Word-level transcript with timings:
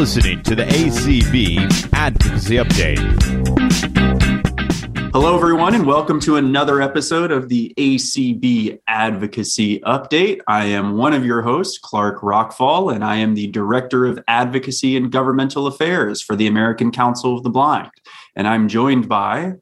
listening 0.00 0.42
to 0.42 0.54
the 0.54 0.62
ACB 0.62 1.92
Advocacy 1.92 2.56
Update. 2.56 2.96
Hello, 5.12 5.36
everyone, 5.36 5.74
and 5.74 5.86
welcome 5.86 6.18
to 6.20 6.36
another 6.36 6.80
episode 6.80 7.30
of 7.30 7.50
the 7.50 7.74
ACB 7.76 8.80
Advocacy 8.88 9.80
Update. 9.80 10.40
I 10.48 10.64
am 10.64 10.96
one 10.96 11.12
of 11.12 11.26
your 11.26 11.42
hosts, 11.42 11.78
Clark 11.78 12.22
Rachfal, 12.22 12.94
and 12.94 13.04
I 13.04 13.16
am 13.16 13.34
the 13.34 13.48
Director 13.48 14.06
of 14.06 14.18
Advocacy 14.26 14.96
and 14.96 15.12
Governmental 15.12 15.66
Affairs 15.66 16.22
for 16.22 16.34
the 16.34 16.46
American 16.46 16.90
Council 16.90 17.36
of 17.36 17.42
the 17.42 17.50
Blind. 17.50 17.90
And 18.34 18.48
I'm 18.48 18.68
joined 18.68 19.06
by 19.06 19.56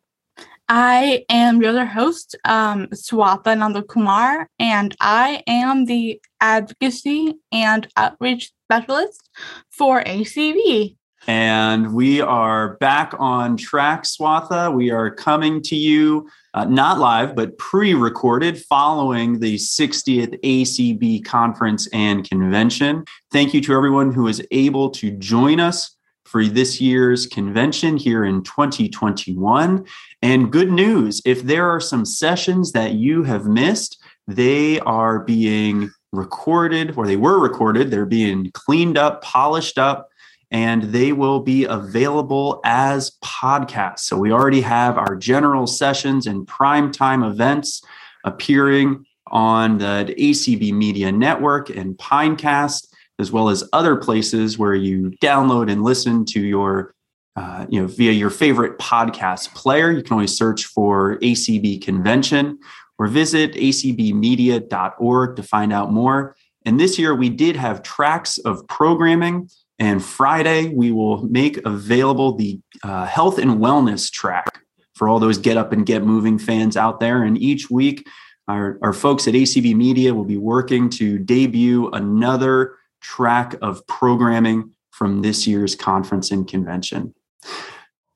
I 0.69 1.25
am 1.31 1.61
your 1.61 1.71
other 1.71 1.87
host, 1.87 2.37
um, 2.45 2.87
Swatha 2.95 3.57
Nandakumar, 3.57 4.47
and 4.61 4.95
I 5.01 5.43
am 5.49 5.87
the 5.87 6.21
advocacy 6.41 7.35
and 7.51 7.89
outreach 7.97 8.53
specialist 8.71 9.28
for 9.71 10.03
ACB. 10.03 10.97
And 11.27 11.93
we 11.93 12.23
are 12.23 12.77
back 12.79 13.13
on 13.19 13.57
track, 13.57 14.05
Swatha. 14.05 14.75
We 14.75 14.91
are 14.91 15.11
coming 15.11 15.61
to 15.63 15.77
you 15.77 16.29
uh, 16.55 16.65
not 16.65 16.99
live, 16.99 17.37
but 17.37 17.59
pre 17.59 17.95
recorded 17.95 18.59
following 18.65 19.39
the 19.39 19.57
60th 19.57 20.41
ACB 20.43 21.25
conference 21.25 21.87
and 21.93 22.29
convention. 22.29 23.05
Thank 23.31 23.53
you 23.53 23.61
to 23.61 23.75
everyone 23.75 24.13
who 24.13 24.23
was 24.23 24.41
able 24.51 24.91
to 24.91 25.11
join 25.11 25.61
us 25.61 25.95
for 26.25 26.45
this 26.45 26.81
year's 26.81 27.27
convention 27.27 27.97
here 27.97 28.25
in 28.25 28.43
2021. 28.43 29.85
And 30.23 30.53
good 30.53 30.71
news 30.71 31.23
if 31.25 31.43
there 31.43 31.69
are 31.69 31.81
some 31.81 32.05
sessions 32.05 32.73
that 32.73 32.95
you 32.95 33.23
have 33.25 33.47
missed, 33.47 34.03
they 34.27 34.81
are 34.81 35.21
being 35.21 35.91
recorded 36.13 36.95
or 36.97 37.07
they 37.07 37.17
were 37.17 37.39
recorded. 37.39 37.91
They're 37.91 38.07
being 38.07 38.51
cleaned 38.53 38.97
up, 38.97 39.23
polished 39.23 39.79
up, 39.79 40.09
and 40.51 40.85
they 40.85 41.13
will 41.13 41.41
be 41.41 41.65
available 41.65 42.61
as 42.65 43.13
podcasts. 43.23 44.01
So 44.01 44.17
we 44.17 44.33
already 44.33 44.63
have 44.63 44.97
our 44.97 45.15
general 45.17 45.67
sessions 45.67 46.27
and 46.27 46.47
primetime 46.47 47.29
events 47.29 47.83
appearing 48.25 49.05
on 49.27 49.79
the 49.79 50.15
ACB 50.19 50.73
Media 50.73 51.13
Network 51.13 51.69
and 51.69 51.97
Pinecast 51.99 52.89
as 53.19 53.33
well 53.33 53.49
as 53.49 53.65
other 53.73 53.97
places 53.97 54.59
where 54.59 54.75
you 54.75 55.13
download 55.23 55.71
and 55.71 55.83
listen 55.83 56.25
to 56.25 56.41
your 56.41 56.95
uh, 57.37 57.67
you 57.69 57.81
know 57.81 57.87
via 57.87 58.13
your 58.13 58.31
favorite 58.31 58.79
podcast 58.79 59.55
player 59.55 59.93
you 59.93 60.03
can 60.03 60.15
always 60.15 60.37
search 60.37 60.65
for 60.65 61.19
acb 61.19 61.81
convention 61.83 62.59
or 62.99 63.07
visit 63.07 63.53
acbmedia.org 63.55 65.37
to 65.37 65.43
find 65.43 65.73
out 65.73 65.93
more 65.93 66.37
and 66.65 66.79
this 66.79 66.99
year 66.99 67.15
we 67.15 67.29
did 67.29 67.57
have 67.57 67.83
tracks 67.83 68.39
of 68.39 68.67
programming 68.69 69.49
and 69.79 70.05
friday 70.05 70.69
we 70.69 70.93
will 70.93 71.23
make 71.25 71.65
available 71.67 72.37
the 72.37 72.61
uh, 72.83 73.07
health 73.07 73.39
and 73.39 73.53
wellness 73.53 74.11
track 74.11 74.61
for 74.95 75.09
all 75.09 75.19
those 75.19 75.39
get 75.39 75.57
up 75.57 75.73
and 75.73 75.87
get 75.87 76.05
moving 76.05 76.39
fans 76.39 76.77
out 76.77 77.01
there 77.01 77.23
and 77.23 77.39
each 77.39 77.71
week 77.71 78.07
our, 78.49 78.79
our 78.83 78.93
folks 78.93 79.29
at 79.29 79.35
acb 79.35 79.75
media 79.75 80.15
will 80.15 80.25
be 80.25 80.39
working 80.39 80.89
to 80.89 81.19
debut 81.19 81.89
another 81.91 82.75
track 83.01 83.55
of 83.63 83.87
programming 83.87 84.73
from 84.99 85.23
this 85.23 85.47
year's 85.47 85.77
conference 85.77 86.31
and 86.31 86.49
convention. 86.49 87.15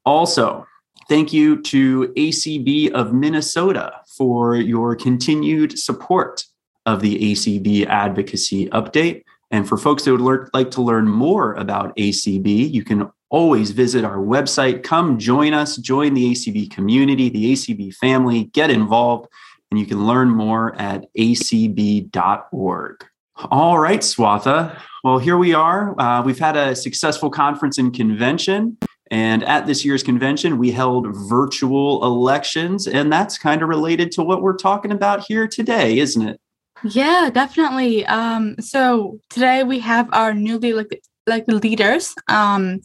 Also, 0.04 0.66
thank 1.12 1.30
you 1.30 1.60
to 1.60 2.08
ACB 2.16 2.90
of 2.92 3.12
Minnesota 3.12 3.92
for 4.16 4.56
your 4.56 4.96
continued 4.96 5.78
support 5.78 6.42
of 6.86 7.02
the 7.02 7.32
ACB 7.32 7.84
advocacy 7.84 8.70
update. 8.70 9.22
And 9.50 9.68
for 9.68 9.76
folks 9.76 10.04
that 10.04 10.12
would 10.12 10.22
learn, 10.22 10.48
like 10.54 10.70
to 10.70 10.80
learn 10.80 11.06
more 11.06 11.52
about 11.56 11.94
ACB, 11.98 12.72
you 12.72 12.82
can 12.82 13.10
always 13.28 13.72
visit 13.72 14.06
our 14.06 14.16
website. 14.16 14.84
Come 14.84 15.18
join 15.18 15.52
us, 15.52 15.76
join 15.76 16.14
the 16.14 16.32
ACB 16.32 16.70
community, 16.70 17.28
the 17.28 17.52
ACB 17.52 17.94
family, 17.96 18.44
get 18.44 18.70
involved, 18.70 19.28
and 19.70 19.78
you 19.78 19.84
can 19.84 20.06
learn 20.06 20.30
more 20.30 20.74
at 20.76 21.04
acb.org. 21.18 23.04
All 23.50 23.78
right, 23.78 24.00
Swatha. 24.00 24.80
Well, 25.04 25.18
here 25.18 25.36
we 25.36 25.52
are. 25.52 25.94
Uh, 26.00 26.22
we've 26.22 26.38
had 26.38 26.56
a 26.56 26.74
successful 26.74 27.28
conference 27.28 27.76
and 27.76 27.92
convention. 27.92 28.78
And 29.12 29.44
at 29.44 29.66
this 29.66 29.84
year's 29.84 30.02
convention, 30.02 30.56
we 30.56 30.70
held 30.70 31.14
virtual 31.28 32.02
elections. 32.02 32.88
And 32.88 33.12
that's 33.12 33.36
kind 33.36 33.60
of 33.60 33.68
related 33.68 34.10
to 34.12 34.22
what 34.22 34.40
we're 34.40 34.56
talking 34.56 34.90
about 34.90 35.20
here 35.20 35.46
today, 35.46 35.98
isn't 35.98 36.26
it? 36.26 36.40
Yeah, 36.82 37.28
definitely. 37.30 38.06
Um, 38.06 38.56
so 38.58 39.20
today 39.28 39.64
we 39.64 39.80
have 39.80 40.08
our 40.14 40.32
newly 40.32 40.70
elected, 40.70 41.00
elected 41.26 41.62
leaders. 41.62 42.14
Um, 42.28 42.80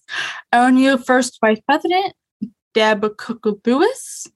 our 0.51 0.69
new 0.69 0.97
first 0.97 1.37
vice 1.39 1.61
president, 1.65 2.13
Deb 2.73 3.05
Cook 3.15 3.47
Lewis, 3.65 4.27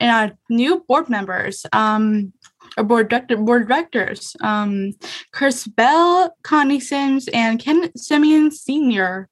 and 0.00 0.10
our 0.10 0.38
new 0.48 0.86
board 0.88 1.10
members, 1.10 1.66
um, 1.74 2.32
or 2.78 2.84
board 2.84 3.10
director, 3.10 3.36
board 3.36 3.68
directors, 3.68 4.36
um, 4.40 4.92
Chris 5.32 5.66
Bell, 5.66 6.34
Connie 6.42 6.80
Sims, 6.80 7.28
and 7.28 7.60
Ken 7.60 7.90
Semien 7.90 8.50
Sr. 8.50 9.28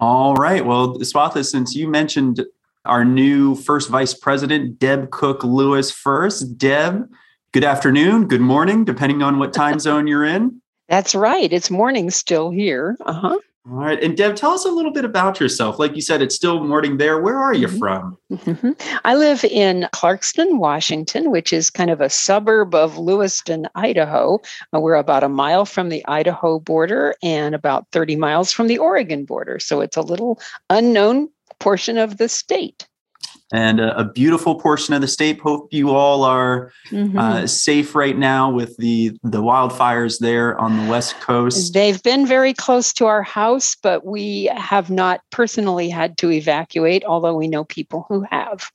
All 0.00 0.34
right. 0.34 0.64
Well, 0.64 0.98
Swatha, 0.98 1.44
since 1.44 1.74
you 1.74 1.86
mentioned 1.86 2.44
our 2.86 3.04
new 3.04 3.54
first 3.54 3.90
vice 3.90 4.14
president, 4.14 4.78
Deb 4.78 5.10
Cook 5.10 5.44
Lewis, 5.44 5.90
first. 5.90 6.56
Deb, 6.56 7.06
good 7.52 7.64
afternoon, 7.64 8.26
good 8.26 8.40
morning, 8.40 8.86
depending 8.86 9.22
on 9.22 9.38
what 9.38 9.52
time 9.52 9.78
zone 9.78 10.06
you're 10.06 10.24
in. 10.24 10.62
That's 10.88 11.14
right. 11.14 11.52
It's 11.52 11.70
morning 11.70 12.10
still 12.10 12.50
here. 12.50 12.96
Uh 13.04 13.12
huh. 13.12 13.38
All 13.68 13.76
right. 13.76 14.02
And 14.02 14.16
Deb, 14.16 14.36
tell 14.36 14.52
us 14.52 14.64
a 14.64 14.70
little 14.70 14.90
bit 14.90 15.04
about 15.04 15.38
yourself. 15.38 15.78
Like 15.78 15.94
you 15.94 16.00
said, 16.00 16.22
it's 16.22 16.34
still 16.34 16.64
morning 16.64 16.96
there. 16.96 17.20
Where 17.20 17.38
are 17.38 17.52
you 17.52 17.66
mm-hmm. 17.66 17.78
from? 17.78 18.18
Mm-hmm. 18.32 18.98
I 19.04 19.14
live 19.16 19.44
in 19.44 19.86
Clarkston, 19.92 20.58
Washington, 20.58 21.30
which 21.30 21.52
is 21.52 21.68
kind 21.68 21.90
of 21.90 22.00
a 22.00 22.08
suburb 22.08 22.74
of 22.74 22.96
Lewiston, 22.96 23.68
Idaho. 23.74 24.40
Uh, 24.74 24.80
we're 24.80 24.94
about 24.94 25.24
a 25.24 25.28
mile 25.28 25.66
from 25.66 25.90
the 25.90 26.04
Idaho 26.06 26.58
border 26.58 27.14
and 27.22 27.54
about 27.54 27.86
30 27.92 28.16
miles 28.16 28.50
from 28.50 28.66
the 28.66 28.78
Oregon 28.78 29.26
border. 29.26 29.58
So 29.58 29.82
it's 29.82 29.96
a 29.96 30.02
little 30.02 30.40
unknown 30.70 31.28
portion 31.58 31.98
of 31.98 32.16
the 32.16 32.30
state 32.30 32.88
and 33.52 33.80
a, 33.80 33.98
a, 33.98 34.04
beautiful 34.04 34.54
portion 34.54 34.94
of 34.94 35.00
the 35.00 35.08
state. 35.08 35.40
Hope 35.40 35.72
you 35.72 35.90
all 35.90 36.24
are 36.24 36.72
mm-hmm. 36.90 37.18
uh, 37.18 37.46
safe 37.46 37.94
right 37.94 38.16
now 38.16 38.50
with 38.50 38.76
the 38.76 39.18
the 39.22 39.42
wildfires 39.42 40.18
there 40.18 40.58
on 40.58 40.76
the 40.76 40.90
west 40.90 41.20
coast. 41.20 41.72
They've 41.74 42.02
been 42.02 42.26
very 42.26 42.54
close 42.54 42.92
to 42.94 43.06
our 43.06 43.22
house, 43.22 43.76
but 43.82 44.04
we 44.04 44.50
have 44.56 44.90
not 44.90 45.20
personally 45.30 45.88
had 45.88 46.16
to 46.18 46.30
evacuate. 46.30 47.04
Although 47.04 47.36
we 47.36 47.48
know 47.48 47.64
people 47.64 48.06
who 48.08 48.24
have. 48.30 48.70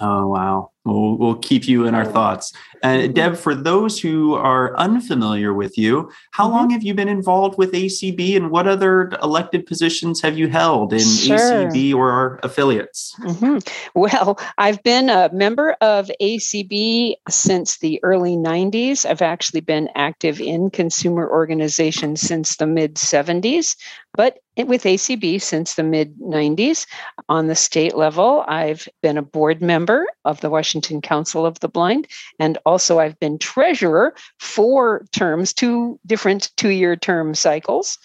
Oh 0.00 0.28
wow! 0.28 0.70
We'll, 0.84 1.16
we'll 1.16 1.34
keep 1.36 1.68
you 1.68 1.86
in 1.86 1.94
our 1.94 2.04
thoughts. 2.04 2.52
And 2.82 3.02
mm-hmm. 3.02 3.12
Deb, 3.12 3.36
for 3.36 3.54
those 3.54 4.00
who 4.00 4.34
are 4.34 4.76
unfamiliar 4.76 5.52
with 5.52 5.76
you, 5.76 6.10
how 6.32 6.44
mm-hmm. 6.44 6.54
long 6.54 6.70
have 6.70 6.82
you 6.82 6.94
been 6.94 7.08
involved 7.08 7.58
with 7.58 7.72
ACB 7.72 8.36
and 8.36 8.50
what 8.50 8.66
other 8.66 9.10
elected 9.22 9.66
positions 9.66 10.20
have 10.22 10.38
you 10.38 10.48
held 10.48 10.92
in 10.92 11.00
sure. 11.00 11.36
ACB 11.38 11.94
or 11.94 12.10
our 12.10 12.40
affiliates? 12.42 13.14
Mm-hmm. 13.20 13.58
Well, 13.94 14.38
I've 14.58 14.82
been 14.82 15.10
a 15.10 15.30
member 15.32 15.76
of 15.80 16.10
ACB 16.20 17.14
since 17.28 17.78
the 17.78 18.00
early 18.02 18.36
90s. 18.36 19.04
I've 19.04 19.22
actually 19.22 19.60
been 19.60 19.88
active 19.94 20.40
in 20.40 20.70
consumer 20.70 21.28
organizations 21.28 22.20
since 22.20 22.56
the 22.56 22.66
mid 22.66 22.94
70s, 22.94 23.76
but 24.14 24.38
with 24.56 24.84
ACB 24.84 25.40
since 25.40 25.74
the 25.74 25.82
mid 25.82 26.18
90s. 26.18 26.86
On 27.28 27.46
the 27.46 27.54
state 27.54 27.96
level, 27.96 28.44
I've 28.48 28.88
been 29.02 29.18
a 29.18 29.22
board 29.22 29.62
member 29.62 30.06
of 30.24 30.40
the 30.40 30.50
Washington 30.50 30.67
Washington 30.68 31.00
Council 31.00 31.46
of 31.46 31.58
the 31.60 31.68
Blind. 31.68 32.06
And 32.38 32.58
also, 32.66 32.98
I've 32.98 33.18
been 33.18 33.38
treasurer 33.38 34.14
for 34.38 35.06
terms, 35.12 35.54
two 35.54 35.98
different 36.04 36.50
two 36.58 36.68
year 36.68 36.94
term 36.94 37.34
cycles. 37.34 37.96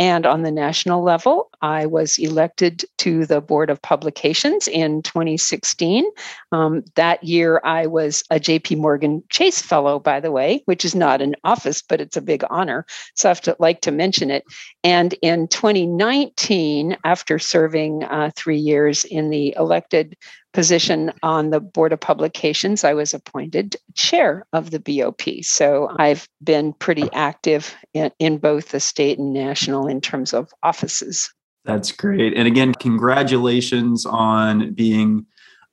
And 0.00 0.26
on 0.26 0.42
the 0.42 0.50
national 0.50 1.04
level, 1.04 1.48
I 1.62 1.86
was 1.86 2.18
elected 2.18 2.84
to 2.98 3.24
the 3.24 3.40
Board 3.40 3.70
of 3.70 3.80
Publications 3.82 4.66
in 4.66 5.02
2016. 5.02 6.10
Um, 6.50 6.82
that 6.96 7.22
year, 7.22 7.60
I 7.62 7.86
was 7.86 8.24
a 8.30 8.40
JP 8.40 8.78
Morgan 8.78 9.22
Chase 9.28 9.62
Fellow, 9.62 10.00
by 10.00 10.18
the 10.18 10.32
way, 10.32 10.62
which 10.64 10.84
is 10.84 10.96
not 10.96 11.22
an 11.22 11.36
office, 11.44 11.82
but 11.82 12.00
it's 12.00 12.16
a 12.16 12.20
big 12.20 12.42
honor. 12.50 12.84
So 13.14 13.28
I 13.28 13.30
have 13.30 13.40
to 13.42 13.54
like 13.60 13.80
to 13.82 13.92
mention 13.92 14.32
it. 14.32 14.42
And 14.82 15.14
in 15.22 15.46
2019, 15.46 16.96
after 17.04 17.38
serving 17.38 18.02
uh, 18.02 18.32
three 18.34 18.58
years 18.58 19.04
in 19.04 19.30
the 19.30 19.54
elected 19.56 20.16
position 20.58 21.12
on 21.22 21.50
the 21.50 21.60
Board 21.60 21.92
of 21.92 22.00
Publications, 22.00 22.82
I 22.82 22.92
was 22.92 23.14
appointed 23.14 23.76
chair 23.94 24.44
of 24.52 24.72
the 24.72 24.80
BOP. 24.80 25.22
So 25.42 25.94
I've 26.00 26.28
been 26.42 26.72
pretty 26.72 27.08
active 27.12 27.76
in, 27.94 28.10
in, 28.18 28.38
both 28.38 28.70
the 28.70 28.80
state 28.80 29.20
and 29.20 29.32
national 29.32 29.86
in 29.86 30.00
terms 30.00 30.34
of 30.34 30.50
offices. 30.64 31.32
That's 31.64 31.92
great. 31.92 32.36
And 32.36 32.48
again, 32.48 32.74
congratulations 32.74 34.04
on 34.04 34.74
being 34.74 35.26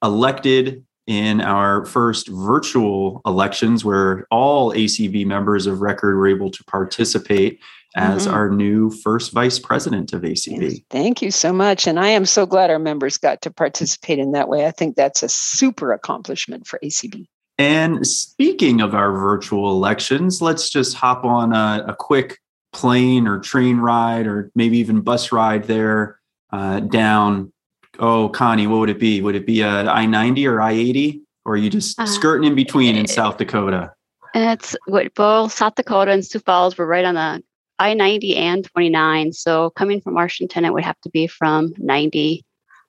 elected 0.03 0.85
in 1.07 1.41
our 1.41 1.83
first 1.85 2.27
virtual 2.27 3.23
elections 3.25 3.83
where 3.83 4.27
all 4.29 4.71
ACB 4.71 5.25
members 5.25 5.65
of 5.65 5.81
record 5.81 6.15
were 6.15 6.27
able 6.27 6.51
to 6.51 6.63
participate. 6.65 7.59
As 7.95 8.25
mm-hmm. 8.25 8.33
our 8.33 8.49
new 8.49 8.91
first 8.91 9.31
vice 9.31 9.57
president 9.57 10.13
of 10.13 10.21
ACB. 10.21 10.61
Yes, 10.61 10.79
thank 10.89 11.21
you 11.21 11.31
so 11.31 11.53
much. 11.53 11.87
And 11.87 11.99
I 11.99 12.09
am 12.09 12.25
so 12.25 12.45
glad 12.45 12.69
our 12.69 12.79
members 12.79 13.17
got 13.17 13.41
to 13.43 13.51
participate 13.51 14.19
in 14.19 14.33
that 14.33 14.49
way. 14.49 14.65
I 14.65 14.71
think 14.71 14.95
that's 14.95 15.23
a 15.23 15.29
super 15.29 15.93
accomplishment 15.93 16.67
for 16.67 16.79
ACB. 16.83 17.25
And 17.57 18.05
speaking 18.05 18.81
of 18.81 18.93
our 18.93 19.11
virtual 19.13 19.71
elections, 19.71 20.41
let's 20.41 20.69
just 20.69 20.95
hop 20.95 21.23
on 21.23 21.53
a, 21.53 21.85
a 21.87 21.95
quick 21.95 22.39
plane 22.73 23.27
or 23.27 23.39
train 23.39 23.77
ride 23.77 24.27
or 24.27 24.51
maybe 24.55 24.77
even 24.77 24.99
bus 24.99 25.31
ride 25.31 25.63
there 25.63 26.19
uh, 26.51 26.81
down. 26.81 27.53
Oh, 27.97 28.27
Connie, 28.27 28.67
what 28.67 28.79
would 28.79 28.89
it 28.89 28.99
be? 28.99 29.21
Would 29.21 29.35
it 29.35 29.45
be 29.45 29.61
a 29.61 29.69
I 29.69 30.05
90 30.05 30.45
or 30.47 30.59
I 30.59 30.73
80? 30.73 31.21
Or 31.45 31.53
are 31.53 31.57
you 31.57 31.69
just 31.69 31.97
uh, 31.97 32.05
skirting 32.05 32.45
in 32.45 32.55
between 32.55 32.97
in 32.97 33.07
South 33.07 33.37
Dakota? 33.37 33.93
It's 34.33 34.75
what 34.87 35.13
both 35.15 35.53
South 35.53 35.75
Dakota 35.75 36.11
and 36.11 36.25
Sioux 36.25 36.39
Falls 36.39 36.77
were 36.77 36.85
right 36.85 37.05
on 37.05 37.15
the 37.15 37.41
I 37.79 37.93
90 37.93 38.35
and 38.37 38.63
29. 38.63 39.33
So 39.33 39.69
coming 39.71 40.01
from 40.01 40.13
Washington, 40.13 40.65
it 40.65 40.73
would 40.73 40.83
have 40.83 40.99
to 41.01 41.09
be 41.09 41.27
from 41.27 41.73
90 41.77 42.45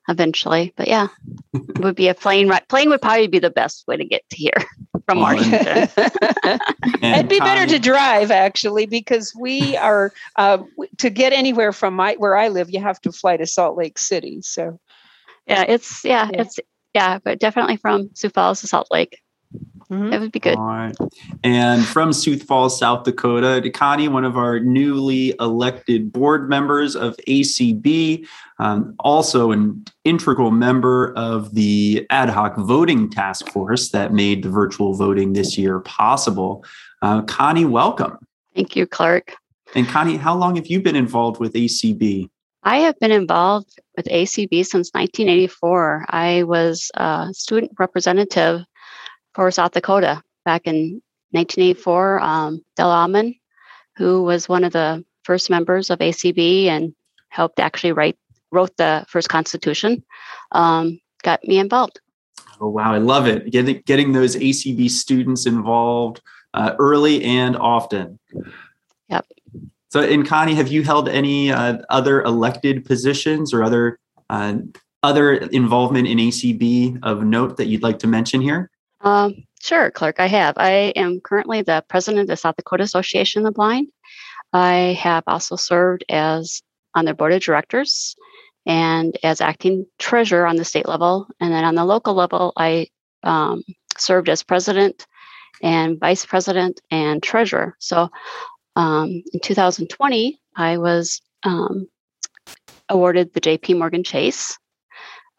eventually. 0.09 0.73
But 0.77 0.89
yeah, 0.89 1.09
it 1.53 1.79
would 1.81 1.97
be 1.97 2.09
a 2.09 2.15
plane 2.15 2.49
ride. 2.49 2.69
Plane 2.69 2.89
would 2.91 3.03
probably 3.03 3.27
be 3.27 3.39
the 3.39 3.51
best 3.51 3.85
way 3.87 3.97
to 3.97 4.05
get 4.05 4.23
to 4.31 4.37
here 4.37 4.53
from 5.07 5.21
Washington. 5.21 5.89
It'd 7.03 7.29
be 7.29 7.41
better 7.41 7.67
to 7.67 7.79
drive 7.79 8.31
actually 8.31 8.87
because 8.87 9.35
we 9.39 9.77
are 9.77 10.13
uh, 10.37 10.59
to 10.99 11.11
get 11.11 11.33
anywhere 11.33 11.73
from 11.73 11.95
my 11.95 12.15
where 12.15 12.37
I 12.37 12.49
live, 12.49 12.71
you 12.71 12.81
have 12.81 13.01
to 13.03 13.13
fly 13.13 13.37
to 13.37 13.47
Salt 13.47 13.77
Lake 13.77 13.99
City. 13.99 14.41
So 14.43 14.79
yeah, 15.47 15.65
it's 15.67 16.05
yeah, 16.05 16.29
yeah. 16.33 16.43
it's 16.43 16.59
yeah, 16.95 17.19
but 17.23 17.39
definitely 17.39 17.77
from 17.77 18.11
Sioux 18.15 18.31
Falls 18.31 18.61
to 18.61 18.67
Salt 18.67 18.89
Lake. 18.91 19.21
Mm-hmm. 19.91 20.11
That 20.11 20.21
would 20.21 20.33
be 20.33 20.41
good. 20.41 20.57
All 20.57 20.67
right. 20.67 20.97
And 21.45 21.85
from 21.85 22.13
Sioux 22.13 22.37
Falls, 22.39 22.77
South 22.77 23.05
Dakota, 23.05 23.71
Connie, 23.71 24.09
one 24.09 24.25
of 24.25 24.37
our 24.37 24.59
newly 24.59 25.35
elected 25.39 26.13
board 26.13 26.49
members 26.49 26.97
of 26.97 27.17
ACB, 27.29 28.27
um, 28.59 28.95
also 28.99 29.53
an 29.53 29.85
integral 30.05 30.51
member 30.51 31.13
of 31.15 31.55
the 31.55 32.05
ad 32.11 32.31
hoc 32.31 32.57
voting 32.57 33.09
task 33.09 33.49
force 33.49 33.91
that 33.91 34.13
made 34.13 34.43
the 34.43 34.51
virtual 34.51 34.95
voting 34.95 35.35
this 35.35 35.57
year 35.57 35.79
possible. 35.81 36.65
Uh, 37.03 37.23
Connie, 37.23 37.65
welcome. 37.65 38.19
Thank 38.55 38.75
you, 38.75 38.87
Clark. 38.87 39.35
And 39.75 39.87
Connie, 39.87 40.17
how 40.17 40.35
long 40.35 40.57
have 40.57 40.67
you 40.67 40.81
been 40.81 40.97
involved 40.97 41.39
with 41.39 41.53
ACB? 41.53 42.29
I 42.65 42.79
have 42.79 42.99
been 42.99 43.13
involved 43.13 43.79
with 43.97 44.07
ACB 44.07 44.67
since 44.67 44.91
1984. 44.93 46.07
I 46.09 46.43
was 46.43 46.91
a 46.95 47.29
student 47.33 47.71
representative 47.79 48.65
for 49.37 49.51
South 49.51 49.73
Dakota 49.73 50.23
back 50.47 50.63
in 50.67 51.03
1984. 51.31 52.21
Um, 52.21 52.65
Del 52.75 52.91
Alman, 52.91 53.35
who 53.97 54.25
was 54.25 54.49
one 54.49 54.65
of 54.65 54.73
the 54.73 55.05
first 55.25 55.51
members 55.51 55.91
of 55.91 55.99
ACB 55.99 56.65
and 56.65 56.95
helped 57.29 57.61
actually 57.61 57.93
write 57.93 58.19
wrote 58.51 58.77
the 58.79 59.05
first 59.09 59.29
constitution, 59.29 60.03
um, 60.53 60.99
got 61.23 61.45
me 61.45 61.59
involved. 61.59 62.01
Oh 62.61 62.71
wow, 62.71 62.95
I 62.95 62.99
love 62.99 63.27
it! 63.27 63.53
Getting 63.53 63.83
getting 63.85 64.13
those 64.13 64.35
ACB 64.35 64.91
students 64.91 65.45
involved 65.45 66.23
uh, 66.55 66.75
early 66.79 67.23
and 67.23 67.57
often. 67.57 68.19
Yep. 69.11 69.27
So, 69.91 70.01
in 70.01 70.25
Connie, 70.25 70.55
have 70.55 70.69
you 70.69 70.83
held 70.83 71.11
any 71.11 71.53
uh, 71.53 71.79
other 71.91 72.23
elected 72.23 72.87
positions 72.87 73.53
or 73.53 73.63
other 73.63 73.99
uh, 74.31 74.57
other 75.03 75.35
involvement 75.35 76.09
in 76.09 76.17
ACB 76.17 76.99
of 77.03 77.23
note 77.23 77.59
that 77.59 77.67
you'd 77.67 77.83
like 77.83 77.99
to 77.99 78.07
mention 78.07 78.41
here? 78.41 78.71
Um, 79.01 79.47
sure, 79.61 79.91
Clark, 79.91 80.21
I 80.21 80.27
have. 80.27 80.55
I 80.57 80.93
am 80.97 81.21
currently 81.21 81.63
the 81.63 81.85
president 81.89 82.23
of 82.23 82.29
the 82.29 82.37
South 82.37 82.57
Dakota 82.57 82.85
Association 82.85 83.43
of 83.43 83.53
the 83.53 83.57
Blind. 83.57 83.89
I 84.53 84.97
have 85.01 85.25
also 85.27 85.57
served 85.57 86.05
as 86.09 86.63
on 86.95 87.05
their 87.05 87.15
board 87.15 87.33
of 87.33 87.43
directors 87.43 88.17
and 88.65 89.17
as 89.23 89.41
acting 89.41 89.87
treasurer 89.99 90.47
on 90.47 90.57
the 90.57 90.65
state 90.65 90.89
level. 90.89 91.29
And 91.41 91.53
then 91.53 91.65
on 91.65 91.75
the 91.75 91.85
local 91.85 92.15
level, 92.15 92.53
I 92.57 92.89
um, 93.23 93.63
served 93.99 94.29
as 94.29 94.43
president 94.43 95.07
and 95.63 96.01
vice 96.01 96.27
president 96.27 96.81
and 96.91 97.23
treasurer. 97.23 97.77
So 97.79 98.09
um, 98.77 99.23
in 99.33 99.41
2020, 99.41 100.41
I 100.57 100.79
was 100.79 101.21
um, 101.43 101.89
awarded 102.89 103.33
the 103.33 103.41
JP 103.41 103.79
Morgan 103.79 104.05
Chase 104.05 104.59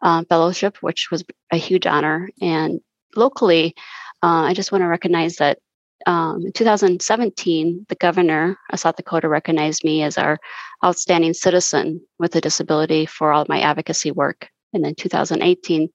uh, 0.02 0.24
Fellowship, 0.28 0.78
which 0.80 1.10
was 1.10 1.24
a 1.52 1.56
huge 1.56 1.86
honor. 1.86 2.28
And 2.40 2.80
locally, 3.16 3.74
uh, 4.22 4.44
I 4.44 4.54
just 4.54 4.72
want 4.72 4.82
to 4.82 4.88
recognize 4.88 5.36
that 5.36 5.58
um, 6.06 6.46
in 6.46 6.52
2017, 6.52 7.86
the 7.88 7.94
governor 7.96 8.56
of 8.70 8.80
South 8.80 8.96
Dakota 8.96 9.28
recognized 9.28 9.84
me 9.84 10.02
as 10.02 10.16
our 10.16 10.38
outstanding 10.84 11.34
citizen 11.34 12.00
with 12.18 12.36
a 12.36 12.40
disability 12.40 13.06
for 13.06 13.32
all 13.32 13.46
my 13.48 13.60
advocacy 13.60 14.10
work. 14.10 14.48
And 14.72 14.84
then 14.84 14.94
2018, 14.94 15.88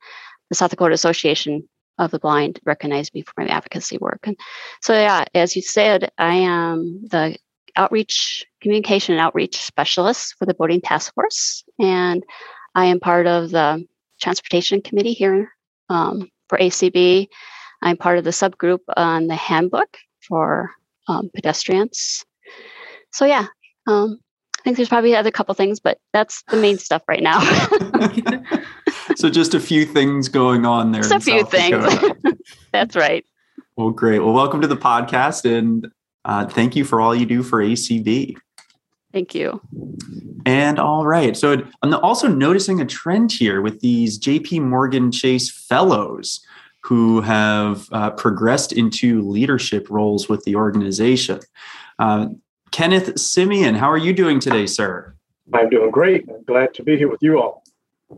the 0.49 0.55
South 0.55 0.71
Dakota 0.71 0.93
Association 0.93 1.67
of 1.99 2.11
the 2.11 2.19
Blind 2.19 2.59
recognized 2.65 3.13
me 3.13 3.21
for 3.21 3.33
my 3.37 3.47
advocacy 3.47 3.97
work. 3.97 4.19
And 4.23 4.37
so, 4.81 4.93
yeah, 4.93 5.25
as 5.33 5.55
you 5.55 5.61
said, 5.61 6.11
I 6.17 6.35
am 6.35 7.01
the 7.09 7.37
outreach, 7.75 8.45
communication 8.61 9.13
and 9.13 9.21
outreach 9.21 9.57
specialist 9.57 10.35
for 10.37 10.45
the 10.45 10.55
voting 10.57 10.81
task 10.81 11.13
force. 11.13 11.63
And 11.79 12.23
I 12.75 12.85
am 12.85 12.99
part 12.99 13.27
of 13.27 13.51
the 13.51 13.85
transportation 14.19 14.81
committee 14.81 15.13
here 15.13 15.49
um, 15.89 16.29
for 16.53 16.59
ACB. 16.59 17.27
I'm 17.81 17.97
part 17.97 18.19
of 18.19 18.23
the 18.23 18.29
subgroup 18.29 18.79
on 18.95 19.27
the 19.27 19.35
handbook 19.35 19.97
for 20.27 20.71
um, 21.07 21.31
pedestrians. 21.33 22.23
So 23.11 23.25
yeah, 23.25 23.47
um, 23.87 24.19
I 24.59 24.63
think 24.63 24.77
there's 24.77 24.89
probably 24.89 25.15
other 25.15 25.31
couple 25.31 25.55
things, 25.55 25.79
but 25.79 25.97
that's 26.13 26.43
the 26.49 26.57
main 26.57 26.77
stuff 26.87 27.01
right 27.07 27.23
now. 27.23 27.39
so 29.15 29.29
just 29.29 29.55
a 29.55 29.59
few 29.59 29.85
things 29.85 30.29
going 30.29 30.65
on 30.65 30.91
there. 30.91 31.01
Just 31.01 31.15
a 31.15 31.19
few 31.19 31.41
South 31.41 31.51
things. 31.51 32.37
that's 32.71 32.95
right. 32.95 33.25
Well, 33.75 33.89
great. 33.89 34.19
Well, 34.19 34.33
welcome 34.33 34.61
to 34.61 34.67
the 34.67 34.77
podcast, 34.77 35.45
and 35.45 35.91
uh, 36.25 36.45
thank 36.45 36.75
you 36.75 36.85
for 36.85 37.01
all 37.01 37.15
you 37.15 37.25
do 37.25 37.41
for 37.41 37.63
ACB. 37.63 38.37
Thank 39.13 39.35
you. 39.35 39.61
And 40.45 40.79
all 40.79 41.05
right. 41.05 41.37
So 41.37 41.63
I'm 41.83 41.93
also 41.93 42.27
noticing 42.27 42.81
a 42.81 42.85
trend 42.85 43.31
here 43.31 43.61
with 43.61 43.79
these 43.79 44.19
JP 44.19 44.61
Morgan 44.61 45.11
Chase 45.11 45.51
fellows 45.51 46.43
who 46.81 47.21
have 47.21 47.87
uh, 47.91 48.09
progressed 48.11 48.73
into 48.73 49.21
leadership 49.21 49.89
roles 49.89 50.27
with 50.27 50.43
the 50.43 50.55
organization. 50.55 51.39
Uh, 51.99 52.27
Kenneth 52.71 53.15
Semien, 53.15 53.77
how 53.77 53.89
are 53.89 53.97
you 53.97 54.13
doing 54.13 54.39
today, 54.39 54.65
sir? 54.65 55.15
I'm 55.53 55.69
doing 55.69 55.91
great. 55.91 56.27
I'm 56.27 56.43
glad 56.43 56.73
to 56.73 56.83
be 56.83 56.97
here 56.97 57.09
with 57.09 57.21
you 57.21 57.39
all. 57.39 57.63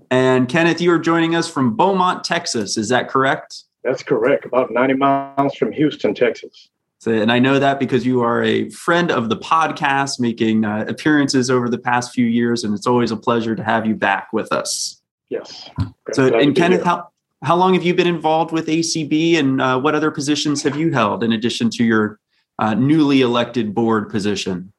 And 0.10 0.48
Kenneth, 0.48 0.82
you 0.82 0.92
are 0.92 1.00
joining 1.00 1.36
us 1.36 1.50
from 1.50 1.76
Beaumont, 1.76 2.24
Texas. 2.24 2.78
Is 2.78 2.90
that 2.90 3.10
correct? 3.10 3.64
That's 3.84 4.02
correct. 4.02 4.46
About 4.46 4.72
90 4.72 4.96
miles 4.96 5.56
from 5.56 5.72
Houston, 5.74 6.16
Texas. 6.16 6.70
So, 7.06 7.12
and 7.12 7.32
I 7.32 7.38
know 7.38 7.60
that 7.60 7.80
because 7.80 8.04
you 8.04 8.24
are 8.24 8.42
a 8.42 8.68
friend 8.72 9.12
of 9.12 9.30
the 9.30 9.38
podcast, 9.38 10.20
making 10.20 10.66
uh, 10.66 10.86
appearances 10.88 11.52
over 11.52 11.70
the 11.70 11.78
past 11.78 12.12
few 12.12 12.26
years, 12.26 12.64
and 12.64 12.74
it's 12.74 12.88
always 12.88 13.12
a 13.12 13.16
pleasure 13.16 13.56
to 13.56 13.64
have 13.64 13.86
you 13.86 13.94
back 13.94 14.34
with 14.34 14.52
us. 14.52 15.04
Yes. 15.30 15.70
So, 16.14 16.36
and 16.36 16.56
Kenneth, 16.56 16.82
how 16.82 17.10
how 17.44 17.58
long 17.58 17.76
have 17.76 17.84
you 17.84 17.94
been 17.94 18.08
involved 18.08 18.52
with 18.52 18.66
ACB, 18.66 19.38
and 19.38 19.62
uh, 19.62 19.80
what 19.80 19.94
other 19.94 20.10
positions 20.10 20.64
have 20.64 20.78
you 20.78 20.92
held 20.94 21.24
in 21.24 21.32
addition 21.32 21.70
to 21.72 21.84
your 21.84 22.20
uh, 22.58 22.74
newly 22.74 23.22
elected 23.22 23.76
board 23.76 24.10
position? 24.10 24.74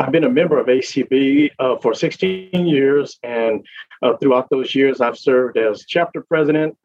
I've 0.00 0.10
been 0.10 0.24
a 0.24 0.28
member 0.28 0.58
of 0.58 0.66
ACB 0.66 1.52
uh, 1.60 1.76
for 1.76 1.94
16 1.94 2.66
years, 2.66 3.16
and 3.22 3.64
uh, 4.02 4.16
throughout 4.16 4.50
those 4.50 4.74
years, 4.74 5.00
I've 5.00 5.16
served 5.16 5.56
as 5.56 5.84
chapter 5.86 6.20
president, 6.20 6.76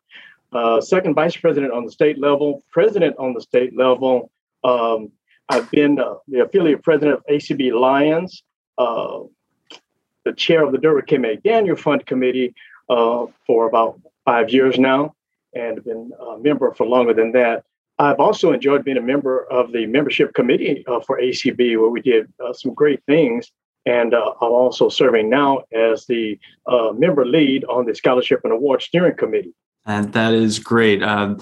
uh, 0.54 0.80
second 0.80 1.16
vice 1.16 1.36
president 1.36 1.74
on 1.74 1.86
the 1.86 1.92
state 1.92 2.20
level, 2.20 2.64
president 2.72 3.16
on 3.18 3.34
the 3.34 3.42
state 3.42 3.76
level, 3.76 4.30
um, 4.66 5.12
I've 5.50 5.70
been 5.70 6.00
uh, 6.00 6.16
the 6.28 6.40
affiliate 6.40 6.84
president 6.84 7.18
of 7.18 7.26
ACB 7.28 7.72
Lions, 7.72 8.44
uh, 8.78 9.20
the 10.24 10.34
chair 10.34 10.66
of 10.66 10.72
the 10.72 10.80
Durward 10.80 11.08
K. 11.08 11.18
McDaniel 11.18 11.78
Fund 11.78 12.06
Committee 12.06 12.54
uh, 12.90 13.28
for 13.46 13.68
about 13.68 14.00
five 14.26 14.50
years 14.50 14.80
now, 14.80 15.14
and 15.54 15.84
been 15.84 16.12
a 16.20 16.40
member 16.40 16.74
for 16.74 16.88
longer 16.88 17.14
than 17.14 17.32
that. 17.34 17.64
I've 18.00 18.20
also 18.20 18.52
enjoyed 18.52 18.84
being 18.84 18.98
a 18.98 19.02
member 19.02 19.46
of 19.52 19.72
the 19.72 19.86
membership 19.86 20.34
committee 20.34 20.84
uh, 20.88 21.00
for 21.00 21.20
ACB, 21.20 21.80
where 21.80 21.90
we 21.90 22.02
did 22.02 22.32
uh, 22.44 22.52
some 22.52 22.74
great 22.74 23.02
things. 23.06 23.52
And 23.86 24.16
uh, 24.16 24.34
I'm 24.42 24.52
also 24.52 24.90
serving 24.90 25.30
now 25.30 25.62
as 25.72 26.08
the 26.08 26.40
member 26.96 27.24
lead 27.24 27.64
on 27.66 27.86
the 27.86 27.94
Scholarship 27.94 28.42
and 28.44 28.52
Award 28.52 28.82
Steering 28.82 29.16
Committee. 29.16 29.54
And 29.86 30.12
that 30.14 30.34
is 30.34 30.58
great. 30.58 31.04
Um, 31.04 31.40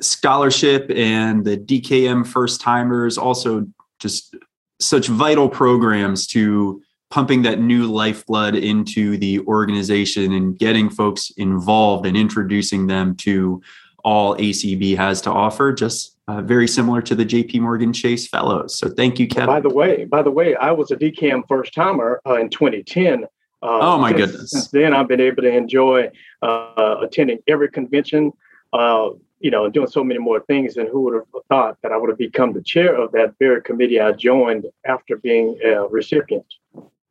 scholarship 0.00 0.90
and 0.94 1.44
the 1.44 1.56
DKM 1.56 2.26
first 2.26 2.60
timers, 2.60 3.16
also 3.16 3.66
just 4.00 4.36
such 4.80 5.06
vital 5.06 5.48
programs 5.48 6.26
to 6.28 6.82
pumping 7.10 7.42
that 7.42 7.60
new 7.60 7.84
lifeblood 7.84 8.56
into 8.56 9.16
the 9.18 9.38
organization 9.40 10.32
and 10.32 10.58
getting 10.58 10.90
folks 10.90 11.30
involved 11.36 12.06
and 12.06 12.16
introducing 12.16 12.88
them 12.88 13.14
to 13.14 13.62
all 14.04 14.36
ACB 14.36 14.96
has 14.96 15.20
to 15.22 15.30
offer, 15.30 15.72
just 15.72 16.16
uh, 16.28 16.42
very 16.42 16.68
similar 16.68 17.00
to 17.02 17.14
the 17.14 17.24
JP 17.24 17.60
Morgan 17.60 17.92
Chase 17.92 18.28
Fellows. 18.28 18.78
So 18.78 18.88
thank 18.88 19.18
you, 19.18 19.26
Kevin. 19.26 19.46
By 19.46 19.60
the 19.60 19.70
way, 19.70 20.04
by 20.04 20.22
the 20.22 20.30
way, 20.30 20.54
I 20.56 20.72
was 20.72 20.90
a 20.90 20.96
DKM 20.96 21.46
first 21.48 21.74
timer 21.74 22.20
uh, 22.26 22.34
in 22.34 22.50
2010. 22.50 23.24
Uh, 23.24 23.26
oh 23.62 23.98
my 23.98 24.10
since, 24.10 24.20
goodness! 24.20 24.50
Since 24.50 24.68
then, 24.68 24.92
I've 24.92 25.08
been 25.08 25.20
able 25.20 25.42
to 25.42 25.50
enjoy 25.50 26.10
uh, 26.42 26.96
attending 27.00 27.38
every 27.48 27.70
convention, 27.70 28.32
uh, 28.72 29.10
you 29.44 29.50
know, 29.50 29.68
doing 29.68 29.86
so 29.86 30.02
many 30.02 30.18
more 30.18 30.40
things. 30.40 30.78
And 30.78 30.88
who 30.88 31.02
would 31.02 31.14
have 31.14 31.42
thought 31.50 31.76
that 31.82 31.92
I 31.92 31.98
would 31.98 32.08
have 32.08 32.16
become 32.16 32.54
the 32.54 32.62
chair 32.62 32.96
of 32.96 33.12
that 33.12 33.34
very 33.38 33.60
committee 33.60 34.00
I 34.00 34.12
joined 34.12 34.64
after 34.86 35.18
being 35.18 35.58
a 35.62 35.86
recipient? 35.86 36.46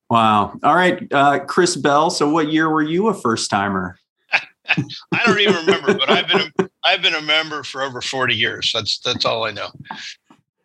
Wow! 0.09 0.57
All 0.63 0.75
right, 0.75 1.07
uh, 1.13 1.39
Chris 1.45 1.75
Bell. 1.75 2.09
So, 2.09 2.27
what 2.27 2.51
year 2.51 2.71
were 2.71 2.81
you 2.81 3.07
a 3.07 3.13
first 3.13 3.51
timer? 3.51 3.99
I 4.33 5.23
don't 5.25 5.39
even 5.39 5.55
remember, 5.55 5.93
but 5.93 6.09
I've 6.09 6.27
been 6.27 6.41
a, 6.57 6.69
I've 6.83 7.01
been 7.03 7.13
a 7.13 7.21
member 7.21 7.63
for 7.63 7.83
over 7.83 8.01
forty 8.01 8.35
years. 8.35 8.71
That's 8.73 8.99
that's 8.99 9.25
all 9.25 9.45
I 9.45 9.51
know. 9.51 9.69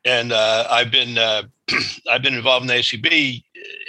And 0.06 0.32
uh, 0.32 0.66
I've 0.70 0.90
been 0.90 1.18
uh, 1.18 1.42
I've 2.10 2.22
been 2.22 2.34
involved 2.34 2.62
in 2.62 2.68
the 2.68 2.74
ACB 2.74 3.42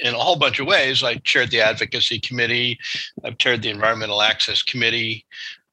in 0.03 0.13
a 0.13 0.17
whole 0.17 0.35
bunch 0.35 0.59
of 0.59 0.67
ways. 0.67 1.01
I 1.03 1.15
chaired 1.15 1.51
the 1.51 1.61
advocacy 1.61 2.19
committee. 2.19 2.77
I've 3.23 3.37
chaired 3.37 3.61
the 3.61 3.69
environmental 3.69 4.21
access 4.21 4.61
committee. 4.63 5.25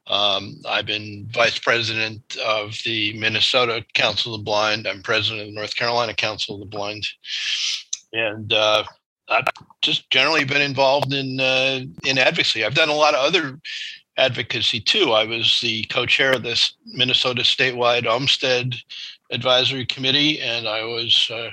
Um, 0.08 0.60
I've 0.68 0.86
been 0.86 1.26
vice 1.32 1.58
president 1.58 2.36
of 2.44 2.78
the 2.84 3.18
Minnesota 3.18 3.84
Council 3.94 4.34
of 4.34 4.40
the 4.40 4.44
Blind. 4.44 4.86
I'm 4.86 5.02
president 5.02 5.42
of 5.42 5.46
the 5.48 5.54
North 5.54 5.75
Carolina 5.75 6.14
Council 6.14 6.54
of 6.54 6.60
the 6.60 6.66
Blind, 6.66 7.06
and 8.12 8.52
uh, 8.52 8.84
I've 9.28 9.46
just 9.82 10.08
generally 10.10 10.44
been 10.44 10.62
involved 10.62 11.12
in 11.12 11.40
uh, 11.40 11.80
in 12.04 12.18
advocacy. 12.18 12.64
I've 12.64 12.75
done 12.75 12.88
a 12.88 12.94
lot 12.94 13.14
of 13.14 13.25
other 13.25 13.60
advocacy 14.16 14.80
too. 14.80 15.12
I 15.12 15.25
was 15.25 15.58
the 15.60 15.84
co-chair 15.84 16.32
of 16.32 16.42
this 16.42 16.75
Minnesota 16.86 17.42
statewide 17.42 18.06
Olmsted 18.06 18.76
Advisory 19.30 19.84
Committee, 19.86 20.40
and 20.40 20.68
I 20.68 20.84
was 20.84 21.28
uh, 21.32 21.50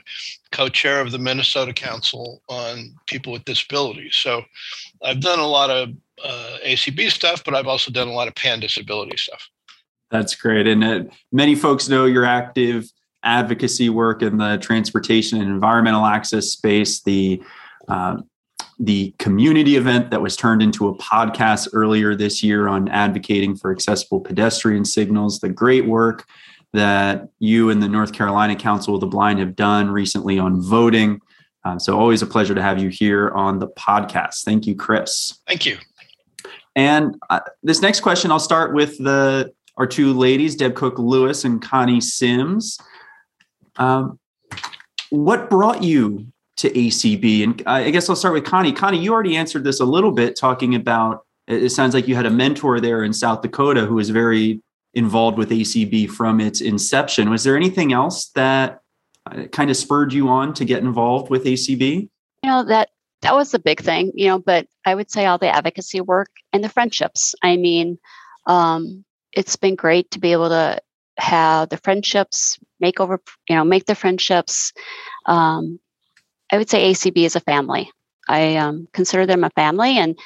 co-chair 0.52 1.02
of 1.02 1.12
the 1.12 1.18
Minnesota 1.18 1.74
Council 1.74 2.42
on 2.48 2.96
People 3.08 3.34
with 3.34 3.46
Disabilities. 3.46 4.16
So 4.16 4.44
I've 5.04 5.20
done 5.20 5.40
a 5.40 5.48
lot 5.48 5.70
of 5.70 5.90
uh, 6.24 6.58
ACB 6.66 7.10
stuff, 7.10 7.44
but 7.44 7.56
I've 7.56 7.68
also 7.68 7.92
done 7.92 8.08
a 8.08 8.14
lot 8.14 8.28
of 8.28 8.36
pan 8.36 8.60
disability 8.60 9.18
stuff. 9.18 9.50
That's 10.12 10.36
great, 10.36 10.68
and 10.68 10.84
uh, 10.84 11.04
many 11.32 11.56
folks 11.56 11.90
know 11.90 12.06
your 12.06 12.26
active 12.26 12.86
advocacy 13.24 13.90
work 13.90 14.22
in 14.22 14.38
the 14.38 14.58
transportation 14.58 15.42
and 15.42 15.50
environmental 15.50 16.06
access 16.06 16.48
space. 16.48 17.02
The 17.02 17.42
uh, 17.88 18.18
the 18.80 19.14
community 19.20 19.76
event 19.76 20.12
that 20.12 20.22
was 20.22 20.36
turned 20.36 20.62
into 20.62 20.88
a 20.88 20.98
podcast 20.98 21.70
earlier 21.74 22.16
this 22.16 22.44
year 22.44 22.68
on 22.68 22.88
advocating 22.90 23.56
for 23.56 23.72
accessible 23.72 24.20
pedestrian 24.20 24.84
signals, 24.84 25.40
the 25.40 25.50
great 25.50 25.86
work 25.86 26.26
that 26.74 27.30
you 27.40 27.70
and 27.70 27.82
the 27.84 27.88
North 27.88 28.14
Carolina 28.14 28.56
Council 28.56 28.96
of 28.96 29.02
the 29.02 29.08
Blind 29.08 29.40
have 29.40 29.56
done 29.56 29.90
recently 29.90 30.40
on 30.40 30.62
voting. 30.62 31.22
Um, 31.66 31.80
so, 31.80 31.98
always 31.98 32.22
a 32.22 32.28
pleasure 32.28 32.56
to 32.56 32.62
have 32.62 32.82
you 32.82 32.90
here 32.90 33.30
on 33.32 33.60
the 33.60 33.68
podcast. 33.68 34.44
Thank 34.44 34.68
you, 34.68 34.76
Chris. 34.76 35.40
Thank 35.48 35.66
you. 35.66 35.78
And 36.76 37.16
uh, 37.30 37.42
this 37.62 37.82
next 37.82 38.02
question, 38.02 38.32
I'll 38.32 38.40
start 38.40 38.74
with 38.74 38.98
the 38.98 39.54
our 39.78 39.88
two 39.88 40.14
ladies, 40.14 40.56
Deb 40.56 40.76
Cook 40.76 41.00
Lewis 41.00 41.46
and 41.46 41.62
Connie 41.62 42.02
Sims. 42.02 42.78
Um, 43.78 44.20
what 45.10 45.50
brought 45.50 45.84
you 45.84 46.28
to 46.58 46.70
ACB? 46.70 47.44
And 47.44 47.64
I 47.66 47.90
guess 47.90 48.10
I'll 48.10 48.16
start 48.16 48.34
with 48.34 48.46
Connie. 48.46 48.72
Connie, 48.72 49.00
you 49.00 49.14
already 49.14 49.36
answered 49.36 49.64
this 49.64 49.80
a 49.80 49.86
little 49.86 50.12
bit, 50.12 50.36
talking 50.36 50.76
about 50.76 51.26
it 51.48 51.70
sounds 51.72 51.94
like 51.94 52.08
you 52.08 52.16
had 52.16 52.26
a 52.26 52.30
mentor 52.30 52.80
there 52.80 53.04
in 53.04 53.14
South 53.14 53.42
Dakota 53.42 53.86
who 53.86 53.96
was 53.96 54.10
very 54.10 54.62
involved 54.94 55.38
with 55.38 55.50
ACB 55.50 56.10
from 56.10 56.40
its 56.40 56.62
inception. 56.62 57.30
Was 57.30 57.44
there 57.44 57.58
anything 57.58 57.92
else 57.92 58.28
that 58.30 58.74
uh, 58.74 58.78
kind 59.52 59.70
of 59.70 59.78
spurred 59.78 60.14
you 60.14 60.30
on 60.30 60.54
to 60.56 60.66
get 60.66 60.84
involved 60.84 61.30
with 61.30 61.46
ACB? 61.46 62.10
You 62.44 62.50
know, 62.50 62.64
that 62.64 62.90
that 63.22 63.36
was 63.36 63.52
the 63.52 63.60
big 63.60 63.80
thing, 63.80 64.12
you 64.16 64.28
know, 64.28 64.40
but 64.40 64.68
I 64.86 64.96
would 64.96 65.10
say 65.10 65.26
all 65.26 65.38
the 65.38 65.54
advocacy 65.54 66.02
work 66.02 66.30
and 66.52 66.64
the 66.64 66.70
friendships. 66.70 67.34
I 67.42 67.56
mean, 67.56 67.98
um, 68.48 69.06
it's 69.32 69.56
been 69.56 69.76
great 69.76 70.12
to 70.12 70.20
be 70.20 70.34
able 70.34 70.50
to 70.50 70.80
have 71.18 71.70
the 71.70 71.78
friendships 71.78 72.60
make 72.80 73.00
over, 73.00 73.22
you 73.48 73.56
know, 73.56 73.64
make 73.64 73.86
the 73.86 73.96
friendships, 73.96 74.74
um, 75.26 75.80
I 76.52 76.58
would 76.58 76.70
say 76.70 76.92
ACB 76.92 77.26
is 77.26 77.36
a 77.36 77.40
family. 77.40 77.90
I 78.28 78.58
um, 78.58 78.88
consider 78.94 79.26
them 79.26 79.44
a 79.44 79.50
family, 79.52 79.98
and 79.98 80.18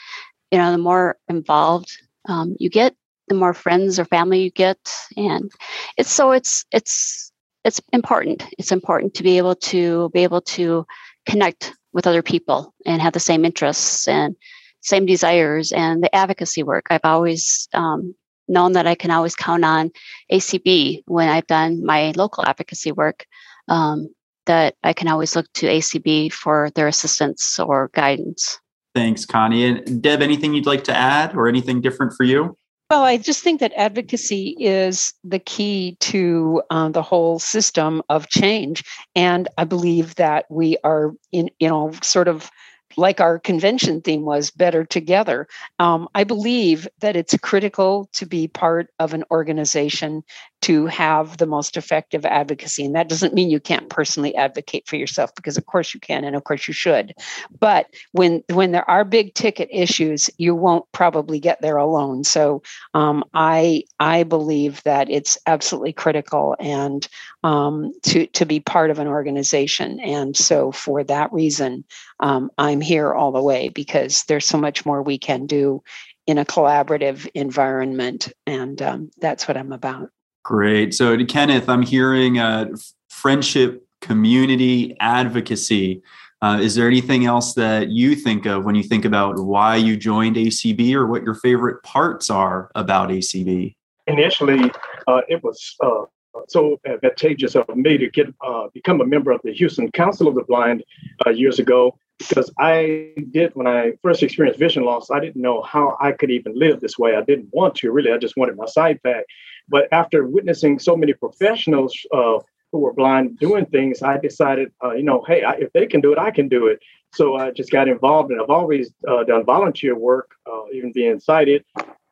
you 0.52 0.58
know, 0.58 0.72
the 0.72 0.78
more 0.78 1.18
involved 1.28 1.98
um, 2.28 2.56
you 2.60 2.70
get, 2.70 2.96
the 3.28 3.36
more 3.36 3.54
friends 3.54 4.00
or 4.00 4.06
family 4.06 4.42
you 4.42 4.52
get, 4.52 4.78
and 5.16 5.52
it's 5.98 6.12
so 6.12 6.32
it's 6.32 6.66
it's 6.72 7.32
it's 7.68 7.82
important. 7.92 8.46
It's 8.58 8.72
important 8.72 9.14
to 9.16 9.24
be 9.24 9.38
able 9.38 9.56
to 9.56 10.10
be 10.14 10.24
able 10.24 10.42
to 10.42 10.86
connect 11.28 11.74
with 11.92 12.08
other 12.08 12.24
people 12.24 12.74
and 12.86 13.02
have 13.02 13.14
the 13.14 13.20
same 13.20 13.44
interests 13.44 14.08
and 14.08 14.36
same 14.82 15.06
desires 15.06 15.72
and 15.74 16.02
the 16.02 16.16
advocacy 16.16 16.64
work. 16.64 16.86
I've 16.90 17.02
always 17.04 17.68
um, 17.74 18.16
known 18.48 18.72
that 18.72 18.88
I 18.88 18.96
can 18.96 19.12
always 19.12 19.36
count 19.36 19.66
on 19.66 19.92
ACB 20.32 21.04
when 21.08 21.28
I've 21.28 21.48
done 21.48 21.86
my 21.86 22.14
local 22.16 22.46
advocacy 22.46 22.94
work. 22.94 23.26
Um, 23.68 24.08
that 24.46 24.76
I 24.82 24.94
can 24.94 25.10
always 25.10 25.36
look 25.36 25.46
to 25.56 25.68
ACB 25.68 26.32
for 26.32 26.70
their 26.74 26.88
assistance 26.88 27.60
or 27.60 27.90
guidance. 27.94 28.58
Thanks, 28.96 29.26
Connie. 29.26 29.66
And 29.66 30.02
Deb, 30.02 30.22
anything 30.22 30.54
you'd 30.54 30.66
like 30.66 30.86
to 30.86 30.96
add 30.96 31.36
or 31.36 31.50
anything 31.50 31.82
different 31.82 32.14
for 32.14 32.24
you? 32.24 32.58
Well, 32.90 33.04
I 33.04 33.18
just 33.18 33.44
think 33.44 33.60
that 33.60 33.74
advocacy 33.76 34.56
is 34.60 35.14
the 35.24 35.40
key 35.40 35.98
to 36.02 36.62
uh, 36.70 36.90
the 36.90 37.02
whole 37.02 37.38
system 37.38 38.02
of 38.08 38.30
change. 38.30 38.84
And 39.14 39.50
I 39.58 39.66
believe 39.66 40.16
that 40.16 40.46
we 40.50 40.78
are 40.86 41.12
in, 41.34 41.50
you 41.60 41.68
know, 41.68 41.92
sort 42.02 42.30
of 42.30 42.50
like 42.96 43.20
our 43.20 43.40
convention 43.40 44.02
theme 44.02 44.24
was 44.24 44.52
better 44.52 44.86
together. 44.86 45.48
Um, 45.80 46.08
I 46.16 46.24
believe 46.24 46.88
that 47.02 47.18
it's 47.18 47.36
critical 47.40 48.10
to 48.14 48.26
be 48.26 48.48
part 48.48 48.88
of 49.00 49.14
an 49.14 49.26
organization 49.32 50.24
to 50.62 50.88
have 50.88 51.38
the 51.38 51.46
most 51.46 51.78
effective 51.78 52.26
advocacy. 52.26 52.86
And 52.86 52.96
that 52.96 53.10
doesn't 53.10 53.34
mean 53.34 53.50
you 53.50 53.60
can't 53.60 53.90
personally 53.90 54.36
advocate 54.36 54.88
for 54.88 54.96
yourself, 54.96 55.34
because 55.36 55.58
of 55.58 55.66
course 55.66 55.94
you 55.94 56.00
can, 56.00 56.24
and 56.24 56.36
of 56.36 56.44
course 56.44 56.68
you 56.68 56.74
should. 56.74 57.14
But 57.60 57.88
when 58.12 58.44
when 58.52 58.72
there 58.72 58.90
are 58.90 59.06
big 59.06 59.34
ticket 59.34 59.70
issues, 59.72 60.30
you 60.38 60.56
won't 60.56 60.86
probably 60.92 61.40
get 61.40 61.62
there 61.62 61.78
alone. 61.78 62.24
So 62.24 62.64
um, 62.94 63.24
I 63.34 63.84
I 64.00 64.24
believe 64.24 64.82
that 64.84 65.10
it's 65.10 65.38
absolutely 65.46 65.94
critical 65.94 66.56
and 66.60 67.08
um, 67.44 67.94
to 68.04 68.28
to 68.28 68.46
be 68.46 68.60
part 68.60 68.90
of 68.90 69.00
an 69.00 69.08
organization. 69.08 70.00
And 70.00 70.36
so 70.36 70.72
for 70.72 71.04
that 71.04 71.32
reason, 71.32 71.84
um, 72.20 72.50
I'm 72.58 72.82
here 72.82 73.14
all 73.14 73.32
the 73.32 73.42
way 73.42 73.70
because 73.70 74.24
there's 74.24 74.46
so 74.46 74.58
much 74.58 74.86
more 74.86 75.02
we 75.02 75.18
can 75.18 75.46
do 75.46 75.84
in 76.26 76.38
a 76.38 76.46
collaborative 76.46 77.30
environment, 77.34 78.34
and 78.46 78.82
um, 78.82 79.12
that's 79.22 79.48
what 79.48 79.56
I'm 79.56 79.72
about. 79.72 80.10
Great. 80.48 80.94
So, 80.94 81.26
Kenneth, 81.26 81.68
I'm 81.68 81.82
hearing 81.82 82.40
uh, 82.40 82.68
friendship, 83.10 83.86
community, 84.00 84.96
advocacy. 85.02 86.02
Uh, 86.42 86.60
is 86.62 86.74
there 86.74 86.88
anything 86.88 87.26
else 87.26 87.54
that 87.56 87.90
you 87.90 88.16
think 88.16 88.46
of 88.46 88.64
when 88.64 88.74
you 88.74 88.84
think 88.84 89.04
about 89.04 89.38
why 89.40 89.76
you 89.76 89.98
joined 89.98 90.38
ACB 90.38 90.94
or 90.94 91.06
what 91.06 91.24
your 91.24 91.34
favorite 91.34 91.84
parts 91.84 92.30
are 92.30 92.72
about 92.76 93.10
ACB? 93.10 93.76
Initially, 94.08 94.72
uh, 95.06 95.20
it 95.28 95.44
was 95.44 95.76
uh, 95.84 96.06
so 96.48 96.80
advantageous 96.86 97.54
of 97.58 97.68
me 97.76 97.98
to 97.98 98.10
get 98.10 98.34
uh, 98.40 98.68
become 98.74 99.02
a 99.02 99.06
member 99.06 99.32
of 99.32 99.42
the 99.44 99.52
Houston 99.52 99.92
Council 99.92 100.30
of 100.30 100.36
the 100.36 100.44
Blind 100.44 100.82
uh, 101.26 101.32
years 101.32 101.60
ago 101.60 102.00
because 102.20 102.50
I 102.58 103.14
did 103.32 103.54
when 103.56 103.68
I 103.68 103.96
first 104.02 104.24
experienced 104.24 104.62
vision 104.62 104.86
loss. 104.86 105.12
I 105.12 105.20
didn't 105.20 105.42
know 105.42 105.62
how 105.62 105.98
I 106.00 106.14
could 106.14 106.32
even 106.32 106.58
live 106.58 106.80
this 106.80 106.98
way. 106.98 107.18
I 107.18 107.22
didn't 107.22 107.50
want 107.52 107.76
to 107.76 107.92
really. 107.92 108.14
I 108.14 108.18
just 108.18 108.38
wanted 108.38 108.56
my 108.56 108.66
sight 108.66 109.04
back. 109.04 109.26
But 109.70 109.88
after 109.92 110.26
witnessing 110.26 110.80
so 110.80 110.96
many 110.96 111.14
professionals 111.14 111.94
uh, 112.14 112.40
who 112.72 112.80
were 112.80 112.94
blind 112.94 113.40
doing 113.40 113.66
things, 113.66 114.02
I 114.02 114.18
decided, 114.18 114.72
uh, 114.84 114.94
you 114.94 115.04
know, 115.04 115.24
hey, 115.28 115.44
I, 115.44 115.54
if 115.54 115.72
they 115.74 115.86
can 115.86 116.02
do 116.02 116.12
it, 116.12 116.18
I 116.18 116.32
can 116.32 116.48
do 116.48 116.68
it. 116.68 116.80
So 117.14 117.36
I 117.36 117.52
just 117.52 117.72
got 117.72 117.88
involved, 117.88 118.32
and 118.32 118.42
I've 118.42 118.50
always 118.50 118.92
uh, 119.08 119.24
done 119.24 119.46
volunteer 119.46 119.98
work, 119.98 120.32
uh, 120.46 120.64
even 120.74 120.92
being 120.92 121.20
sighted. 121.20 121.64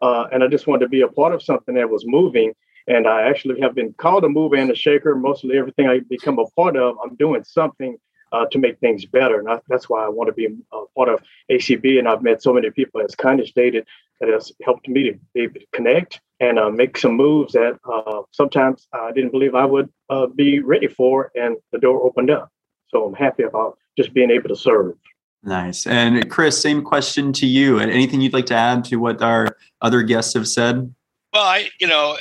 Uh, 0.01 0.25
and 0.31 0.43
I 0.43 0.47
just 0.47 0.67
wanted 0.67 0.85
to 0.85 0.89
be 0.89 1.01
a 1.01 1.07
part 1.07 1.33
of 1.33 1.43
something 1.43 1.75
that 1.75 1.89
was 1.89 2.03
moving. 2.05 2.53
And 2.87 3.07
I 3.07 3.23
actually 3.23 3.59
have 3.61 3.73
been 3.73 3.93
called 3.93 4.23
a 4.23 4.29
mover 4.29 4.55
and 4.55 4.69
a 4.69 4.75
shaker. 4.75 5.15
Mostly 5.15 5.57
everything 5.57 5.87
I 5.87 5.99
become 6.07 6.39
a 6.39 6.45
part 6.51 6.77
of, 6.77 6.95
I'm 7.03 7.15
doing 7.15 7.43
something 7.43 7.97
uh, 8.31 8.45
to 8.47 8.57
make 8.57 8.79
things 8.79 9.05
better. 9.05 9.39
And 9.39 9.49
I, 9.49 9.59
that's 9.67 9.89
why 9.89 10.03
I 10.03 10.09
want 10.09 10.27
to 10.27 10.33
be 10.33 10.45
a 10.45 10.77
part 10.95 11.09
of 11.09 11.21
ACB. 11.51 11.99
And 11.99 12.07
I've 12.07 12.23
met 12.23 12.41
so 12.41 12.53
many 12.53 12.69
people, 12.69 13.01
as 13.01 13.15
Connie 13.15 13.45
stated, 13.45 13.85
that 14.19 14.29
has 14.29 14.51
helped 14.63 14.87
me 14.87 15.11
to 15.11 15.19
be 15.33 15.41
able 15.41 15.59
to 15.59 15.65
connect 15.73 16.21
and 16.39 16.59
uh, 16.59 16.69
make 16.69 16.97
some 16.97 17.13
moves 17.13 17.53
that 17.53 17.79
uh, 17.91 18.21
sometimes 18.31 18.87
I 18.93 19.11
didn't 19.11 19.31
believe 19.31 19.55
I 19.55 19.65
would 19.65 19.89
uh, 20.09 20.27
be 20.27 20.59
ready 20.59 20.87
for, 20.87 21.31
and 21.35 21.57
the 21.71 21.79
door 21.79 22.01
opened 22.03 22.29
up. 22.29 22.49
So 22.89 23.05
I'm 23.05 23.13
happy 23.13 23.43
about 23.43 23.77
just 23.97 24.13
being 24.13 24.31
able 24.31 24.49
to 24.49 24.55
serve. 24.55 24.95
Nice. 25.43 25.85
And 25.85 26.29
Chris, 26.29 26.59
same 26.59 26.81
question 26.83 27.31
to 27.33 27.45
you. 27.45 27.79
And 27.79 27.91
anything 27.91 28.19
you'd 28.19 28.33
like 28.33 28.47
to 28.47 28.55
add 28.55 28.83
to 28.85 28.95
what 28.97 29.21
our 29.21 29.55
other 29.81 30.01
guests 30.01 30.33
have 30.33 30.47
said? 30.47 30.93
Well, 31.33 31.43
I, 31.43 31.69
you 31.79 31.87
know, 31.87 32.17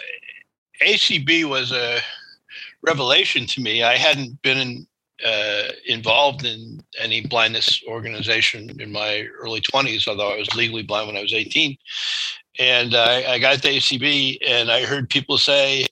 ACB 0.83 1.45
was 1.45 1.73
a 1.73 2.01
revelation 2.83 3.47
to 3.47 3.63
me. 3.63 3.83
I 3.83 3.97
hadn't 3.97 4.43
been 4.43 4.59
in, 4.59 4.87
uh, 5.25 5.65
involved 5.87 6.45
in 6.45 6.81
any 6.99 7.23
blindness 7.27 7.83
organization 7.89 8.81
in 8.81 8.93
my 8.93 9.27
early 9.41 9.61
20s, 9.61 10.07
although 10.07 10.33
I 10.33 10.39
was 10.39 10.55
legally 10.55 10.83
blind 10.83 11.07
when 11.07 11.17
I 11.17 11.23
was 11.23 11.33
18. 11.33 11.77
And 12.59 12.95
I, 12.95 13.33
I 13.33 13.39
got 13.39 13.61
to 13.63 13.69
ACB 13.69 14.39
and 14.47 14.71
I 14.71 14.85
heard 14.85 15.11
people 15.11 15.39
say, 15.39 15.87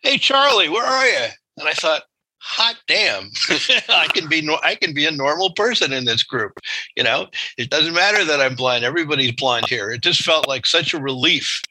Hey, 0.00 0.16
Charlie, 0.16 0.68
where 0.70 0.86
are 0.86 1.06
you? 1.06 1.26
And 1.58 1.68
I 1.68 1.72
thought, 1.72 2.02
hot 2.40 2.76
damn 2.86 3.30
i 3.88 4.06
can 4.12 4.28
be 4.28 4.40
no, 4.40 4.58
i 4.62 4.74
can 4.74 4.92
be 4.94 5.06
a 5.06 5.10
normal 5.10 5.52
person 5.52 5.92
in 5.92 6.04
this 6.04 6.22
group 6.22 6.58
you 6.96 7.04
know? 7.04 7.28
It 7.56 7.70
doesn't 7.70 7.94
matter 7.94 8.24
that 8.24 8.40
i'm 8.40 8.54
blind 8.54 8.84
everybody's 8.84 9.32
blind 9.32 9.68
here. 9.68 9.90
It 9.90 10.02
just 10.02 10.22
felt 10.22 10.48
like 10.48 10.66
such 10.66 10.94
a 10.94 11.00
relief. 11.00 11.62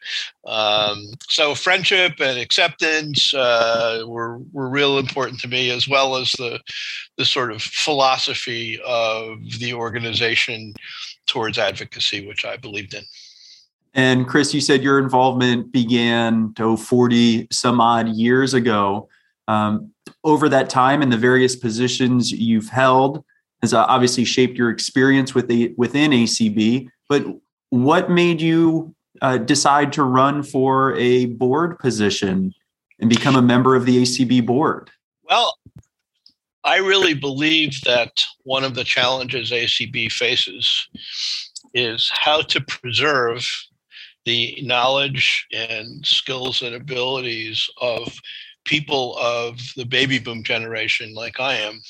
Um, 0.46 1.06
so 1.28 1.56
friendship 1.56 2.14
and 2.20 2.40
acceptance 2.40 3.34
uh, 3.34 4.04
were 4.08 4.40
were 4.52 4.70
real 4.70 4.98
important 4.98 5.40
to 5.42 5.48
me 5.48 5.70
as 5.70 5.88
well 5.88 6.16
as 6.16 6.32
the 6.32 6.60
the 7.18 7.26
sort 7.26 7.52
of 7.52 7.62
philosophy 7.62 8.80
of 8.86 9.38
the 9.60 9.74
organization 9.74 10.74
towards 11.28 11.60
advocacy 11.60 12.28
which 12.28 12.46
i 12.46 12.58
believed 12.58 12.94
in. 12.94 13.04
And 13.94 14.28
chris 14.28 14.54
you 14.54 14.62
said 14.62 14.82
your 14.82 15.00
involvement 15.00 15.72
began 15.72 16.54
oh, 16.60 16.78
40 16.78 17.48
some 17.52 17.82
odd 17.82 18.08
years 18.10 18.54
ago 18.54 19.10
um, 19.50 19.92
over 20.24 20.48
that 20.48 20.70
time 20.70 21.02
and 21.02 21.12
the 21.12 21.18
various 21.18 21.56
positions 21.56 22.32
you've 22.32 22.70
held 22.70 23.26
has 23.62 23.74
uh, 23.74 23.84
obviously 23.90 24.24
shaped 24.24 24.58
your 24.58 24.70
experience 24.70 25.34
with 25.34 25.48
the, 25.48 25.74
within 25.76 26.12
ACB. 26.12 26.88
But 27.10 27.26
what 27.72 28.12
made 28.12 28.42
you 28.42 28.96
uh, 29.24 29.40
decide 29.40 29.92
to 29.94 30.04
run 30.04 30.44
for 30.44 30.96
a 30.98 31.26
board 31.26 31.80
position 31.80 32.54
and 33.00 33.10
become 33.10 33.36
a 33.36 33.42
member 33.42 33.76
of 33.76 33.88
the 33.88 34.04
ACB 34.04 34.46
board? 34.46 34.92
Well, 35.24 35.58
I 36.64 36.78
really 36.78 37.16
believe 37.16 37.82
that 37.86 38.24
one 38.44 38.64
of 38.64 38.76
the 38.76 38.84
challenges 38.84 39.50
ACB 39.50 40.12
faces 40.12 40.88
is 41.74 42.12
how 42.14 42.42
to 42.42 42.62
preserve 42.62 43.48
the 44.26 44.60
knowledge 44.62 45.48
and 45.52 46.06
skills 46.06 46.62
and 46.62 46.76
abilities 46.76 47.68
of 47.82 48.14
people 48.70 49.18
of 49.18 49.60
the 49.76 49.84
baby 49.84 50.20
boom 50.20 50.44
generation, 50.44 51.16
like 51.16 51.40
I 51.40 51.56
am, 51.56 51.82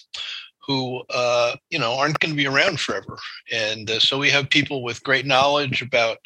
who 0.65 1.03
uh, 1.09 1.57
you 1.69 1.77
know 1.77 1.95
aren't 1.95 2.19
going 2.19 2.31
to 2.31 2.38
be 2.38 2.48
around 2.48 2.79
forever, 2.79 3.17
and 3.51 3.91
uh, 3.91 4.00
so 4.00 4.17
we 4.17 4.29
have 4.29 4.50
people 4.50 4.81
with 4.81 5.03
great 5.03 5.25
knowledge 5.25 5.81
about 5.81 6.19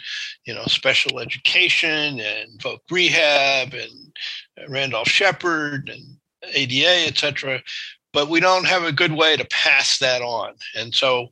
you 0.46 0.54
know 0.54 0.66
special 0.66 1.20
education 1.20 2.20
and 2.20 2.60
voc 2.60 2.80
rehab 2.92 3.74
and 3.74 4.70
Randolph 4.70 5.08
Sheppard 5.08 5.90
and 5.90 6.18
ADA, 6.54 7.08
etc. 7.08 7.64
But 8.12 8.30
we 8.30 8.40
don't 8.40 8.68
have 8.68 8.84
a 8.84 8.92
good 8.92 9.14
way 9.14 9.36
to 9.36 9.46
pass 9.46 9.98
that 9.98 10.22
on, 10.22 10.54
and 10.76 10.94
so 10.94 11.30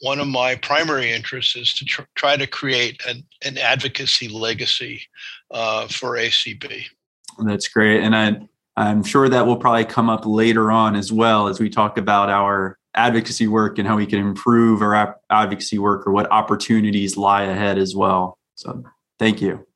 one 0.00 0.18
of 0.18 0.28
my 0.28 0.56
primary 0.56 1.12
interests 1.12 1.54
is 1.54 1.74
to 1.74 1.84
tr- 1.84 2.02
try 2.14 2.36
to 2.36 2.46
create 2.46 3.00
an, 3.06 3.24
an 3.44 3.58
advocacy 3.58 4.28
legacy 4.28 5.02
uh, 5.50 5.86
for 5.88 6.16
ACB. 6.16 6.86
That's 7.38 7.68
great. 7.68 8.02
And 8.02 8.14
I, 8.14 8.48
I'm 8.76 9.02
sure 9.02 9.28
that 9.28 9.46
will 9.46 9.56
probably 9.56 9.84
come 9.84 10.08
up 10.10 10.24
later 10.24 10.70
on 10.70 10.96
as 10.96 11.12
well 11.12 11.48
as 11.48 11.60
we 11.60 11.70
talk 11.70 11.98
about 11.98 12.30
our 12.30 12.78
advocacy 12.94 13.46
work 13.46 13.78
and 13.78 13.86
how 13.86 13.96
we 13.96 14.06
can 14.06 14.18
improve 14.18 14.82
our 14.82 15.16
advocacy 15.30 15.78
work 15.78 16.06
or 16.06 16.12
what 16.12 16.30
opportunities 16.30 17.16
lie 17.16 17.44
ahead 17.44 17.78
as 17.78 17.94
well. 17.94 18.38
So 18.56 18.84
thank 19.18 19.40
you. 19.40 19.66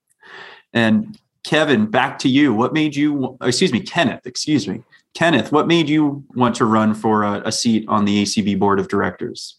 And 0.73 1.19
Kevin, 1.45 1.87
back 1.87 2.19
to 2.21 2.29
you. 2.29 2.55
What 2.55 2.73
made 2.73 2.97
you, 2.97 3.37
excuse 3.43 3.73
me, 3.73 3.81
Kenneth, 3.81 4.27
excuse 4.27 4.67
me. 4.67 4.83
Kenneth, 5.15 5.53
what 5.53 5.67
made 5.67 5.89
you 5.89 6.25
want 6.35 6.55
to 6.57 6.65
run 6.65 6.95
for 6.95 7.23
a, 7.23 7.43
a 7.45 7.53
seat 7.53 7.85
on 7.89 8.05
the 8.05 8.23
ACB 8.23 8.59
board 8.59 8.81
of 8.81 8.89
directors? 8.89 9.59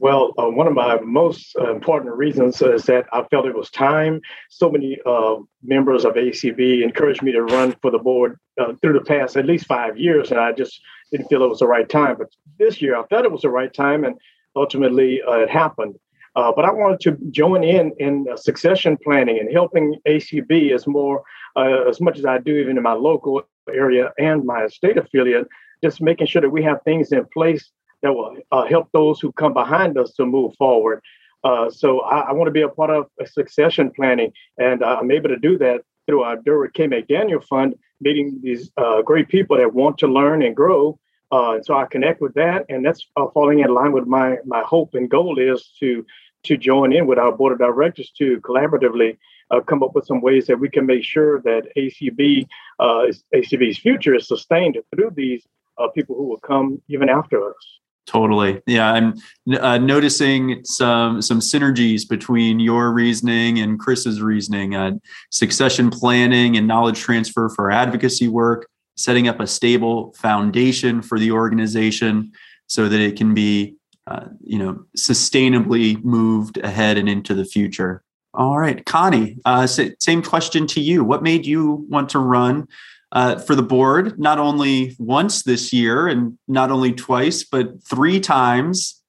Well, 0.00 0.32
uh, 0.38 0.48
one 0.48 0.68
of 0.68 0.74
my 0.74 1.00
most 1.00 1.56
uh, 1.58 1.74
important 1.74 2.14
reasons 2.14 2.62
is 2.62 2.84
that 2.84 3.06
I 3.12 3.24
felt 3.24 3.46
it 3.46 3.56
was 3.56 3.68
time. 3.68 4.20
So 4.48 4.70
many 4.70 4.96
uh, 5.04 5.36
members 5.60 6.04
of 6.04 6.14
ACB 6.14 6.84
encouraged 6.84 7.20
me 7.20 7.32
to 7.32 7.42
run 7.42 7.74
for 7.82 7.90
the 7.90 7.98
board 7.98 8.38
uh, 8.60 8.74
through 8.80 8.92
the 8.92 9.04
past 9.04 9.36
at 9.36 9.44
least 9.44 9.66
five 9.66 9.98
years, 9.98 10.30
and 10.30 10.38
I 10.38 10.52
just 10.52 10.80
didn't 11.10 11.26
feel 11.26 11.42
it 11.42 11.48
was 11.48 11.58
the 11.58 11.66
right 11.66 11.88
time. 11.88 12.14
But 12.16 12.28
this 12.60 12.80
year, 12.80 12.96
I 12.96 13.04
felt 13.08 13.24
it 13.24 13.32
was 13.32 13.42
the 13.42 13.50
right 13.50 13.74
time, 13.74 14.04
and 14.04 14.14
ultimately 14.54 15.20
uh, 15.20 15.38
it 15.38 15.50
happened. 15.50 15.96
But 16.36 16.64
I 16.64 16.70
wanted 16.70 17.00
to 17.00 17.18
join 17.32 17.64
in 17.64 17.90
in 17.98 18.28
succession 18.36 18.96
planning 19.02 19.40
and 19.40 19.52
helping 19.52 19.96
ACB 20.06 20.72
as 20.72 20.86
more 20.86 21.24
as 21.56 22.00
much 22.00 22.16
as 22.16 22.24
I 22.24 22.38
do, 22.38 22.54
even 22.54 22.76
in 22.76 22.82
my 22.84 22.92
local 22.92 23.42
area 23.68 24.12
and 24.18 24.44
my 24.44 24.68
state 24.68 24.96
affiliate, 24.96 25.48
just 25.82 26.00
making 26.00 26.28
sure 26.28 26.40
that 26.40 26.50
we 26.50 26.62
have 26.62 26.80
things 26.84 27.10
in 27.10 27.24
place 27.34 27.72
that 28.02 28.12
will 28.12 28.36
uh, 28.52 28.64
help 28.64 28.88
those 28.92 29.20
who 29.20 29.32
come 29.32 29.52
behind 29.52 29.98
us 29.98 30.12
to 30.14 30.26
move 30.26 30.54
forward. 30.56 31.02
Uh, 31.44 31.70
so 31.70 32.00
I, 32.00 32.20
I 32.20 32.32
want 32.32 32.48
to 32.48 32.52
be 32.52 32.62
a 32.62 32.68
part 32.68 32.90
of 32.90 33.06
succession 33.26 33.90
planning, 33.94 34.32
and 34.58 34.82
uh, 34.82 34.98
I'm 35.00 35.10
able 35.10 35.28
to 35.28 35.38
do 35.38 35.56
that 35.58 35.82
through 36.06 36.22
our 36.22 36.36
Durward 36.36 36.74
K. 36.74 36.88
McDaniel 36.88 37.44
Fund, 37.44 37.74
meeting 38.00 38.40
these 38.42 38.70
uh, 38.76 39.02
great 39.02 39.28
people 39.28 39.56
that 39.56 39.72
want 39.72 39.98
to 39.98 40.08
learn 40.08 40.42
and 40.42 40.56
grow. 40.56 40.98
Uh, 41.30 41.52
and 41.52 41.64
so 41.64 41.74
I 41.74 41.84
connect 41.84 42.20
with 42.20 42.34
that, 42.34 42.64
and 42.68 42.84
that's 42.84 43.06
uh, 43.16 43.26
falling 43.34 43.60
in 43.60 43.72
line 43.72 43.92
with 43.92 44.06
my 44.06 44.38
my 44.44 44.62
hope 44.62 44.94
and 44.94 45.10
goal 45.10 45.38
is 45.38 45.72
to 45.80 46.04
to 46.44 46.56
join 46.56 46.92
in 46.92 47.06
with 47.06 47.18
our 47.18 47.32
board 47.32 47.52
of 47.52 47.58
directors 47.58 48.10
to 48.18 48.40
collaboratively 48.40 49.18
come 49.66 49.82
up 49.82 49.94
with 49.94 50.06
some 50.06 50.20
ways 50.20 50.46
that 50.46 50.60
we 50.60 50.68
can 50.68 50.86
make 50.86 51.02
sure 51.02 51.40
that 51.40 51.66
ACB 51.76 52.46
ACB's 52.80 53.78
future 53.78 54.14
is 54.14 54.28
sustained 54.28 54.78
through 54.94 55.10
these 55.16 55.46
people 55.94 56.14
who 56.16 56.26
will 56.26 56.38
come 56.38 56.80
even 56.88 57.08
after 57.08 57.50
us. 57.50 57.78
Totally. 58.08 58.62
Yeah, 58.66 58.90
I'm 58.90 59.14
uh, 59.60 59.76
noticing 59.76 60.64
some 60.64 61.20
some 61.20 61.40
synergies 61.40 62.08
between 62.08 62.58
your 62.58 62.90
reasoning 62.90 63.58
and 63.58 63.78
Chris's 63.78 64.22
reasoning. 64.22 64.74
Uh, 64.74 64.92
succession 65.30 65.90
planning 65.90 66.56
and 66.56 66.66
knowledge 66.66 66.98
transfer 66.98 67.50
for 67.50 67.70
advocacy 67.70 68.26
work, 68.26 68.66
setting 68.96 69.28
up 69.28 69.40
a 69.40 69.46
stable 69.46 70.14
foundation 70.14 71.02
for 71.02 71.18
the 71.18 71.30
organization 71.30 72.32
so 72.66 72.88
that 72.88 72.98
it 72.98 73.18
can 73.18 73.34
be, 73.34 73.74
uh, 74.06 74.24
you 74.40 74.58
know, 74.58 74.86
sustainably 74.96 76.02
moved 76.02 76.56
ahead 76.64 76.96
and 76.96 77.10
into 77.10 77.34
the 77.34 77.44
future. 77.44 78.02
All 78.32 78.58
right, 78.58 78.86
Connie. 78.86 79.36
Uh, 79.44 79.66
same 79.66 80.22
question 80.22 80.66
to 80.68 80.80
you. 80.80 81.04
What 81.04 81.22
made 81.22 81.44
you 81.44 81.86
want 81.90 82.08
to 82.10 82.20
run 82.20 82.68
uh, 83.12 83.38
for 83.38 83.54
the 83.54 83.62
board, 83.62 84.18
not 84.18 84.38
only 84.38 84.94
once 84.98 85.42
this 85.42 85.72
year 85.72 86.08
and 86.08 86.38
not 86.46 86.70
only 86.70 86.92
twice, 86.92 87.42
but 87.42 87.82
three 87.82 88.20
times. 88.20 89.00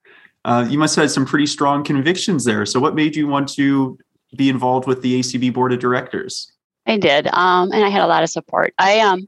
Uh, 0.45 0.65
you 0.69 0.77
must 0.77 0.95
have 0.95 1.03
had 1.03 1.11
some 1.11 1.25
pretty 1.25 1.45
strong 1.45 1.83
convictions 1.83 2.45
there. 2.45 2.65
So, 2.65 2.79
what 2.79 2.95
made 2.95 3.15
you 3.15 3.27
want 3.27 3.49
to 3.49 3.97
be 4.35 4.49
involved 4.49 4.87
with 4.87 5.01
the 5.01 5.19
ACB 5.19 5.53
board 5.53 5.73
of 5.73 5.79
directors? 5.79 6.51
I 6.85 6.97
did, 6.97 7.27
um, 7.27 7.71
and 7.71 7.83
I 7.83 7.89
had 7.89 8.01
a 8.01 8.07
lot 8.07 8.23
of 8.23 8.29
support. 8.29 8.73
I 8.77 8.99
um, 8.99 9.27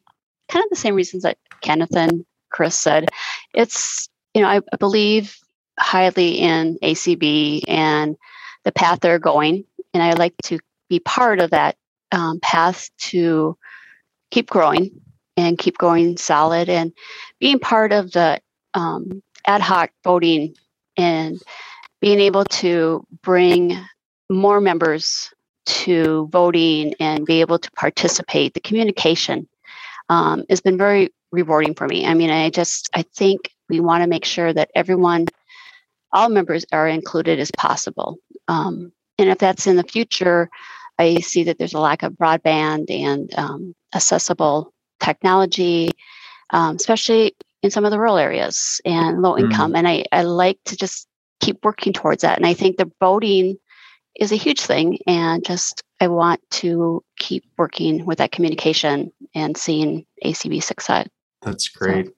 kind 0.50 0.64
of 0.64 0.70
the 0.70 0.78
same 0.78 0.96
reasons 0.96 1.24
that 1.24 1.38
Kenneth 1.62 1.96
and 1.96 2.26
Chris 2.50 2.78
said. 2.78 3.10
It's 3.54 4.08
you 4.34 4.42
know 4.42 4.48
I, 4.48 4.62
I 4.72 4.76
believe 4.78 5.38
highly 5.80 6.36
in 6.36 6.78
ACB 6.82 7.64
and 7.68 8.16
the 8.64 8.72
path 8.72 9.02
they're 9.02 9.20
going, 9.20 9.66
and 9.94 10.02
I 10.02 10.14
like 10.14 10.36
to 10.44 10.60
be 10.90 11.00
part 11.02 11.40
of 11.42 11.52
that 11.52 11.76
um, 12.14 12.40
path 12.40 12.90
to 13.00 13.58
keep 14.32 14.50
growing 14.50 15.02
and 15.38 15.58
keep 15.58 15.78
going 15.78 16.18
solid 16.18 16.70
and 16.70 16.92
being 17.40 17.60
part 17.60 17.92
of 17.92 18.12
the 18.12 18.42
um, 18.74 19.22
ad 19.46 19.62
hoc 19.62 19.92
voting 20.04 20.56
and 20.98 21.42
being 22.00 22.20
able 22.20 22.46
to 22.46 23.06
bring 23.22 23.78
more 24.30 24.60
members 24.60 25.34
to 25.66 26.28
voting 26.32 26.96
and 27.00 27.26
be 27.26 27.42
able 27.42 27.60
to 27.60 27.72
participate. 27.72 28.54
The 28.54 28.60
communication 28.60 29.48
um, 30.10 30.44
has 30.50 30.62
been 30.62 30.78
very 30.78 31.14
rewarding 31.32 31.76
for 31.76 31.88
me. 31.88 32.06
I 32.06 32.14
mean 32.14 32.30
i 32.30 32.50
just 32.50 32.90
i 32.94 33.04
think 33.16 33.52
we 33.70 33.80
want 33.80 34.04
to 34.04 34.10
make 34.10 34.26
sure 34.26 34.52
that 34.52 34.70
everyone 34.76 35.28
all 36.12 36.30
members 36.30 36.66
are 36.74 36.88
included 36.88 37.40
as 37.40 37.52
possible. 37.52 38.18
Um, 38.50 38.92
and 39.18 39.30
if 39.30 39.38
that's 39.38 39.66
in 39.68 39.78
the 39.78 39.84
future 39.84 40.50
I 41.02 41.16
see 41.16 41.44
that 41.44 41.58
there's 41.58 41.74
a 41.74 41.80
lack 41.80 42.04
of 42.04 42.14
broadband 42.14 42.92
and 42.92 43.34
um, 43.36 43.76
accessible 43.94 44.74
technology, 45.00 45.92
um, 46.52 46.76
especially 46.76 47.36
in 47.64 47.72
some 47.72 47.86
of 47.86 47.92
the 47.92 48.00
rural 48.00 48.18
areas 48.18 48.80
and 48.86 49.22
low 49.22 49.34
mm-hmm. 49.34 49.46
income. 49.46 49.74
Mm. 49.74 49.78
And 49.78 49.88
I, 49.88 50.06
I 50.12 50.24
like 50.24 50.60
to 50.66 50.78
just 50.78 51.08
keep 51.40 51.64
working 51.64 51.92
towards 51.92 52.22
that. 52.22 52.38
And 52.38 52.46
I 52.46 52.54
think 52.54 52.78
the 52.78 52.92
voting 53.00 53.58
is 54.20 54.32
a 54.32 54.36
huge 54.36 54.62
thing. 54.62 55.00
And 55.08 55.44
just 55.44 55.84
I 56.00 56.08
want 56.08 56.42
to 56.52 57.04
keep 57.18 57.46
working 57.58 58.06
with 58.06 58.20
that 58.20 58.32
communication 58.32 59.12
and 59.34 59.58
seeing 59.58 60.06
ACB 60.24 60.62
succeed. 60.62 61.10
That's 61.42 61.68
great. 61.68 62.08
So. 62.08 62.14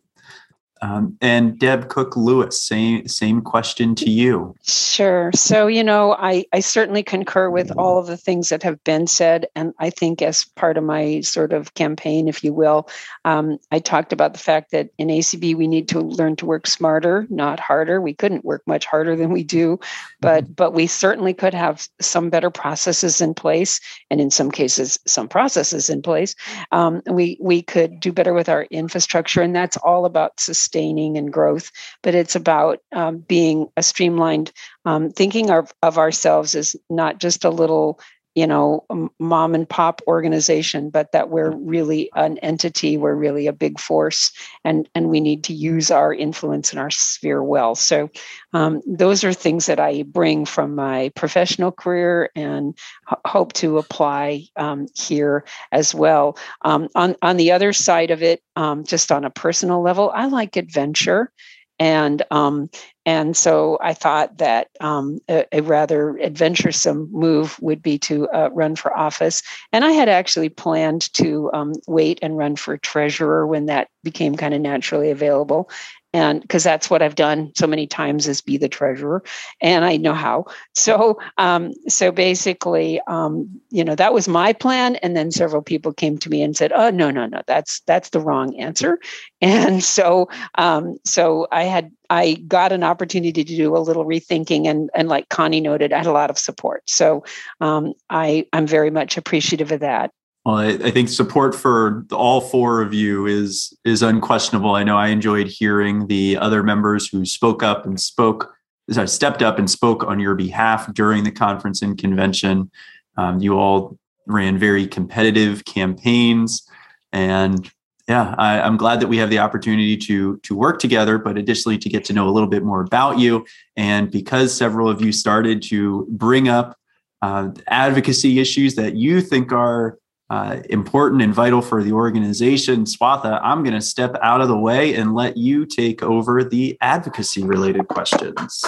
Um, 0.83 1.17
and 1.21 1.57
Deb 1.57 1.87
Cook 1.87 2.17
Lewis, 2.17 2.61
same 2.61 3.07
same 3.07 3.41
question 3.41 3.95
to 3.95 4.09
you. 4.09 4.53
Sure. 4.63 5.31
So 5.33 5.67
you 5.67 5.81
know, 5.81 6.13
I 6.19 6.43
I 6.51 6.59
certainly 6.59 7.03
concur 7.03 7.49
with 7.49 7.71
all 7.77 7.97
of 7.97 8.07
the 8.07 8.17
things 8.17 8.49
that 8.49 8.63
have 8.63 8.83
been 8.83 9.07
said, 9.07 9.47
and 9.55 9.73
I 9.79 9.89
think 9.89 10.21
as 10.21 10.43
part 10.43 10.77
of 10.77 10.83
my 10.83 11.21
sort 11.21 11.53
of 11.53 11.73
campaign, 11.75 12.27
if 12.27 12.43
you 12.43 12.53
will, 12.53 12.89
um, 13.23 13.59
I 13.71 13.79
talked 13.79 14.11
about 14.11 14.33
the 14.33 14.39
fact 14.39 14.71
that 14.71 14.89
in 14.97 15.07
ACB 15.07 15.55
we 15.55 15.69
need 15.69 15.87
to 15.87 16.01
learn 16.01 16.35
to 16.35 16.45
work 16.45 16.67
smarter, 16.67 17.27
not 17.29 17.61
harder. 17.61 18.01
We 18.01 18.13
couldn't 18.13 18.43
work 18.43 18.63
much 18.67 18.85
harder 18.85 19.15
than 19.15 19.31
we 19.31 19.45
do, 19.45 19.79
but 20.19 20.43
mm-hmm. 20.43 20.53
but 20.53 20.73
we 20.73 20.87
certainly 20.87 21.33
could 21.33 21.53
have 21.53 21.87
some 22.01 22.29
better 22.29 22.49
processes 22.49 23.21
in 23.21 23.33
place, 23.33 23.79
and 24.11 24.19
in 24.19 24.29
some 24.29 24.51
cases, 24.51 24.99
some 25.07 25.29
processes 25.29 25.89
in 25.89 26.01
place. 26.01 26.35
Um, 26.73 27.01
we 27.09 27.37
we 27.39 27.61
could 27.61 28.01
do 28.01 28.11
better 28.11 28.33
with 28.33 28.49
our 28.49 28.63
infrastructure, 28.63 29.41
and 29.41 29.55
that's 29.55 29.77
all 29.77 30.03
about 30.03 30.41
sustaining 30.73 31.17
and 31.17 31.31
growth. 31.31 31.71
But 32.01 32.15
it's 32.15 32.35
about 32.35 32.79
um, 32.91 33.19
being 33.19 33.67
a 33.77 33.83
streamlined, 33.83 34.51
um, 34.85 35.11
thinking 35.11 35.51
of, 35.51 35.71
of 35.83 35.97
ourselves 35.97 36.55
as 36.55 36.75
not 36.89 37.19
just 37.19 37.45
a 37.45 37.49
little 37.49 37.99
you 38.35 38.47
know 38.47 38.85
mom 39.19 39.55
and 39.55 39.69
pop 39.69 40.01
organization 40.07 40.89
but 40.89 41.11
that 41.11 41.29
we're 41.29 41.51
really 41.51 42.09
an 42.15 42.37
entity 42.39 42.97
we're 42.97 43.15
really 43.15 43.47
a 43.47 43.53
big 43.53 43.79
force 43.79 44.31
and 44.63 44.89
and 44.95 45.09
we 45.09 45.19
need 45.19 45.43
to 45.43 45.53
use 45.53 45.91
our 45.91 46.13
influence 46.13 46.73
in 46.73 46.79
our 46.79 46.91
sphere 46.91 47.43
well. 47.43 47.75
So 47.75 48.09
um, 48.53 48.81
those 48.85 49.23
are 49.23 49.33
things 49.33 49.65
that 49.65 49.79
i 49.79 50.03
bring 50.03 50.45
from 50.45 50.75
my 50.75 51.11
professional 51.15 51.71
career 51.71 52.29
and 52.35 52.77
h- 53.11 53.17
hope 53.25 53.53
to 53.53 53.77
apply 53.77 54.43
um, 54.55 54.87
here 54.95 55.43
as 55.71 55.93
well. 55.93 56.37
Um, 56.63 56.87
on 56.95 57.15
on 57.21 57.37
the 57.37 57.51
other 57.51 57.73
side 57.73 58.11
of 58.11 58.23
it 58.23 58.41
um, 58.55 58.83
just 58.83 59.11
on 59.11 59.25
a 59.25 59.29
personal 59.29 59.81
level 59.81 60.11
i 60.13 60.25
like 60.25 60.55
adventure 60.55 61.31
and 61.79 62.21
um, 62.31 62.69
and 63.05 63.35
so 63.35 63.77
I 63.81 63.93
thought 63.93 64.37
that 64.37 64.69
um, 64.79 65.19
a, 65.29 65.45
a, 65.51 65.61
rather 65.61 66.17
adventuresome 66.19 67.09
move 67.11 67.59
would 67.61 67.81
be 67.81 67.97
to 67.99 68.29
uh, 68.29 68.49
run 68.53 68.75
for 68.75 68.95
office. 68.95 69.41
And 69.73 69.83
I 69.83 69.91
had 69.91 70.07
actually 70.07 70.49
planned 70.49 71.11
to 71.13 71.49
um, 71.53 71.73
wait 71.85 72.19
and 72.21 72.37
run 72.37 72.55
for 72.55 72.77
treasurer 72.77 73.45
when 73.45 73.65
that 73.65 73.89
became 74.03 74.37
kind 74.37 74.53
of 74.53 74.61
naturally 74.61 75.09
available 75.09 75.69
and 76.13 76.41
because 76.41 76.63
that's 76.63 76.89
what 76.89 77.01
I've 77.01 77.15
done 77.15 77.51
so 77.55 77.67
many 77.67 77.87
times 77.87 78.27
is 78.27 78.41
be 78.41 78.57
the 78.57 78.69
treasurer, 78.69 79.23
and 79.61 79.83
I 79.83 79.97
know 79.97 80.13
how. 80.13 80.45
So, 80.75 81.19
um, 81.37 81.73
so 81.87 82.11
basically, 82.11 83.01
um, 83.07 83.49
you 83.71 83.83
know, 83.83 83.95
that 83.95 84.13
was 84.13 84.27
my 84.27 84.53
plan, 84.53 84.95
and 84.97 85.15
then 85.15 85.31
several 85.31 85.61
people 85.61 85.93
came 85.93 86.17
to 86.19 86.29
me 86.29 86.41
and 86.41 86.55
said, 86.55 86.71
"Oh, 86.73 86.89
no, 86.89 87.09
no, 87.11 87.25
no, 87.25 87.41
that's 87.47 87.81
that's 87.87 88.09
the 88.09 88.19
wrong 88.19 88.55
answer," 88.59 88.99
and 89.41 89.83
so, 89.83 90.29
um, 90.55 90.97
so 91.03 91.47
I 91.51 91.63
had 91.63 91.91
I 92.09 92.33
got 92.47 92.71
an 92.71 92.83
opportunity 92.83 93.43
to 93.43 93.55
do 93.55 93.75
a 93.75 93.79
little 93.79 94.05
rethinking, 94.05 94.67
and 94.67 94.89
and 94.95 95.09
like 95.09 95.29
Connie 95.29 95.61
noted, 95.61 95.93
I 95.93 95.97
had 95.97 96.07
a 96.07 96.11
lot 96.11 96.29
of 96.29 96.37
support. 96.37 96.83
So, 96.87 97.23
um, 97.61 97.93
I 98.09 98.45
I'm 98.53 98.67
very 98.67 98.91
much 98.91 99.17
appreciative 99.17 99.71
of 99.71 99.79
that. 99.81 100.11
Well, 100.45 100.55
I, 100.55 100.67
I, 100.67 100.91
think 100.91 101.07
support 101.07 101.55
for 101.55 102.05
all 102.11 102.41
four 102.41 102.81
of 102.81 102.93
you 102.93 103.25
is 103.25 103.73
is 103.85 104.01
unquestionable. 104.01 104.75
I 104.75 104.83
know 104.83 104.97
I 104.97 105.07
enjoyed 105.07 105.47
hearing 105.47 106.07
the 106.07 106.37
other 106.37 106.63
members 106.63 107.07
who 107.07 107.25
spoke 107.25 107.63
up 107.63 107.85
and 107.85 107.99
spoke, 107.99 108.53
sorry, 108.91 109.07
stepped 109.07 109.41
up 109.41 109.57
and 109.57 109.71
spoke 109.71 110.03
on 110.03 110.19
your 110.19 110.35
behalf 110.35 110.93
during 110.93 111.23
the 111.23 111.31
conference 111.31 111.81
and 111.81 111.97
convention. 111.97 112.69
Um, 113.15 113.39
you 113.39 113.57
all 113.57 113.97
ran 114.27 114.57
very 114.57 114.85
competitive 114.85 115.63
campaigns, 115.63 116.67
and 117.13 117.71
yeah, 118.09 118.35
I, 118.37 118.59
I'm 118.59 118.75
glad 118.75 118.99
that 118.99 119.07
we 119.07 119.17
have 119.19 119.29
the 119.29 119.39
opportunity 119.39 119.95
to 119.95 120.37
to 120.43 120.55
work 120.55 120.79
together, 120.79 121.17
but 121.17 121.37
additionally 121.37 121.77
to 121.77 121.87
get 121.87 122.03
to 122.05 122.13
know 122.13 122.27
a 122.27 122.31
little 122.31 122.49
bit 122.49 122.63
more 122.63 122.81
about 122.81 123.17
you. 123.17 123.45
And 123.77 124.11
because 124.11 124.53
several 124.53 124.89
of 124.89 125.01
you 125.01 125.13
started 125.13 125.61
to 125.63 126.05
bring 126.09 126.49
up 126.49 126.77
uh, 127.21 127.51
advocacy 127.67 128.39
issues 128.39 128.75
that 128.75 128.97
you 128.97 129.21
think 129.21 129.53
are 129.53 129.97
uh, 130.29 130.59
important 130.69 131.21
and 131.21 131.33
vital 131.33 131.61
for 131.61 131.83
the 131.83 131.91
organization. 131.91 132.85
Swatha, 132.85 133.39
I'm 133.43 133.63
going 133.63 133.75
to 133.75 133.81
step 133.81 134.15
out 134.21 134.41
of 134.41 134.47
the 134.47 134.57
way 134.57 134.95
and 134.95 135.13
let 135.13 135.37
you 135.37 135.65
take 135.65 136.01
over 136.01 136.43
the 136.43 136.77
advocacy 136.81 137.43
related 137.43 137.87
questions. 137.87 138.63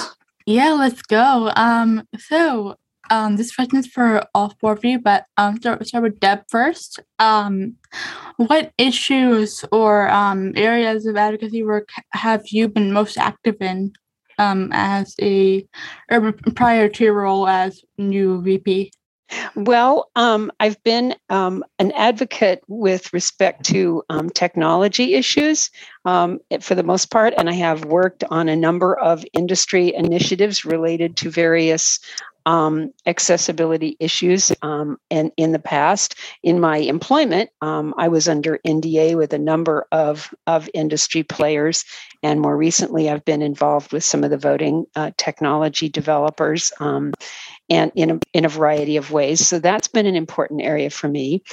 Yeah, 0.46 0.74
let's 0.74 1.02
go. 1.02 1.52
Um, 1.56 2.08
so 2.20 2.76
um, 3.10 3.36
this 3.36 3.56
question 3.56 3.80
is 3.80 3.88
for 3.88 4.24
all 4.34 4.54
four 4.60 4.74
of 4.74 4.84
you, 4.84 5.00
but 5.00 5.26
um, 5.38 5.58
start, 5.58 5.86
start 5.88 6.04
with 6.04 6.20
Deb 6.20 6.44
first. 6.50 7.00
Um, 7.20 7.76
what 8.38 8.72
issues 8.78 9.64
or 9.72 10.10
um, 10.10 10.54
areas 10.56 11.06
of 11.06 11.16
advocacy 11.16 11.64
work 11.64 11.90
have 12.12 12.44
you 12.52 12.68
been 12.68 12.92
most 12.92 13.18
active 13.18 13.58
in 13.62 13.94
um, 14.38 14.70
as 14.74 15.16
a 15.22 15.66
or 16.12 16.34
prior 16.56 16.90
to 16.90 17.04
your 17.04 17.14
role 17.14 17.48
as 17.48 17.82
new 17.98 18.42
VP? 18.42 18.92
Well, 19.56 20.10
um, 20.16 20.52
I've 20.60 20.82
been 20.84 21.16
um, 21.30 21.64
an 21.80 21.92
advocate 21.94 22.64
with 22.68 23.12
respect 23.14 23.66
to 23.66 24.04
um, 24.10 24.30
technology 24.30 25.16
issues 25.16 25.72
um, 26.06 26.40
for 26.62 26.76
the 26.76 26.84
most 26.84 27.10
part, 27.10 27.34
and 27.38 27.50
I 27.50 27.54
have 27.54 27.86
worked 27.86 28.24
on 28.30 28.50
a 28.50 28.56
number 28.56 28.98
of 28.98 29.26
industry 29.34 29.94
initiatives 29.94 30.64
related 30.66 31.18
to 31.18 31.30
various 31.30 32.00
um, 32.46 32.94
accessibility 33.06 33.98
issues 34.00 34.52
um, 34.62 34.98
and 35.10 35.32
in 35.38 35.52
the 35.52 35.60
past. 35.60 36.16
In 36.44 36.60
my 36.60 36.78
employment 36.78 37.50
um, 37.62 37.94
i 37.98 38.08
was 38.08 38.28
under 38.28 38.60
nda 38.66 39.16
with 39.16 39.34
a 39.34 39.40
number 39.40 39.88
of, 39.92 40.34
of 40.46 40.70
industry 40.74 41.24
players 41.24 41.84
and 42.22 42.40
more 42.40 42.56
recently 42.56 43.10
i've 43.10 43.26
been 43.26 43.42
involved 43.42 43.92
with 43.92 44.04
some 44.04 44.24
of 44.24 44.30
the 44.30 44.38
voting 44.38 44.86
uh, 44.96 45.12
technology 45.18 45.90
developers 45.90 46.72
um, 46.80 47.14
and 47.70 47.92
in 47.96 48.12
a, 48.12 48.20
in 48.34 48.46
a 48.46 48.50
variety 48.50 48.98
of 48.98 49.12
ways. 49.12 49.46
So 49.46 49.60
that's 49.60 49.88
been 49.88 50.06
an 50.06 50.16
important 50.16 50.62
area 50.62 50.90
for 50.90 51.08
me. 51.08 51.44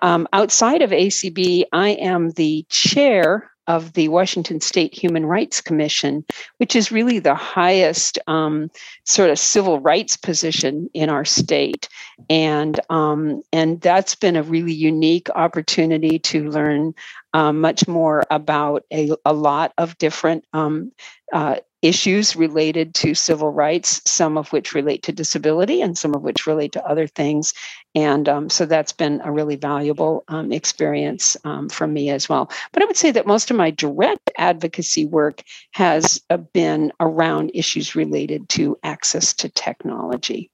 Um, 0.00 0.26
outside 0.32 0.82
of 0.82 0.90
ACB, 0.90 1.64
I 1.72 1.90
am 1.90 2.30
the 2.30 2.64
chair 2.68 3.50
of 3.66 3.92
the 3.92 4.08
Washington 4.08 4.60
State 4.60 4.94
Human 4.94 5.26
Rights 5.26 5.60
Commission, 5.60 6.24
which 6.58 6.74
is 6.74 6.92
really 6.92 7.18
the 7.18 7.34
highest 7.34 8.18
um, 8.26 8.70
sort 9.04 9.30
of 9.30 9.38
civil 9.38 9.80
rights 9.80 10.16
position 10.16 10.88
in 10.94 11.08
our 11.08 11.24
state, 11.24 11.88
and 12.28 12.80
um, 12.90 13.42
and 13.52 13.80
that's 13.80 14.14
been 14.14 14.36
a 14.36 14.42
really 14.42 14.72
unique 14.72 15.28
opportunity 15.34 16.18
to 16.18 16.48
learn 16.50 16.94
um, 17.32 17.60
much 17.60 17.86
more 17.86 18.24
about 18.30 18.84
a, 18.92 19.10
a 19.24 19.32
lot 19.32 19.72
of 19.78 19.96
different 19.98 20.44
um, 20.52 20.92
uh, 21.32 21.56
issues 21.82 22.36
related 22.36 22.94
to 22.94 23.14
civil 23.14 23.50
rights, 23.50 24.02
some 24.04 24.36
of 24.36 24.52
which 24.52 24.74
relate 24.74 25.02
to 25.02 25.12
disability 25.12 25.80
and 25.80 25.96
some 25.96 26.14
of 26.14 26.22
which 26.22 26.46
relate 26.46 26.72
to 26.72 26.84
other 26.84 27.06
things. 27.06 27.54
And 27.94 28.28
um, 28.28 28.50
so 28.50 28.66
that's 28.66 28.92
been 28.92 29.20
a 29.24 29.32
really 29.32 29.56
valuable 29.56 30.24
um, 30.28 30.52
experience 30.52 31.36
um, 31.44 31.68
for 31.68 31.86
me 31.86 32.10
as 32.10 32.28
well. 32.28 32.50
But 32.72 32.82
I 32.82 32.86
would 32.86 32.96
say 32.96 33.10
that 33.10 33.26
most 33.26 33.50
of 33.50 33.56
my 33.56 33.70
direct 33.70 34.30
advocacy 34.38 35.06
work 35.06 35.42
has 35.72 36.20
uh, 36.30 36.36
been 36.36 36.92
around 37.00 37.50
issues 37.52 37.96
related 37.96 38.48
to 38.50 38.78
access 38.84 39.34
to 39.34 39.48
technology. 39.48 40.50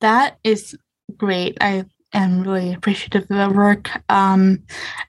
That 0.00 0.38
is 0.42 0.76
great. 1.16 1.58
I 1.60 1.84
am 2.12 2.40
really 2.40 2.72
appreciative 2.72 3.22
of 3.22 3.28
the 3.28 3.50
work. 3.56 3.90
Um, 4.08 4.64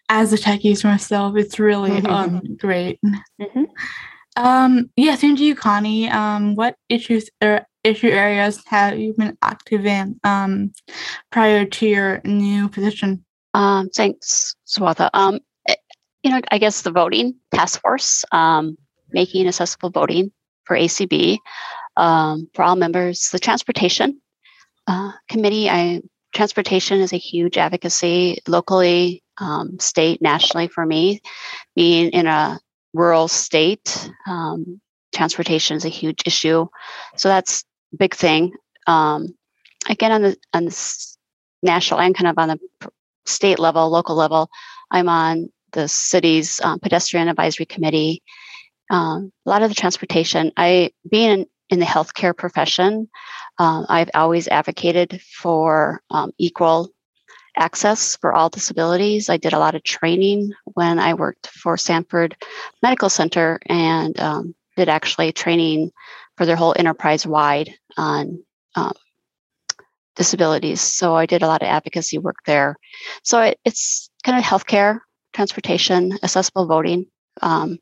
as 0.09 0.33
a 0.33 0.37
tech 0.37 0.63
user 0.63 0.87
myself, 0.87 1.35
it's 1.35 1.59
really 1.59 1.97
um, 2.03 2.41
great. 2.59 2.99
Mm-hmm. 3.41 3.63
Um, 4.37 4.89
yeah, 4.95 5.15
thank 5.15 5.39
you, 5.39 5.55
Connie. 5.55 6.09
Um, 6.09 6.55
what 6.55 6.75
issues 6.89 7.29
or 7.41 7.65
issue 7.83 8.07
areas 8.07 8.63
have 8.67 8.99
you 8.99 9.13
been 9.17 9.37
active 9.41 9.85
in 9.85 10.19
um, 10.23 10.71
prior 11.31 11.65
to 11.65 11.87
your 11.87 12.21
new 12.23 12.69
position? 12.69 13.25
Um, 13.53 13.89
thanks, 13.89 14.55
Swatha. 14.67 15.09
Um, 15.13 15.39
eh, 15.67 15.75
you 16.23 16.31
know, 16.31 16.41
I 16.51 16.57
guess 16.57 16.81
the 16.83 16.91
voting 16.91 17.35
task 17.53 17.81
force, 17.81 18.23
um, 18.31 18.77
making 19.11 19.47
accessible 19.47 19.89
voting 19.89 20.31
for 20.65 20.77
ACB 20.77 21.37
um, 21.97 22.49
for 22.53 22.63
all 22.63 22.75
members. 22.75 23.29
The 23.29 23.39
transportation 23.39 24.21
uh, 24.87 25.11
committee, 25.27 25.69
I 25.69 26.01
transportation 26.33 27.01
is 27.01 27.11
a 27.11 27.17
huge 27.17 27.57
advocacy 27.57 28.39
locally, 28.47 29.21
um, 29.37 29.79
state, 29.79 30.21
nationally 30.21 30.67
for 30.67 30.85
me. 30.85 31.21
Being 31.75 32.09
in 32.11 32.27
a 32.27 32.59
rural 32.93 33.27
state. 33.27 34.09
Um, 34.27 34.79
transportation 35.13 35.75
is 35.75 35.83
a 35.83 35.89
huge 35.89 36.23
issue, 36.25 36.67
so 37.17 37.27
that's 37.27 37.65
big 37.97 38.15
thing. 38.15 38.53
Um, 38.87 39.35
again, 39.89 40.11
on 40.11 40.21
the 40.21 40.37
on 40.53 40.65
the 40.65 41.07
national 41.63 41.99
and 41.99 42.15
kind 42.15 42.27
of 42.27 42.37
on 42.37 42.49
the 42.49 42.89
state 43.25 43.59
level, 43.59 43.89
local 43.89 44.15
level, 44.15 44.49
I'm 44.89 45.09
on 45.09 45.49
the 45.71 45.87
city's 45.87 46.59
um, 46.61 46.79
pedestrian 46.79 47.27
advisory 47.27 47.65
committee. 47.65 48.23
Um, 48.89 49.31
a 49.45 49.49
lot 49.49 49.61
of 49.61 49.69
the 49.69 49.75
transportation. 49.75 50.51
I 50.57 50.91
being 51.09 51.31
in, 51.31 51.45
in 51.69 51.79
the 51.79 51.85
healthcare 51.85 52.35
profession, 52.35 53.09
um, 53.57 53.85
I've 53.87 54.09
always 54.13 54.47
advocated 54.47 55.21
for 55.21 56.01
um, 56.09 56.31
equal 56.37 56.91
access 57.57 58.15
for 58.17 58.33
all 58.33 58.49
disabilities. 58.49 59.29
I 59.29 59.37
did 59.37 59.53
a 59.53 59.59
lot 59.59 59.75
of 59.75 59.83
training 59.83 60.51
when 60.65 60.99
I 60.99 61.13
worked 61.13 61.47
for 61.47 61.77
Sanford 61.77 62.35
Medical 62.81 63.09
Center 63.09 63.59
and 63.65 64.17
um, 64.19 64.55
did 64.77 64.89
actually 64.89 65.31
training 65.31 65.91
for 66.37 66.45
their 66.45 66.55
whole 66.55 66.75
enterprise 66.77 67.25
wide 67.25 67.73
on 67.97 68.43
um, 68.75 68.93
disabilities. 70.15 70.81
So 70.81 71.15
I 71.15 71.25
did 71.25 71.41
a 71.41 71.47
lot 71.47 71.61
of 71.61 71.67
advocacy 71.67 72.17
work 72.17 72.37
there. 72.45 72.75
So 73.23 73.41
it, 73.41 73.59
it's 73.65 74.09
kind 74.23 74.37
of 74.37 74.43
healthcare, 74.43 74.99
transportation, 75.33 76.13
accessible 76.23 76.67
voting 76.67 77.05
um, 77.41 77.77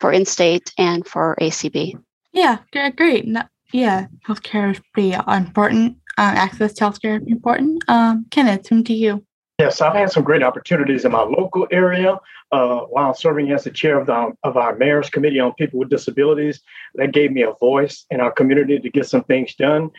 for 0.00 0.12
in-state 0.12 0.72
and 0.78 1.06
for 1.06 1.36
ACB. 1.40 1.94
Yeah, 2.32 2.58
great. 2.96 3.26
No, 3.26 3.42
yeah, 3.72 4.06
healthcare 4.26 4.72
is 4.72 4.80
pretty 4.92 5.12
important. 5.12 5.98
Uh, 6.16 6.32
access 6.36 6.72
to 6.74 6.84
healthcare 6.84 7.20
is 7.20 7.26
important. 7.26 7.82
Um, 7.88 8.26
Kenneth, 8.30 8.68
come 8.68 8.84
to 8.84 8.94
you. 8.94 9.24
Yes, 9.60 9.80
I've 9.80 9.94
had 9.94 10.10
some 10.10 10.24
great 10.24 10.42
opportunities 10.42 11.04
in 11.04 11.12
my 11.12 11.22
local 11.22 11.68
area 11.70 12.18
uh, 12.50 12.80
while 12.80 13.14
serving 13.14 13.52
as 13.52 13.62
the 13.62 13.70
chair 13.70 14.00
of, 14.00 14.06
the, 14.06 14.32
of 14.42 14.56
our 14.56 14.74
mayor's 14.74 15.08
committee 15.08 15.38
on 15.38 15.52
people 15.54 15.78
with 15.78 15.90
disabilities. 15.90 16.60
That 16.96 17.12
gave 17.12 17.30
me 17.30 17.42
a 17.42 17.52
voice 17.52 18.04
in 18.10 18.20
our 18.20 18.32
community 18.32 18.80
to 18.80 18.90
get 18.90 19.06
some 19.06 19.22
things 19.22 19.54
done. 19.54 19.90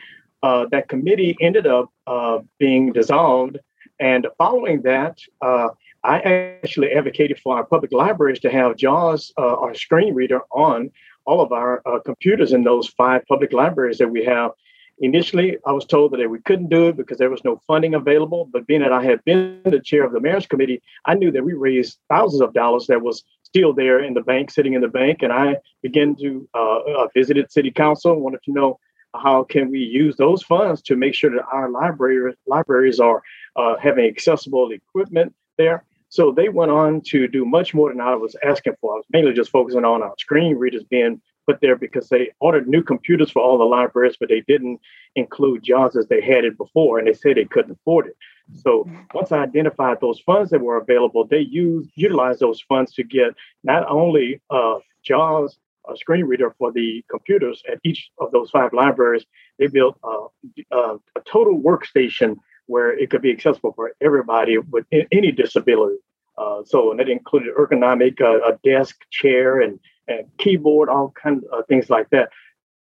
Uh, 0.43 0.65
that 0.71 0.89
committee 0.89 1.37
ended 1.39 1.67
up 1.67 1.89
uh, 2.05 2.39
being 2.59 2.91
dissolved. 2.91 3.57
And 3.97 4.27
following 4.37 4.81
that, 4.81 5.19
uh, 5.41 5.69
I 6.03 6.19
actually 6.61 6.91
advocated 6.91 7.39
for 7.39 7.55
our 7.55 7.63
public 7.65 7.93
libraries 7.93 8.39
to 8.41 8.51
have 8.51 8.75
JAWS, 8.75 9.31
uh, 9.37 9.55
our 9.55 9.73
screen 9.73 10.13
reader, 10.13 10.41
on 10.51 10.91
all 11.25 11.39
of 11.39 11.53
our 11.53 11.81
uh, 11.85 11.99
computers 11.99 12.51
in 12.51 12.65
those 12.65 12.89
five 12.89 13.23
public 13.27 13.53
libraries 13.53 13.99
that 13.99 14.09
we 14.09 14.25
have. 14.25 14.51
Initially, 14.99 15.57
I 15.65 15.73
was 15.73 15.85
told 15.85 16.13
that 16.13 16.29
we 16.29 16.39
couldn't 16.39 16.69
do 16.69 16.87
it 16.87 16.97
because 16.97 17.17
there 17.17 17.29
was 17.29 17.43
no 17.43 17.61
funding 17.67 17.93
available. 17.93 18.49
But 18.51 18.65
being 18.65 18.81
that 18.81 18.93
I 18.93 19.03
had 19.03 19.23
been 19.25 19.61
the 19.65 19.81
chair 19.81 20.05
of 20.05 20.13
the 20.13 20.21
mayor's 20.21 20.47
committee, 20.47 20.81
I 21.05 21.15
knew 21.15 21.31
that 21.31 21.43
we 21.43 21.53
raised 21.53 21.99
thousands 22.09 22.41
of 22.41 22.53
dollars 22.53 22.87
that 22.87 23.01
was 23.01 23.23
still 23.43 23.73
there 23.73 23.99
in 24.01 24.13
the 24.13 24.21
bank, 24.21 24.51
sitting 24.51 24.73
in 24.73 24.81
the 24.81 24.87
bank. 24.87 25.21
And 25.21 25.33
I 25.33 25.57
began 25.81 26.15
to 26.17 26.47
uh, 26.53 26.79
uh, 26.79 27.07
visited 27.13 27.51
city 27.51 27.71
council, 27.71 28.19
wanted 28.19 28.43
to 28.43 28.53
know 28.53 28.79
how 29.13 29.43
can 29.43 29.69
we 29.69 29.79
use 29.79 30.15
those 30.17 30.43
funds 30.43 30.81
to 30.83 30.95
make 30.95 31.13
sure 31.13 31.31
that 31.31 31.45
our 31.51 31.69
library, 31.69 32.33
libraries 32.47 32.99
are 32.99 33.21
uh, 33.55 33.75
having 33.81 34.05
accessible 34.05 34.71
equipment 34.71 35.33
there. 35.57 35.83
So 36.09 36.31
they 36.31 36.49
went 36.49 36.71
on 36.71 37.01
to 37.07 37.27
do 37.27 37.45
much 37.45 37.73
more 37.73 37.89
than 37.89 37.99
I 37.99 38.15
was 38.15 38.35
asking 38.43 38.75
for. 38.79 38.93
I 38.93 38.97
was 38.97 39.05
mainly 39.11 39.33
just 39.33 39.51
focusing 39.51 39.83
on 39.83 40.01
our 40.01 40.13
screen 40.17 40.55
readers 40.55 40.83
being 40.83 41.21
put 41.45 41.61
there 41.61 41.75
because 41.75 42.09
they 42.09 42.31
ordered 42.39 42.67
new 42.67 42.83
computers 42.83 43.31
for 43.31 43.41
all 43.41 43.57
the 43.57 43.63
libraries, 43.63 44.17
but 44.19 44.29
they 44.29 44.41
didn't 44.41 44.79
include 45.15 45.63
JAWS 45.63 45.95
as 45.95 46.07
they 46.07 46.21
had 46.21 46.45
it 46.45 46.57
before, 46.57 46.99
and 46.99 47.07
they 47.07 47.13
said 47.13 47.37
they 47.37 47.45
couldn't 47.45 47.71
afford 47.71 48.07
it. 48.07 48.17
So 48.53 48.87
once 49.13 49.31
I 49.31 49.39
identified 49.39 49.99
those 50.01 50.19
funds 50.19 50.51
that 50.51 50.61
were 50.61 50.77
available, 50.77 51.25
they 51.25 51.39
used 51.39 51.89
utilized 51.95 52.39
those 52.39 52.61
funds 52.61 52.93
to 52.93 53.03
get 53.03 53.33
not 53.63 53.89
only 53.89 54.41
uh, 54.49 54.79
JAWS 55.03 55.57
a 55.89 55.97
screen 55.97 56.25
reader 56.25 56.53
for 56.57 56.71
the 56.71 57.03
computers 57.09 57.61
at 57.71 57.79
each 57.83 58.09
of 58.19 58.31
those 58.31 58.49
five 58.49 58.73
libraries. 58.73 59.25
They 59.59 59.67
built 59.67 59.97
uh, 60.03 60.25
uh, 60.71 60.97
a 61.15 61.21
total 61.25 61.61
workstation 61.61 62.37
where 62.67 62.97
it 62.97 63.09
could 63.09 63.21
be 63.21 63.31
accessible 63.31 63.73
for 63.73 63.93
everybody 64.01 64.57
with 64.57 64.85
any 65.11 65.31
disability. 65.31 65.97
Uh, 66.37 66.63
so 66.65 66.91
and 66.91 66.99
that 66.99 67.09
included 67.09 67.53
ergonomic, 67.55 68.19
uh, 68.19 68.39
a 68.41 68.57
desk, 68.63 68.97
chair, 69.11 69.61
and, 69.61 69.79
and 70.07 70.25
keyboard, 70.37 70.89
all 70.89 71.13
kinds 71.21 71.43
of 71.51 71.65
things 71.67 71.89
like 71.89 72.09
that. 72.11 72.29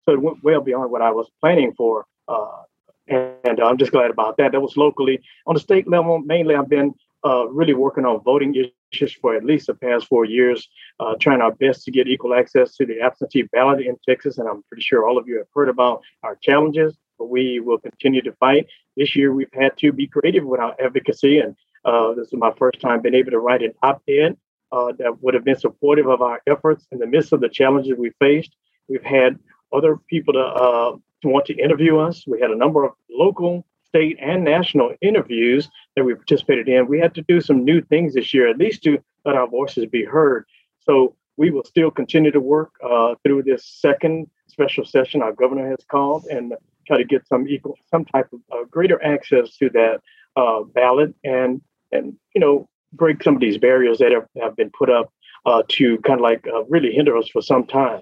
So 0.04 0.12
it 0.12 0.22
went 0.22 0.42
well 0.42 0.60
beyond 0.60 0.90
what 0.90 1.02
I 1.02 1.10
was 1.10 1.30
planning 1.40 1.74
for. 1.76 2.06
Uh, 2.28 2.62
and, 3.08 3.34
and 3.44 3.60
I'm 3.60 3.76
just 3.76 3.92
glad 3.92 4.10
about 4.10 4.36
that. 4.38 4.52
That 4.52 4.60
was 4.60 4.76
locally. 4.76 5.20
On 5.46 5.54
the 5.54 5.60
state 5.60 5.88
level, 5.88 6.18
mainly 6.20 6.54
I've 6.54 6.68
been 6.68 6.94
uh, 7.24 7.48
really 7.48 7.74
working 7.74 8.06
on 8.06 8.22
voting 8.22 8.54
issues 8.92 9.12
for 9.12 9.36
at 9.36 9.44
least 9.44 9.66
the 9.66 9.74
past 9.74 10.06
four 10.06 10.24
years, 10.24 10.68
uh, 11.00 11.14
trying 11.20 11.40
our 11.40 11.52
best 11.52 11.84
to 11.84 11.90
get 11.90 12.08
equal 12.08 12.34
access 12.34 12.76
to 12.76 12.86
the 12.86 13.00
absentee 13.00 13.42
ballot 13.42 13.84
in 13.84 13.96
Texas. 14.08 14.38
And 14.38 14.48
I'm 14.48 14.62
pretty 14.68 14.82
sure 14.82 15.06
all 15.06 15.18
of 15.18 15.28
you 15.28 15.38
have 15.38 15.48
heard 15.54 15.68
about 15.68 16.02
our 16.22 16.36
challenges, 16.36 16.96
but 17.18 17.28
we 17.28 17.60
will 17.60 17.78
continue 17.78 18.22
to 18.22 18.32
fight. 18.32 18.66
This 18.96 19.14
year, 19.14 19.32
we've 19.32 19.52
had 19.52 19.76
to 19.78 19.92
be 19.92 20.06
creative 20.06 20.44
with 20.44 20.60
our 20.60 20.74
advocacy. 20.82 21.40
And 21.40 21.54
uh, 21.84 22.14
this 22.14 22.28
is 22.28 22.34
my 22.34 22.52
first 22.58 22.80
time 22.80 23.02
being 23.02 23.14
able 23.14 23.32
to 23.32 23.38
write 23.38 23.62
an 23.62 23.74
op 23.82 24.02
ed 24.08 24.36
uh, 24.72 24.92
that 24.98 25.22
would 25.22 25.34
have 25.34 25.44
been 25.44 25.58
supportive 25.58 26.06
of 26.06 26.22
our 26.22 26.40
efforts 26.46 26.86
in 26.92 26.98
the 26.98 27.06
midst 27.06 27.32
of 27.32 27.40
the 27.40 27.48
challenges 27.48 27.96
we 27.98 28.10
faced. 28.18 28.54
We've 28.88 29.02
had 29.02 29.38
other 29.72 29.96
people 30.08 30.34
to, 30.34 30.40
uh, 30.40 30.96
to 31.22 31.28
want 31.28 31.46
to 31.46 31.54
interview 31.54 31.98
us. 31.98 32.24
We 32.26 32.40
had 32.40 32.50
a 32.50 32.56
number 32.56 32.84
of 32.84 32.92
local 33.10 33.64
state 33.90 34.16
and 34.20 34.44
national 34.44 34.94
interviews 35.00 35.68
that 35.96 36.04
we 36.04 36.14
participated 36.14 36.68
in, 36.68 36.86
we 36.86 37.00
had 37.00 37.14
to 37.14 37.22
do 37.22 37.40
some 37.40 37.64
new 37.64 37.82
things 37.82 38.14
this 38.14 38.32
year, 38.32 38.48
at 38.48 38.56
least 38.56 38.82
to 38.84 38.98
let 39.24 39.34
our 39.34 39.48
voices 39.48 39.86
be 39.86 40.04
heard. 40.04 40.46
So 40.80 41.16
we 41.36 41.50
will 41.50 41.64
still 41.64 41.90
continue 41.90 42.30
to 42.30 42.40
work 42.40 42.70
uh, 42.88 43.16
through 43.24 43.42
this 43.42 43.64
second 43.64 44.30
special 44.46 44.84
session 44.84 45.22
our 45.22 45.32
governor 45.32 45.68
has 45.68 45.84
called 45.90 46.26
and 46.26 46.54
try 46.86 46.98
to 46.98 47.04
get 47.04 47.26
some 47.26 47.48
equal, 47.48 47.76
some 47.90 48.04
type 48.04 48.28
of 48.32 48.40
uh, 48.52 48.64
greater 48.70 49.02
access 49.04 49.56
to 49.56 49.70
that 49.70 50.00
uh, 50.36 50.62
ballot 50.62 51.12
and 51.24 51.60
and 51.92 52.14
you 52.34 52.40
know 52.40 52.68
break 52.92 53.22
some 53.22 53.34
of 53.34 53.40
these 53.40 53.58
barriers 53.58 53.98
that 53.98 54.12
have, 54.12 54.26
have 54.40 54.56
been 54.56 54.70
put 54.70 54.90
up 54.90 55.12
uh, 55.46 55.62
to 55.68 55.98
kind 55.98 56.20
of 56.20 56.22
like 56.22 56.46
uh, 56.46 56.64
really 56.64 56.92
hinder 56.92 57.16
us 57.16 57.28
for 57.28 57.42
some 57.42 57.66
time. 57.66 58.00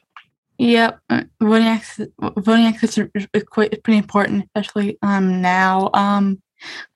Yep, 0.59 0.98
uh, 1.09 1.22
voting 1.40 1.68
access, 1.68 2.09
voting 2.38 2.66
access 2.66 2.98
is 2.98 3.44
quite 3.44 3.83
pretty 3.85 3.98
important, 3.98 4.44
especially 4.55 4.98
um, 5.03 5.40
now. 5.40 5.90
Um, 5.94 6.42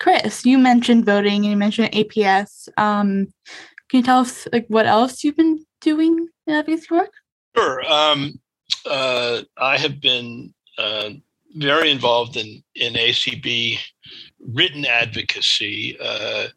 Chris, 0.01 0.45
you 0.45 0.59
mentioned 0.59 1.07
voting 1.07 1.45
and 1.45 1.45
you 1.45 1.57
mentioned 1.57 1.93
APS. 1.93 2.69
Um, 2.77 3.29
can 3.89 3.99
you 3.99 4.03
tell 4.03 4.21
us 4.21 4.49
like 4.53 4.67
what 4.67 4.87
else 4.87 5.23
you've 5.23 5.37
been 5.37 5.65
doing 5.81 6.27
in 6.47 6.55
advocacy 6.55 6.89
work? 6.91 7.13
Sure. 7.57 7.85
Um, 7.85 8.41
uh, 8.85 9.43
I 9.59 9.79
have 9.79 10.01
been 10.01 10.53
uh, 10.79 11.11
very 11.55 11.91
involved 11.91 12.37
in 12.37 12.65
in 12.75 12.95
ACB 12.95 13.79
written 14.41 14.85
advocacy. 14.87 15.97
Uh, 16.01 16.49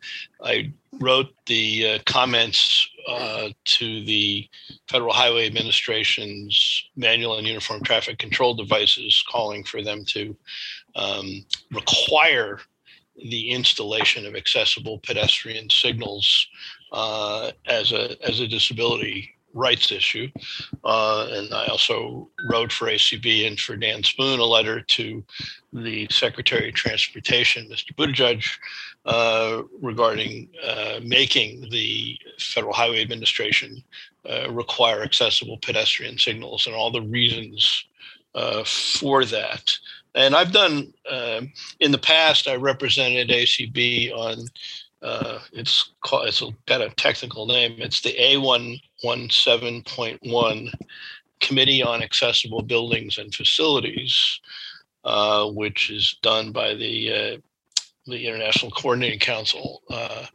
I 0.41 0.73
wrote 0.99 1.33
the 1.45 1.87
uh, 1.87 1.99
comments 2.05 2.89
uh, 3.07 3.49
to 3.65 4.03
the 4.05 4.47
Federal 4.89 5.13
Highway 5.13 5.45
Administration's 5.45 6.89
manual 6.95 7.33
on 7.33 7.45
uniform 7.45 7.83
traffic 7.83 8.17
control 8.17 8.55
devices, 8.55 9.23
calling 9.29 9.63
for 9.63 9.81
them 9.81 10.05
to 10.05 10.35
um, 10.95 11.45
require 11.71 12.59
the 13.29 13.51
installation 13.51 14.25
of 14.25 14.35
accessible 14.35 14.99
pedestrian 14.99 15.69
signals 15.69 16.47
uh, 16.91 17.51
as 17.65 17.91
a 17.91 18.15
as 18.27 18.39
a 18.39 18.47
disability 18.47 19.34
rights 19.55 19.91
issue. 19.91 20.29
Uh, 20.83 21.27
and 21.31 21.53
I 21.53 21.65
also 21.67 22.29
wrote 22.49 22.71
for 22.71 22.87
ACB 22.87 23.47
and 23.47 23.59
for 23.59 23.75
Dan 23.75 24.03
Spoone 24.03 24.39
a 24.39 24.45
letter 24.45 24.81
to 24.81 25.23
the 25.73 26.07
Secretary 26.11 26.69
of 26.69 26.75
Transportation, 26.75 27.67
Mr. 27.69 27.95
Buttigieg, 27.95 28.45
uh, 29.05 29.63
regarding 29.81 30.49
uh, 30.63 30.99
making 31.03 31.69
the 31.71 32.19
Federal 32.37 32.73
Highway 32.73 33.01
Administration 33.01 33.83
uh, 34.29 34.51
require 34.51 35.01
accessible 35.01 35.57
pedestrian 35.57 36.17
signals 36.17 36.67
and 36.67 36.75
all 36.75 36.91
the 36.91 37.01
reasons 37.01 37.85
uh, 38.35 38.63
for 38.63 39.25
that. 39.25 39.71
And 40.13 40.35
I've 40.35 40.51
done 40.51 40.93
uh, 41.09 41.41
in 41.79 41.91
the 41.91 41.97
past. 41.97 42.47
I 42.47 42.55
represented 42.55 43.29
ACB 43.29 44.13
on 44.13 44.47
uh, 45.01 45.39
it's 45.53 45.91
called, 46.01 46.27
it's 46.27 46.41
got 46.65 46.81
a 46.81 46.89
technical 46.89 47.45
name. 47.45 47.75
It's 47.77 48.01
the 48.01 48.17
A117.1 49.03 50.71
Committee 51.41 51.83
on 51.83 52.01
Accessible 52.01 52.61
Buildings 52.61 53.17
and 53.17 53.33
Facilities, 53.33 54.39
uh, 55.03 55.47
which 55.49 55.89
is 55.89 56.17
done 56.21 56.51
by 56.51 56.73
the 56.73 57.13
uh, 57.13 57.37
the 58.07 58.27
International 58.27 58.71
Coordinating 58.71 59.19
Council. 59.19 59.81
Uh, 59.89 60.25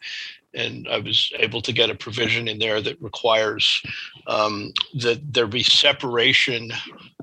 and 0.53 0.89
I 0.89 0.99
was 0.99 1.33
able 1.39 1.63
to 1.63 1.73
get 1.73 1.91
a 1.91 1.95
provision 1.95 2.49
in 2.49 2.59
there 2.59 2.81
that 2.81 3.01
requires 3.01 3.83
um, 4.27 4.73
that 4.95 5.33
there 5.33 5.47
be 5.47 5.63
separation 5.63 6.73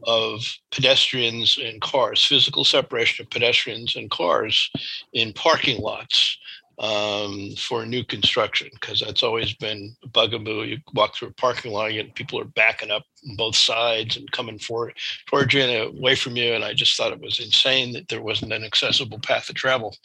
of 0.03 0.41
pedestrians 0.71 1.59
and 1.61 1.81
cars, 1.81 2.23
physical 2.23 2.63
separation 2.63 3.25
of 3.25 3.29
pedestrians 3.29 3.97
and 3.97 4.09
cars 4.09 4.71
in 5.11 5.33
parking 5.33 5.81
lots 5.81 6.37
um, 6.79 7.53
for 7.57 7.85
new 7.85 8.03
construction 8.03 8.69
because 8.73 8.99
that's 8.99 9.23
always 9.23 9.53
been 9.53 9.95
a 10.03 10.07
bugaboo. 10.07 10.63
You 10.63 10.77
walk 10.93 11.15
through 11.15 11.29
a 11.29 11.33
parking 11.33 11.71
lot 11.71 11.91
and 11.91 12.13
people 12.13 12.39
are 12.39 12.45
backing 12.45 12.91
up 12.91 13.03
on 13.27 13.35
both 13.35 13.55
sides 13.55 14.17
and 14.17 14.31
coming 14.31 14.59
for, 14.59 14.93
towards 15.25 15.53
you 15.53 15.61
and 15.61 15.97
away 15.97 16.15
from 16.15 16.35
you. 16.35 16.53
And 16.53 16.63
I 16.63 16.73
just 16.73 16.95
thought 16.95 17.13
it 17.13 17.21
was 17.21 17.39
insane 17.39 17.93
that 17.93 18.07
there 18.07 18.21
wasn't 18.21 18.53
an 18.53 18.63
accessible 18.63 19.19
path 19.19 19.49
of 19.49 19.55
travel. 19.55 19.95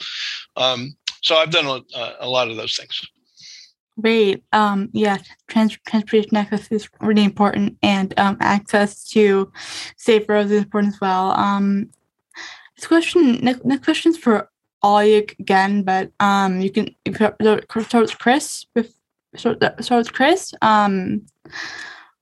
Um, 0.57 0.97
so 1.21 1.37
I've 1.37 1.51
done 1.51 1.67
a, 1.95 2.13
a, 2.21 2.29
lot 2.29 2.51
of 2.51 2.57
those 2.57 2.77
things. 2.77 3.01
Great. 4.01 4.43
Um, 4.53 4.89
yeah, 4.93 5.19
trans- 5.49 5.79
transportation 5.87 6.37
access 6.37 6.69
is 6.73 6.89
really 7.01 7.25
important, 7.25 7.77
and 7.83 8.19
um, 8.19 8.39
access 8.41 9.05
to 9.11 9.53
safe 9.99 10.29
roads 10.29 10.51
is 10.51 10.63
important 10.63 10.95
as 10.95 11.01
well. 11.01 11.33
Um, 11.33 11.91
this 12.77 12.87
question, 12.87 13.39
next 13.43 13.85
question 13.85 14.11
is 14.11 14.19
for 14.19 14.51
Ollie 14.83 15.15
again, 15.39 15.83
but 15.83 16.11
um, 16.21 16.61
you 16.61 16.71
can 16.71 16.95
start 17.15 17.37
with 17.41 18.19
Chris. 18.19 18.67
With, 18.75 18.95
Start 19.35 19.63
with 19.91 20.13
Chris. 20.13 20.53
Um, 20.61 21.25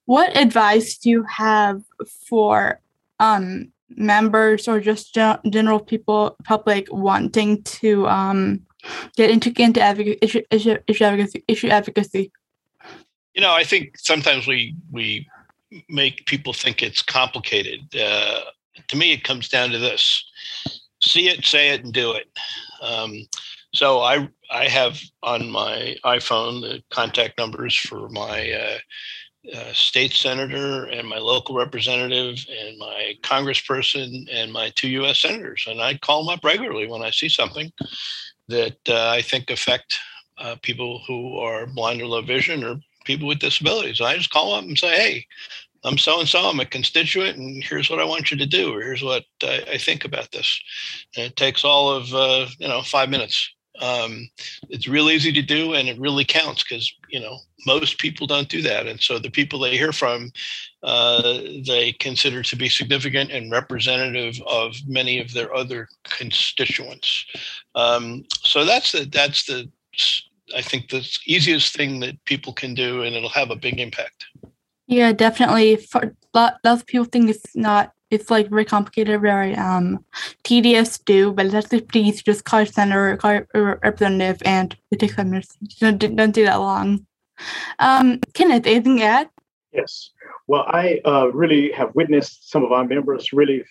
what 0.05 0.37
advice 0.37 0.99
do 0.99 1.11
you 1.11 1.25
have 1.25 1.83
for 2.29 2.81
um 3.19 3.73
members 3.97 4.69
or 4.69 4.81
just 4.81 5.15
general 5.15 5.81
people 5.81 6.37
public 6.45 6.87
wanting 6.91 7.63
to 7.63 8.07
um 8.09 8.61
get 9.17 9.31
into 9.31 9.53
into 9.61 9.81
advocacy, 9.81 10.19
issue, 10.23 10.43
issue, 10.51 10.77
issue 10.87 11.05
advocacy 11.05 11.45
issue 11.49 11.69
advocacy? 11.69 12.33
You 13.35 13.43
know, 13.43 13.53
I 13.53 13.65
think 13.65 13.99
sometimes 13.99 14.47
we 14.47 14.75
we 14.91 15.29
make 15.89 16.27
people 16.27 16.53
think 16.53 16.83
it's 16.83 17.03
complicated. 17.03 17.81
Uh, 17.95 18.41
to 18.89 18.97
me, 18.97 19.13
it 19.13 19.25
comes 19.25 19.49
down 19.49 19.71
to 19.71 19.79
this: 19.79 20.25
see 21.01 21.29
it, 21.29 21.45
say 21.45 21.71
it, 21.71 21.85
and 21.85 21.93
do 21.93 22.13
it. 22.13 22.29
Um, 22.83 23.27
so 23.73 24.01
I 24.01 24.29
I 24.51 24.69
have 24.69 25.01
on 25.23 25.51
my 25.51 25.97
iPhone 26.05 26.61
the 26.61 26.83
contact 26.91 27.39
numbers 27.39 27.77
for 27.77 28.09
my 28.09 28.51
uh, 28.51 28.79
uh, 29.57 29.73
state 29.73 30.13
senator 30.13 30.85
and 30.85 31.09
my 31.09 31.19
local 31.19 31.55
representative 31.55 32.45
and 32.51 32.79
my 32.79 33.15
congressperson 33.23 34.29
and 34.33 34.53
my 34.53 34.71
two 34.75 34.89
U.S. 34.89 35.21
senators, 35.21 35.65
and 35.69 35.81
I 35.81 35.99
call 35.99 36.25
them 36.25 36.35
up 36.35 36.45
regularly 36.45 36.87
when 36.87 37.03
I 37.03 37.11
see 37.11 37.29
something 37.29 37.73
that 38.49 38.79
uh, 38.89 39.09
I 39.09 39.23
think 39.23 39.51
affect 39.51 39.99
uh, 40.39 40.57
people 40.63 41.03
who 41.07 41.39
are 41.39 41.67
blind 41.67 42.03
or 42.03 42.07
low 42.07 42.23
vision 42.23 42.65
or 42.65 42.81
people 43.05 43.29
with 43.29 43.39
disabilities. 43.39 44.01
I 44.01 44.17
just 44.17 44.31
call 44.31 44.51
them 44.51 44.65
up 44.65 44.69
and 44.69 44.79
say, 44.79 44.97
"Hey, 44.97 45.27
I'm 45.85 45.99
so 45.99 46.21
and 46.21 46.29
so. 46.29 46.41
I'm 46.41 46.61
a 46.61 46.67
constituent, 46.67 47.39
and 47.39 47.63
here's 47.63 47.89
what 47.89 48.01
I 48.01 48.05
want 48.05 48.31
you 48.31 48.37
to 48.37 48.47
do, 48.47 48.75
or 48.75 48.83
here's 48.83 49.03
what 49.03 49.25
I, 49.43 49.65
I 49.73 49.79
think 49.79 50.05
about 50.05 50.31
this." 50.31 50.61
And 51.17 51.27
it 51.27 51.37
takes 51.37 51.65
all 51.65 51.91
of 51.91 52.13
uh, 52.15 52.47
you 52.59 52.69
know 52.69 52.83
five 52.83 53.09
minutes. 53.09 53.51
Um, 53.81 54.29
it's 54.69 54.89
real 54.89 55.09
easy 55.09 55.33
to 55.33 55.43
do, 55.43 55.73
and 55.73 55.89
it 55.89 55.99
really 55.99 56.25
counts 56.25 56.63
because 56.63 56.93
you 57.09 57.21
know 57.21 57.39
most 57.67 57.99
people 57.99 58.27
don't 58.27 58.49
do 58.49 58.61
that, 58.63 58.87
and 58.87 59.01
so 59.01 59.19
the 59.19 59.31
people 59.31 59.59
they 59.59 59.77
hear 59.77 59.93
from, 59.93 60.31
uh, 60.83 61.41
they 61.67 61.95
consider 61.99 62.43
to 62.43 62.57
be 62.57 62.69
significant 62.69 63.31
and 63.31 63.51
representative 63.51 64.39
of 64.47 64.77
many 64.87 65.19
of 65.19 65.33
their 65.33 65.55
other 65.55 65.89
constituents. 66.05 67.25
Um, 67.75 68.25
so 68.45 68.67
that's 68.67 68.93
the 68.93 69.07
that's 69.07 69.47
the 69.47 69.71
I 70.55 70.63
think 70.63 70.91
the 70.91 71.07
easiest 71.27 71.75
thing 71.75 72.01
that 72.01 72.23
people 72.25 72.53
can 72.53 72.75
do, 72.75 73.03
and 73.03 73.15
it'll 73.15 73.29
have 73.31 73.51
a 73.51 73.57
big 73.57 73.81
impact. 73.81 74.27
Yeah, 74.91 75.13
definitely. 75.13 75.77
For 75.77 76.17
lot, 76.35 76.59
lots 76.65 76.83
of 76.83 76.87
people 76.89 77.07
think 77.07 77.31
it's 77.31 77.57
not. 77.57 77.93
It's 78.11 78.31
like 78.31 78.51
very 78.51 78.65
complicated, 78.65 79.21
very 79.21 79.55
um 79.57 80.05
tedious 80.45 80.99
to 80.99 81.05
do, 81.05 81.33
but 81.33 81.47
it's 81.47 81.55
actually 81.55 81.83
pretty 81.83 82.09
easy. 82.09 82.23
Just 82.25 82.45
call 82.45 82.61
your 82.61 82.67
senator, 82.67 83.17
call 83.17 83.35
your 83.55 83.81
representative, 83.85 84.43
and 84.45 84.77
it 84.91 84.99
takes 85.01 85.15
five 85.15 85.29
minutes. 85.29 85.57
Don't, 85.81 85.99
don't 85.99 86.33
do 86.33 86.45
that 86.45 86.57
long. 86.57 87.07
Um, 87.79 88.21
Kenneth, 88.35 88.67
anything 88.67 88.99
to 88.99 89.05
add? 89.05 89.31
Yes. 89.73 90.11
Well, 90.49 90.65
I 90.67 91.01
uh, 91.05 91.31
really 91.33 91.71
have 91.73 91.95
witnessed 91.95 92.51
some 92.51 92.65
of 92.65 92.73
our 92.73 92.85
members 92.85 93.33
really 93.33 93.63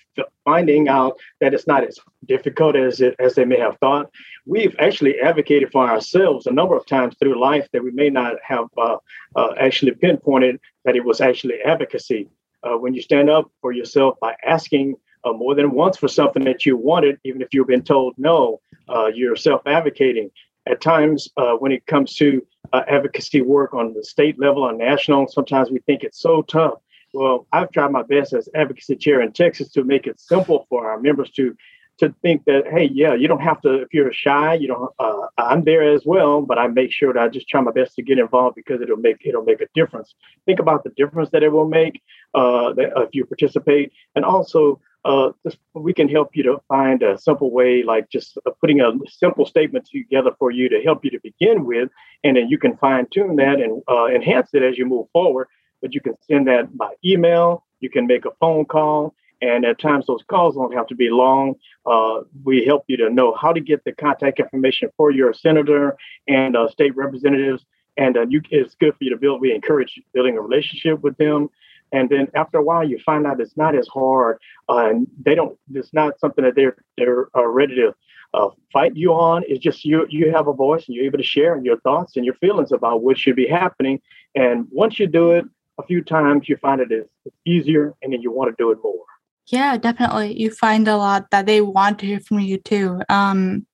finding 0.45 0.87
out 0.87 1.17
that 1.41 1.53
it's 1.53 1.67
not 1.67 1.83
as 1.83 1.99
difficult 2.25 2.77
as 2.77 3.01
it, 3.01 3.15
as 3.19 3.35
they 3.35 3.43
may 3.43 3.59
have 3.59 3.77
thought. 3.79 4.09
We've 4.45 4.75
actually 4.79 5.19
advocated 5.19 5.71
for 5.73 5.89
ourselves 5.89 6.47
a 6.47 6.53
number 6.53 6.75
of 6.75 6.85
times 6.85 7.15
through 7.19 7.39
life 7.39 7.67
that 7.73 7.83
we 7.83 7.91
may 7.91 8.09
not 8.09 8.35
have 8.47 8.65
uh, 8.77 8.97
uh, 9.35 9.53
actually 9.59 9.91
pinpointed 9.91 10.61
that 10.85 10.95
it 10.95 11.03
was 11.03 11.19
actually 11.19 11.61
advocacy. 11.65 12.29
Uh, 12.63 12.77
when 12.77 12.93
you 12.93 13.01
stand 13.01 13.29
up 13.29 13.51
for 13.61 13.71
yourself 13.71 14.15
by 14.21 14.35
asking 14.45 14.95
uh, 15.25 15.33
more 15.33 15.55
than 15.55 15.71
once 15.71 15.97
for 15.97 16.07
something 16.07 16.43
that 16.45 16.65
you 16.65 16.77
wanted, 16.77 17.17
even 17.25 17.41
if 17.41 17.49
you've 17.53 17.67
been 17.67 17.83
told 17.83 18.13
no, 18.17 18.61
uh, 18.87 19.07
you're 19.07 19.35
self 19.35 19.61
advocating. 19.65 20.31
At 20.67 20.81
times, 20.81 21.29
when 21.59 21.71
it 21.71 21.85
comes 21.85 22.15
to 22.15 22.45
uh, 22.73 22.83
advocacy 22.87 23.41
work 23.41 23.73
on 23.73 23.93
the 23.93 24.03
state 24.03 24.39
level 24.39 24.63
or 24.63 24.73
national. 24.73 25.27
Sometimes 25.27 25.71
we 25.71 25.79
think 25.79 26.03
it's 26.03 26.19
so 26.19 26.41
tough. 26.43 26.75
Well, 27.13 27.47
I've 27.51 27.71
tried 27.71 27.91
my 27.91 28.03
best 28.03 28.33
as 28.33 28.49
advocacy 28.53 28.95
chair 28.95 29.21
in 29.21 29.31
Texas 29.31 29.69
to 29.69 29.83
make 29.83 30.05
it 30.05 30.19
simple 30.19 30.67
for 30.69 30.89
our 30.89 30.99
members 30.99 31.31
to 31.31 31.55
to 31.97 32.15
think 32.21 32.45
that 32.45 32.65
hey, 32.65 32.89
yeah, 32.93 33.13
you 33.13 33.27
don't 33.27 33.41
have 33.41 33.59
to 33.61 33.81
if 33.81 33.93
you're 33.93 34.13
shy, 34.13 34.53
you 34.53 34.67
don't. 34.67 34.91
Uh, 34.99 35.27
I'm 35.37 35.65
there 35.65 35.83
as 35.83 36.03
well, 36.05 36.41
but 36.41 36.57
I 36.57 36.67
make 36.67 36.93
sure 36.93 37.11
that 37.11 37.21
I 37.21 37.27
just 37.27 37.49
try 37.49 37.59
my 37.59 37.71
best 37.71 37.95
to 37.95 38.03
get 38.03 38.19
involved 38.19 38.55
because 38.55 38.79
it'll 38.81 38.97
make 38.97 39.17
it'll 39.25 39.43
make 39.43 39.59
a 39.59 39.67
difference. 39.73 40.13
Think 40.45 40.59
about 40.59 40.83
the 40.83 40.91
difference 40.91 41.29
that 41.31 41.43
it 41.43 41.51
will 41.51 41.67
make 41.67 42.01
uh, 42.33 42.71
that, 42.73 42.93
if 42.95 43.09
you 43.13 43.25
participate, 43.25 43.91
and 44.15 44.23
also 44.23 44.79
uh, 45.05 45.31
we 45.73 45.93
can 45.93 46.09
help 46.09 46.35
you 46.35 46.43
to 46.43 46.61
find 46.67 47.01
a 47.03 47.17
simple 47.17 47.51
way, 47.51 47.83
like 47.83 48.09
just 48.09 48.37
uh, 48.45 48.51
putting 48.59 48.81
a 48.81 48.91
simple 49.07 49.45
statement 49.45 49.87
together 49.91 50.31
for 50.37 50.51
you 50.51 50.67
to 50.69 50.81
help 50.81 51.05
you 51.05 51.11
to 51.11 51.19
begin 51.23 51.65
with, 51.65 51.89
and 52.23 52.35
then 52.35 52.49
you 52.49 52.57
can 52.57 52.75
fine 52.77 53.07
tune 53.11 53.35
that 53.37 53.61
and 53.61 53.81
uh, 53.89 54.07
enhance 54.07 54.49
it 54.53 54.63
as 54.63 54.77
you 54.77 54.85
move 54.85 55.07
forward. 55.13 55.47
But 55.81 55.93
you 55.93 56.01
can 56.01 56.15
send 56.29 56.47
that 56.47 56.75
by 56.77 56.93
email, 57.05 57.65
you 57.79 57.89
can 57.89 58.07
make 58.07 58.25
a 58.25 58.31
phone 58.41 58.65
call, 58.65 59.15
and 59.41 59.63
at 59.63 59.79
times 59.79 60.07
those 60.07 60.23
calls 60.27 60.55
don't 60.55 60.73
have 60.73 60.87
to 60.87 60.95
be 60.95 61.09
long. 61.09 61.55
Uh, 61.85 62.21
we 62.43 62.65
help 62.65 62.83
you 62.87 62.97
to 62.97 63.09
know 63.09 63.33
how 63.33 63.53
to 63.53 63.61
get 63.61 63.83
the 63.85 63.93
contact 63.93 64.39
information 64.39 64.89
for 64.97 65.11
your 65.11 65.33
senator 65.33 65.95
and 66.27 66.57
uh, 66.57 66.67
state 66.69 66.95
representatives. 66.97 67.65
And 67.95 68.17
uh, 68.17 68.25
you, 68.27 68.41
it's 68.49 68.75
good 68.75 68.93
for 68.97 69.03
you 69.03 69.09
to 69.11 69.17
build. 69.17 69.41
We 69.41 69.53
encourage 69.53 70.01
building 70.13 70.37
a 70.37 70.41
relationship 70.41 71.01
with 71.01 71.17
them 71.17 71.49
and 71.91 72.09
then 72.09 72.27
after 72.35 72.57
a 72.57 72.63
while 72.63 72.87
you 72.87 72.99
find 72.99 73.25
out 73.25 73.41
it's 73.41 73.57
not 73.57 73.75
as 73.75 73.87
hard 73.87 74.37
uh, 74.69 74.87
and 74.89 75.07
they 75.21 75.35
don't 75.35 75.57
it's 75.73 75.93
not 75.93 76.19
something 76.19 76.43
that 76.43 76.55
they're 76.55 76.77
they're 76.97 77.27
uh, 77.35 77.47
ready 77.47 77.75
to 77.75 77.93
uh, 78.33 78.49
fight 78.71 78.95
you 78.95 79.13
on. 79.13 79.43
It's 79.47 79.63
just 79.63 79.85
you 79.85 80.05
you 80.09 80.31
have 80.31 80.47
a 80.47 80.53
voice 80.53 80.85
and 80.87 80.95
you're 80.95 81.05
able 81.05 81.17
to 81.17 81.23
share 81.23 81.59
your 81.63 81.79
thoughts 81.79 82.15
and 82.15 82.25
your 82.25 82.35
feelings 82.35 82.71
about 82.71 83.01
what 83.01 83.17
should 83.17 83.35
be 83.35 83.47
happening. 83.47 84.01
And 84.35 84.67
once 84.71 84.99
you 84.99 85.07
do 85.07 85.31
it 85.31 85.45
a 85.79 85.83
few 85.83 86.03
times 86.03 86.49
you 86.49 86.57
find 86.57 86.81
it 86.81 86.91
is 86.91 87.07
easier 87.45 87.93
and 88.01 88.13
then 88.13 88.21
you 88.21 88.31
want 88.31 88.55
to 88.55 88.63
do 88.63 88.71
it 88.71 88.77
more. 88.83 89.03
Yeah 89.47 89.77
definitely. 89.77 90.39
You 90.39 90.51
find 90.51 90.87
a 90.87 90.97
lot 90.97 91.31
that 91.31 91.45
they 91.45 91.61
want 91.61 91.99
to 91.99 92.05
hear 92.05 92.19
from 92.19 92.39
you 92.39 92.57
too. 92.57 93.01
Um 93.09 93.65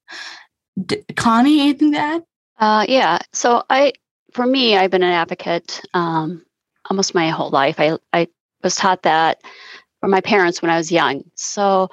D- 0.85 1.03
connie 1.15 1.61
anything 1.61 1.93
to 1.93 1.97
add? 1.97 2.23
Uh 2.59 2.85
yeah. 2.87 3.19
So 3.33 3.63
i 3.69 3.93
for 4.31 4.45
me 4.45 4.77
i've 4.77 4.91
been 4.91 5.03
an 5.03 5.13
advocate 5.13 5.81
um 5.93 6.45
almost 6.89 7.15
my 7.15 7.29
whole 7.29 7.49
life. 7.49 7.79
I, 7.79 7.97
I 8.13 8.27
was 8.63 8.75
taught 8.75 9.03
that 9.03 9.41
from 10.01 10.11
my 10.11 10.21
parents 10.21 10.61
when 10.61 10.71
I 10.71 10.77
was 10.77 10.91
young. 10.91 11.23
So, 11.35 11.89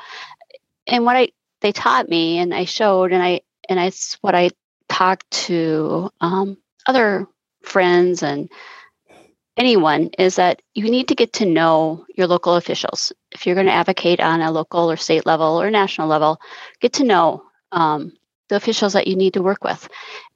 and 0.87 1.05
what 1.05 1.17
I 1.17 1.29
they 1.61 1.73
taught 1.73 2.09
me, 2.09 2.39
and 2.39 2.53
I 2.53 2.65
showed, 2.65 3.13
and 3.13 3.23
I 3.23 3.43
and 3.69 3.79
it's 3.79 4.19
what 4.21 4.35
I 4.35 4.51
talked 4.89 5.31
to 5.31 6.11
um, 6.21 6.59
other 6.87 7.27
friends 7.63 8.23
and 8.23 8.51
anyone 9.57 10.11
is 10.19 10.37
that 10.37 10.63
you 10.75 10.91
need 10.91 11.09
to 11.09 11.15
get 11.15 11.33
to 11.35 11.47
know 11.47 12.05
your 12.17 12.27
local 12.27 12.57
officials. 12.57 13.13
If 13.31 13.47
you're 13.47 13.55
going 13.55 13.67
to 13.67 13.73
advocate 13.73 14.21
on 14.21 14.41
a 14.41 14.51
local 14.51 14.91
or 14.91 14.97
state 14.97 15.27
level 15.27 15.61
or 15.61 15.71
national 15.71 16.09
level, 16.09 16.41
get 16.81 16.95
to 16.95 17.05
know 17.05 17.45
um, 17.71 18.13
the 18.49 18.57
officials 18.57 18.95
that 18.95 19.07
you 19.07 19.17
need 19.17 19.35
to 19.35 19.43
work 19.43 19.65
with, 19.65 19.89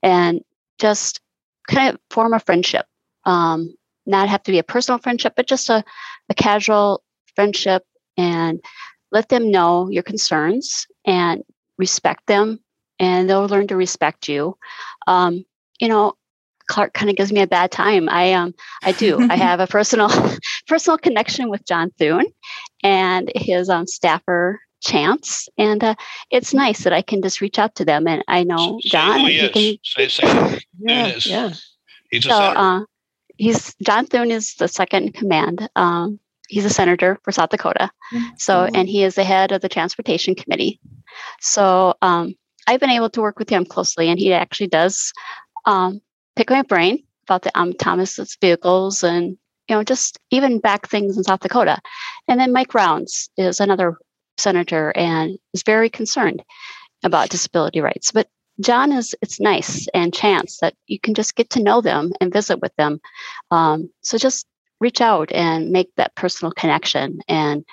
and 0.02 0.42
just 0.78 1.20
kind 1.68 1.94
of 1.94 2.00
form 2.10 2.32
a 2.32 2.40
friendship. 2.40 2.86
Um, 3.24 3.74
not 4.06 4.28
have 4.28 4.42
to 4.44 4.52
be 4.52 4.58
a 4.58 4.64
personal 4.64 4.98
friendship, 4.98 5.34
but 5.36 5.46
just 5.46 5.68
a, 5.68 5.84
a 6.28 6.34
casual 6.34 7.02
friendship 7.34 7.82
and 8.16 8.60
let 9.12 9.28
them 9.28 9.50
know 9.50 9.88
your 9.90 10.02
concerns 10.02 10.86
and 11.04 11.42
respect 11.78 12.26
them 12.26 12.60
and 12.98 13.28
they'll 13.28 13.46
learn 13.46 13.66
to 13.68 13.76
respect 13.76 14.28
you. 14.28 14.56
Um, 15.06 15.44
you 15.80 15.88
know, 15.88 16.14
Clark 16.68 16.94
kind 16.94 17.10
of 17.10 17.16
gives 17.16 17.32
me 17.32 17.40
a 17.40 17.46
bad 17.46 17.70
time. 17.70 18.08
I 18.08 18.32
um 18.32 18.54
I 18.82 18.92
do. 18.92 19.20
I 19.30 19.36
have 19.46 19.60
a 19.60 19.66
personal 19.66 20.10
personal 20.66 20.98
connection 20.98 21.48
with 21.48 21.64
John 21.64 21.92
Thune 21.98 22.26
and 22.82 23.30
his 23.34 23.68
um, 23.68 23.86
staffer 23.86 24.60
Chance, 24.82 25.48
and 25.56 25.82
uh, 25.82 25.94
it's 26.30 26.52
nice 26.52 26.84
that 26.84 26.92
I 26.92 27.02
can 27.02 27.22
just 27.22 27.40
reach 27.40 27.58
out 27.58 27.74
to 27.76 27.84
them. 27.84 28.06
And 28.06 28.22
I 28.28 28.44
know 28.44 28.78
John. 28.82 29.20
He 29.20 29.48
can, 29.48 29.78
say, 29.82 30.08
say 30.08 30.60
yeah, 30.78 31.18
yeah. 31.24 31.52
He's 32.10 32.26
a 32.26 32.28
so, 32.28 32.34
uh, 32.34 32.80
he's 33.36 33.74
John 33.82 34.06
Thune 34.06 34.30
is 34.30 34.54
the 34.54 34.68
second 34.68 35.04
in 35.04 35.12
command. 35.12 35.68
Um, 35.76 36.20
he's 36.48 36.64
a 36.64 36.70
senator 36.70 37.18
for 37.22 37.32
South 37.32 37.50
Dakota. 37.50 37.90
Mm-hmm. 38.12 38.26
So, 38.38 38.64
and 38.64 38.88
he 38.88 39.04
is 39.04 39.14
the 39.14 39.24
head 39.24 39.52
of 39.52 39.60
the 39.60 39.68
transportation 39.68 40.34
committee. 40.34 40.80
So, 41.40 41.94
um, 42.02 42.34
I've 42.66 42.80
been 42.80 42.90
able 42.90 43.10
to 43.10 43.20
work 43.20 43.38
with 43.38 43.48
him 43.48 43.64
closely, 43.64 44.08
and 44.08 44.18
he 44.18 44.32
actually 44.32 44.66
does 44.68 45.12
um, 45.66 46.00
pick 46.34 46.50
my 46.50 46.62
brain 46.62 47.04
about 47.28 47.42
the 47.42 47.56
um, 47.58 47.70
autonomous 47.70 48.18
vehicles 48.40 49.02
and 49.02 49.36
you 49.68 49.74
know 49.74 49.82
just 49.82 50.18
even 50.30 50.58
back 50.58 50.88
things 50.88 51.16
in 51.16 51.24
South 51.24 51.40
Dakota. 51.40 51.78
And 52.28 52.40
then 52.40 52.52
Mike 52.52 52.74
Rounds 52.74 53.30
is 53.36 53.60
another 53.60 53.96
senator 54.38 54.92
and 54.96 55.38
is 55.54 55.62
very 55.62 55.88
concerned 55.88 56.42
about 57.02 57.30
disability 57.30 57.80
rights. 57.80 58.10
But 58.10 58.28
John 58.60 58.92
is 58.92 59.14
it's 59.20 59.40
nice 59.40 59.86
and 59.92 60.14
chance 60.14 60.58
that 60.60 60.74
you 60.86 60.98
can 60.98 61.14
just 61.14 61.34
get 61.34 61.50
to 61.50 61.62
know 61.62 61.80
them 61.80 62.12
and 62.20 62.32
visit 62.32 62.60
with 62.60 62.74
them. 62.76 63.00
Um, 63.50 63.90
so 64.00 64.18
just 64.18 64.46
reach 64.80 65.00
out 65.00 65.30
and 65.32 65.70
make 65.70 65.90
that 65.96 66.14
personal 66.14 66.52
connection 66.52 67.20
and 67.28 67.64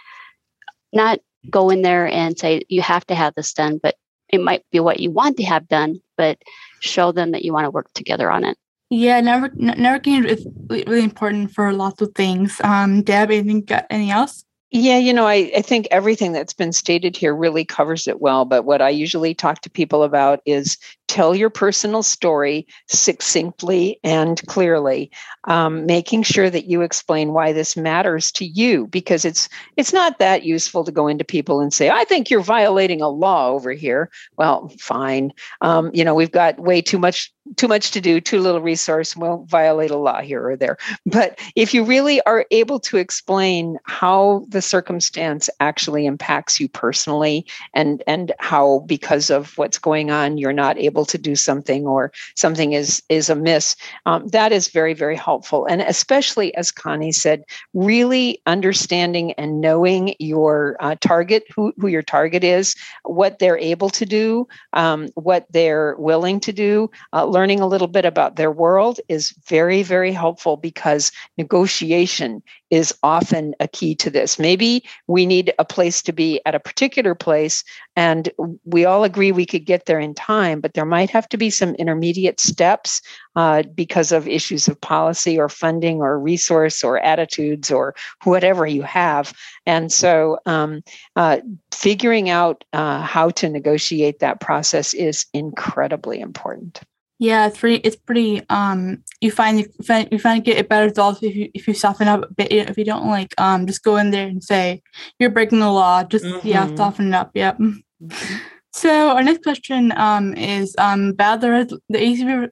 not 0.91 1.19
go 1.49 1.69
in 1.69 1.81
there 1.81 2.07
and 2.07 2.37
say 2.37 2.63
you 2.69 2.81
have 2.81 3.05
to 3.07 3.15
have 3.15 3.33
this 3.35 3.53
done, 3.53 3.79
but 3.81 3.95
it 4.29 4.41
might 4.41 4.63
be 4.71 4.79
what 4.79 4.99
you 4.99 5.11
want 5.11 5.37
to 5.37 5.43
have 5.43 5.67
done, 5.67 6.01
but 6.17 6.41
show 6.79 7.11
them 7.11 7.31
that 7.31 7.43
you 7.43 7.53
want 7.53 7.65
to 7.65 7.71
work 7.71 7.91
together 7.93 8.31
on 8.31 8.43
it. 8.43 8.57
Yeah, 8.89 9.21
never, 9.21 9.49
networking 9.49 10.25
is 10.25 10.47
really 10.69 11.03
important 11.03 11.51
for 11.51 11.73
lots 11.73 12.01
of 12.01 12.13
things. 12.15 12.61
Um, 12.63 13.01
Deb, 13.01 13.31
anything, 13.31 13.67
anything 13.89 14.11
else? 14.11 14.45
Yeah, 14.75 14.97
you 14.97 15.13
know, 15.13 15.27
I, 15.27 15.51
I 15.55 15.61
think 15.61 15.87
everything 15.91 16.31
that's 16.33 16.53
been 16.53 16.73
stated 16.73 17.15
here 17.15 17.35
really 17.35 17.63
covers 17.63 18.07
it 18.07 18.19
well. 18.19 18.43
But 18.43 18.65
what 18.65 18.81
I 18.81 18.89
usually 18.89 19.35
talk 19.35 19.61
to 19.61 19.69
people 19.69 20.01
about 20.03 20.41
is 20.47 20.77
tell 21.13 21.35
your 21.35 21.51
personal 21.51 22.01
story 22.01 22.65
succinctly 22.87 23.99
and 24.03 24.41
clearly 24.47 25.11
um, 25.43 25.85
making 25.85 26.23
sure 26.23 26.49
that 26.49 26.65
you 26.65 26.81
explain 26.81 27.33
why 27.33 27.53
this 27.53 27.77
matters 27.77 28.31
to 28.31 28.45
you 28.45 28.87
because 28.87 29.23
it's 29.23 29.47
it's 29.77 29.93
not 29.93 30.17
that 30.17 30.43
useful 30.43 30.83
to 30.83 30.91
go 30.91 31.07
into 31.07 31.23
people 31.23 31.61
and 31.61 31.71
say 31.71 31.91
i 31.91 32.03
think 32.05 32.31
you're 32.31 32.41
violating 32.41 33.01
a 33.01 33.09
law 33.09 33.49
over 33.49 33.71
here. 33.71 34.09
Well 34.37 34.71
fine. 34.79 35.33
Um, 35.61 35.91
you 35.93 36.03
know 36.03 36.15
we've 36.15 36.31
got 36.31 36.59
way 36.59 36.81
too 36.81 36.99
much 36.99 37.31
too 37.57 37.67
much 37.67 37.91
to 37.91 38.01
do 38.01 38.21
too 38.21 38.39
little 38.39 38.61
resource 38.61 39.17
won't 39.17 39.49
violate 39.49 39.91
a 39.91 39.97
law 39.97 40.21
here 40.21 40.47
or 40.47 40.55
there. 40.55 40.77
But 41.05 41.39
if 41.55 41.73
you 41.73 41.83
really 41.83 42.21
are 42.21 42.45
able 42.51 42.79
to 42.81 42.97
explain 42.97 43.77
how 43.83 44.45
the 44.47 44.61
circumstance 44.61 45.49
actually 45.59 46.05
impacts 46.05 46.59
you 46.59 46.67
personally 46.69 47.45
and 47.73 48.01
and 48.07 48.31
how 48.39 48.79
because 48.87 49.29
of 49.29 49.57
what's 49.57 49.77
going 49.77 50.09
on 50.09 50.37
you're 50.37 50.53
not 50.53 50.77
able 50.77 51.02
to 51.05 51.17
do 51.17 51.35
something 51.35 51.85
or 51.85 52.11
something 52.35 52.73
is 52.73 53.01
is 53.09 53.29
amiss 53.29 53.75
um, 54.05 54.27
that 54.27 54.51
is 54.51 54.67
very 54.67 54.93
very 54.93 55.15
helpful. 55.15 55.65
And 55.65 55.81
especially 55.81 56.55
as 56.55 56.71
connie 56.71 57.11
said 57.11 57.43
really 57.73 58.41
understanding 58.45 59.33
and 59.33 59.61
knowing 59.61 60.15
your 60.19 60.77
uh, 60.79 60.95
target 60.99 61.43
who, 61.55 61.73
who 61.77 61.87
your 61.87 62.01
target 62.01 62.43
is 62.43 62.75
what 63.03 63.39
they're 63.39 63.57
able 63.57 63.89
to 63.89 64.05
do 64.05 64.47
um, 64.73 65.09
what 65.15 65.45
they're 65.51 65.95
willing 65.97 66.39
to 66.41 66.53
do. 66.53 66.89
Uh, 67.13 67.25
learning 67.25 67.59
a 67.59 67.67
little 67.67 67.87
bit 67.87 68.05
about 68.05 68.35
their 68.35 68.51
world 68.51 68.99
is 69.07 69.33
very 69.47 69.83
very 69.83 70.11
helpful 70.11 70.57
because 70.57 71.11
negotiation 71.37 72.41
is 72.73 72.91
often 73.03 73.53
a 73.59 73.67
key 73.67 73.93
to 73.93 74.09
this. 74.09 74.39
Maybe 74.39 74.83
we 75.05 75.27
need 75.27 75.53
a 75.59 75.63
place 75.63 76.01
to 76.01 76.11
be 76.11 76.41
at 76.47 76.55
a 76.55 76.59
particular 76.59 77.13
place, 77.13 77.63
and 77.95 78.31
we 78.65 78.83
all 78.83 79.03
agree 79.03 79.31
we 79.31 79.45
could 79.45 79.65
get 79.65 79.85
there 79.85 79.99
in 79.99 80.15
time, 80.15 80.59
but 80.59 80.73
there 80.73 80.83
might 80.83 81.11
have 81.11 81.29
to 81.29 81.37
be 81.37 81.51
some 81.51 81.75
intermediate 81.75 82.39
steps 82.39 82.99
uh, 83.35 83.61
because 83.75 84.11
of 84.11 84.27
issues 84.27 84.67
of 84.67 84.81
policy 84.81 85.39
or 85.39 85.49
funding 85.49 86.01
or 86.01 86.19
resource 86.19 86.83
or 86.83 86.97
attitudes 86.97 87.69
or 87.69 87.93
whatever 88.23 88.65
you 88.65 88.81
have. 88.81 89.33
And 89.67 89.91
so, 89.91 90.39
um, 90.47 90.81
uh, 91.15 91.41
figuring 91.71 92.31
out 92.31 92.63
uh, 92.73 93.01
how 93.01 93.29
to 93.29 93.49
negotiate 93.49 94.17
that 94.19 94.39
process 94.39 94.95
is 94.95 95.27
incredibly 95.31 96.19
important. 96.19 96.81
Yeah, 97.23 97.47
it's 97.47 97.57
pretty. 97.57 97.77
It's 97.87 97.95
pretty. 97.95 98.41
Um, 98.49 99.01
you 99.21 99.31
find 99.31 99.57
you 99.57 99.67
find 99.81 100.09
you 100.11 100.19
find 100.19 100.43
get 100.43 100.59
a 100.59 100.63
better 100.65 100.87
results 100.87 101.23
if 101.23 101.33
you 101.33 101.49
if 101.53 101.69
you 101.69 101.73
soften 101.73 102.09
up 102.09 102.23
a 102.29 102.33
bit. 102.33 102.51
If 102.51 102.77
you 102.77 102.83
don't 102.83 103.07
like 103.07 103.33
um, 103.37 103.65
just 103.65 103.81
go 103.81 103.95
in 103.95 104.11
there 104.11 104.27
and 104.27 104.43
say 104.43 104.81
you're 105.19 105.29
breaking 105.29 105.61
the 105.61 105.71
law. 105.71 106.03
Just 106.03 106.25
mm-hmm. 106.25 106.45
yeah, 106.45 106.75
soften 106.75 107.07
it 107.07 107.13
up. 107.13 107.31
Yep. 107.33 107.59
Mm-hmm. 107.59 108.35
So 108.75 109.11
our 109.11 109.21
next 109.21 109.43
question 109.43 109.93
um 109.95 110.33
is 110.33 110.73
um 110.79 111.09
about 111.09 111.41
the 111.41 111.51
res- 111.51 111.79
the 111.89 111.99
ACB 111.99 112.49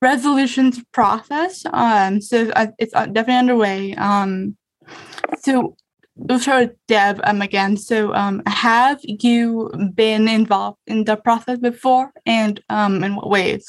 resolutions 0.00 0.84
process. 0.92 1.62
Um, 1.72 2.20
so 2.20 2.50
it's 2.78 2.94
uh, 2.94 3.06
definitely 3.06 3.34
underway. 3.34 3.94
Um, 3.96 4.56
so 5.40 5.76
we'll 6.16 6.38
start 6.38 6.68
with 6.68 6.76
Deb 6.88 7.20
um, 7.24 7.42
again. 7.42 7.76
So, 7.76 8.14
um, 8.14 8.42
have 8.46 9.00
you 9.02 9.70
been 9.94 10.28
involved 10.28 10.78
in 10.86 11.04
the 11.04 11.16
process 11.16 11.58
before, 11.58 12.12
and 12.26 12.60
um, 12.68 13.02
in 13.04 13.16
what 13.16 13.30
ways? 13.30 13.66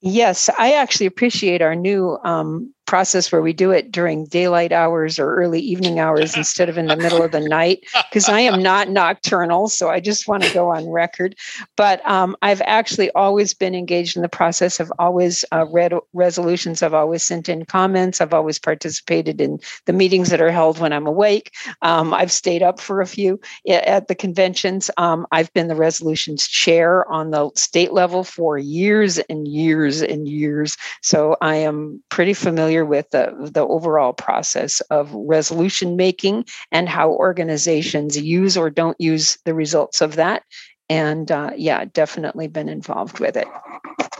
Yes, 0.00 0.48
I 0.58 0.74
actually 0.74 1.06
appreciate 1.06 1.60
our 1.60 1.74
new 1.74 2.18
um, 2.24 2.72
process 2.88 3.30
where 3.30 3.42
we 3.42 3.52
do 3.52 3.70
it 3.70 3.92
during 3.92 4.24
daylight 4.24 4.72
hours 4.72 5.18
or 5.18 5.36
early 5.36 5.60
evening 5.60 5.98
hours 5.98 6.34
instead 6.34 6.70
of 6.70 6.78
in 6.78 6.86
the 6.86 6.96
middle 6.96 7.22
of 7.22 7.32
the 7.32 7.40
night 7.40 7.84
because 8.08 8.30
I 8.30 8.40
am 8.40 8.62
not 8.62 8.88
nocturnal. 8.88 9.68
So 9.68 9.90
I 9.90 10.00
just 10.00 10.26
want 10.26 10.42
to 10.42 10.54
go 10.54 10.70
on 10.70 10.88
record. 10.88 11.36
But 11.76 12.00
um, 12.08 12.34
I've 12.40 12.62
actually 12.64 13.10
always 13.10 13.52
been 13.52 13.74
engaged 13.74 14.16
in 14.16 14.22
the 14.22 14.28
process. 14.28 14.80
I've 14.80 14.90
always 14.98 15.44
uh, 15.52 15.66
read 15.70 15.92
resolutions. 16.14 16.82
I've 16.82 16.94
always 16.94 17.22
sent 17.22 17.50
in 17.50 17.66
comments. 17.66 18.22
I've 18.22 18.32
always 18.32 18.58
participated 18.58 19.38
in 19.38 19.60
the 19.84 19.92
meetings 19.92 20.30
that 20.30 20.40
are 20.40 20.50
held 20.50 20.78
when 20.78 20.94
I'm 20.94 21.06
awake. 21.06 21.52
Um, 21.82 22.14
I've 22.14 22.32
stayed 22.32 22.62
up 22.62 22.80
for 22.80 23.02
a 23.02 23.06
few 23.06 23.38
at 23.68 24.08
the 24.08 24.14
conventions. 24.14 24.90
Um, 24.96 25.26
I've 25.30 25.52
been 25.52 25.68
the 25.68 25.76
resolutions 25.76 26.48
chair 26.48 27.06
on 27.12 27.32
the 27.32 27.50
state 27.54 27.92
level 27.92 28.24
for 28.24 28.56
years 28.56 29.18
and 29.18 29.46
years 29.46 30.00
and 30.00 30.26
years. 30.26 30.78
So 31.02 31.36
I 31.42 31.56
am 31.56 32.02
pretty 32.08 32.32
familiar 32.32 32.77
familiar 32.78 32.84
with 32.84 33.10
the, 33.10 33.50
the 33.52 33.66
overall 33.66 34.12
process 34.12 34.80
of 34.90 35.12
resolution 35.12 35.96
making 35.96 36.44
and 36.72 36.88
how 36.88 37.10
organizations 37.10 38.16
use 38.16 38.56
or 38.56 38.70
don't 38.70 39.00
use 39.00 39.38
the 39.44 39.54
results 39.54 40.00
of 40.00 40.16
that. 40.16 40.42
And 40.88 41.30
uh, 41.30 41.50
yeah, 41.56 41.84
definitely 41.92 42.48
been 42.48 42.68
involved 42.68 43.20
with 43.20 43.36
it. 43.36 43.46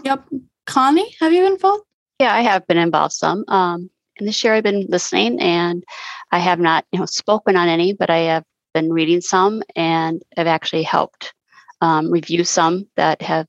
Yep. 0.05 0.25
Connie, 0.67 1.15
have 1.21 1.33
you 1.33 1.43
been 1.43 1.53
involved? 1.53 1.85
Yeah, 2.21 2.35
I 2.35 2.43
have 2.43 2.67
been 2.67 2.79
involved 2.79 3.15
some. 3.15 3.45
Um, 3.49 3.91
and 4.19 4.29
this 4.29 4.43
year 4.43 4.55
I've 4.55 4.65
been 4.65 4.87
listening 4.89 5.41
and 5.41 5.85
I 6.33 6.41
have 6.41 6.59
not, 6.59 6.85
you 6.93 6.99
know, 6.99 7.07
spoken 7.07 7.57
on 7.57 7.69
any, 7.69 7.95
but 7.95 8.11
I 8.11 8.19
have 8.19 8.45
been 8.75 8.93
reading 8.93 9.21
some 9.21 9.63
and 9.77 10.23
have 10.37 10.47
actually 10.47 10.83
helped 10.83 11.33
um, 11.81 12.11
review 12.11 12.45
some 12.45 12.89
that 12.97 13.23
have 13.23 13.47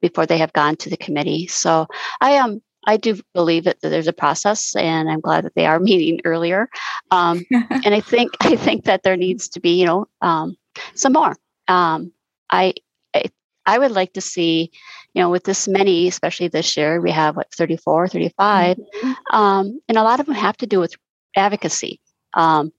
before 0.00 0.26
they 0.26 0.38
have 0.38 0.52
gone 0.52 0.76
to 0.76 0.90
the 0.90 0.96
committee. 0.96 1.46
So 1.48 1.86
I 2.20 2.32
am 2.32 2.44
um, 2.44 2.60
I 2.86 2.96
do 2.96 3.20
believe 3.32 3.64
that 3.64 3.80
there's 3.80 4.08
a 4.08 4.12
process, 4.12 4.74
and 4.76 5.10
I'm 5.10 5.20
glad 5.20 5.44
that 5.44 5.54
they 5.54 5.66
are 5.66 5.80
meeting 5.80 6.20
earlier. 6.24 6.68
Um, 7.10 7.44
and 7.50 7.94
I 7.94 8.00
think 8.00 8.32
I 8.40 8.56
think 8.56 8.84
that 8.84 9.02
there 9.02 9.16
needs 9.16 9.48
to 9.50 9.60
be, 9.60 9.78
you 9.78 9.86
know, 9.86 10.06
um, 10.20 10.56
some 10.94 11.12
more. 11.12 11.36
Um, 11.68 12.12
I, 12.50 12.74
I, 13.14 13.24
I 13.66 13.78
would 13.78 13.92
like 13.92 14.12
to 14.14 14.20
see, 14.20 14.70
you 15.14 15.22
know, 15.22 15.30
with 15.30 15.44
this 15.44 15.66
many, 15.66 16.08
especially 16.08 16.48
this 16.48 16.76
year, 16.76 17.00
we 17.00 17.10
have 17.10 17.36
what 17.36 17.52
34, 17.54 18.08
35, 18.08 18.76
mm-hmm. 18.76 19.12
Um, 19.36 19.80
and 19.88 19.96
a 19.96 20.02
lot 20.02 20.20
of 20.20 20.26
them 20.26 20.34
have 20.34 20.56
to 20.58 20.66
do 20.66 20.80
with 20.80 20.94
advocacy. 21.36 22.00
Um, 22.34 22.72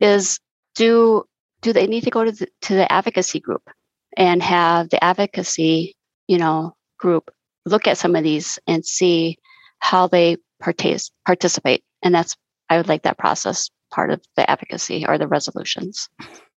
is 0.00 0.40
do 0.74 1.24
do 1.62 1.72
they 1.72 1.86
need 1.86 2.04
to 2.04 2.10
go 2.10 2.24
to 2.24 2.32
the, 2.32 2.48
to 2.62 2.74
the 2.74 2.90
advocacy 2.92 3.40
group 3.40 3.68
and 4.16 4.42
have 4.42 4.90
the 4.90 5.02
advocacy, 5.02 5.96
you 6.28 6.38
know, 6.38 6.76
group 6.98 7.30
look 7.66 7.86
at 7.86 7.98
some 7.98 8.16
of 8.16 8.24
these 8.24 8.58
and 8.66 8.86
see 8.86 9.36
how 9.80 10.06
they 10.06 10.38
partic- 10.62 11.10
participate. 11.26 11.84
And 12.02 12.14
that's, 12.14 12.36
I 12.70 12.78
would 12.78 12.88
like 12.88 13.02
that 13.02 13.18
process 13.18 13.70
part 13.90 14.10
of 14.10 14.22
the 14.36 14.48
advocacy 14.50 15.06
or 15.06 15.18
the 15.18 15.28
resolutions. 15.28 16.08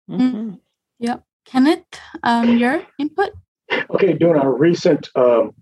Mm-hmm. 0.09 0.21
mm-hmm. 0.21 0.53
Yep. 0.99 1.23
Kenneth, 1.45 1.85
um, 2.23 2.57
your 2.57 2.83
input? 2.99 3.29
Okay, 3.89 4.13
during 4.13 4.41
our 4.41 4.51
recent 4.51 5.09
um, 5.15 5.53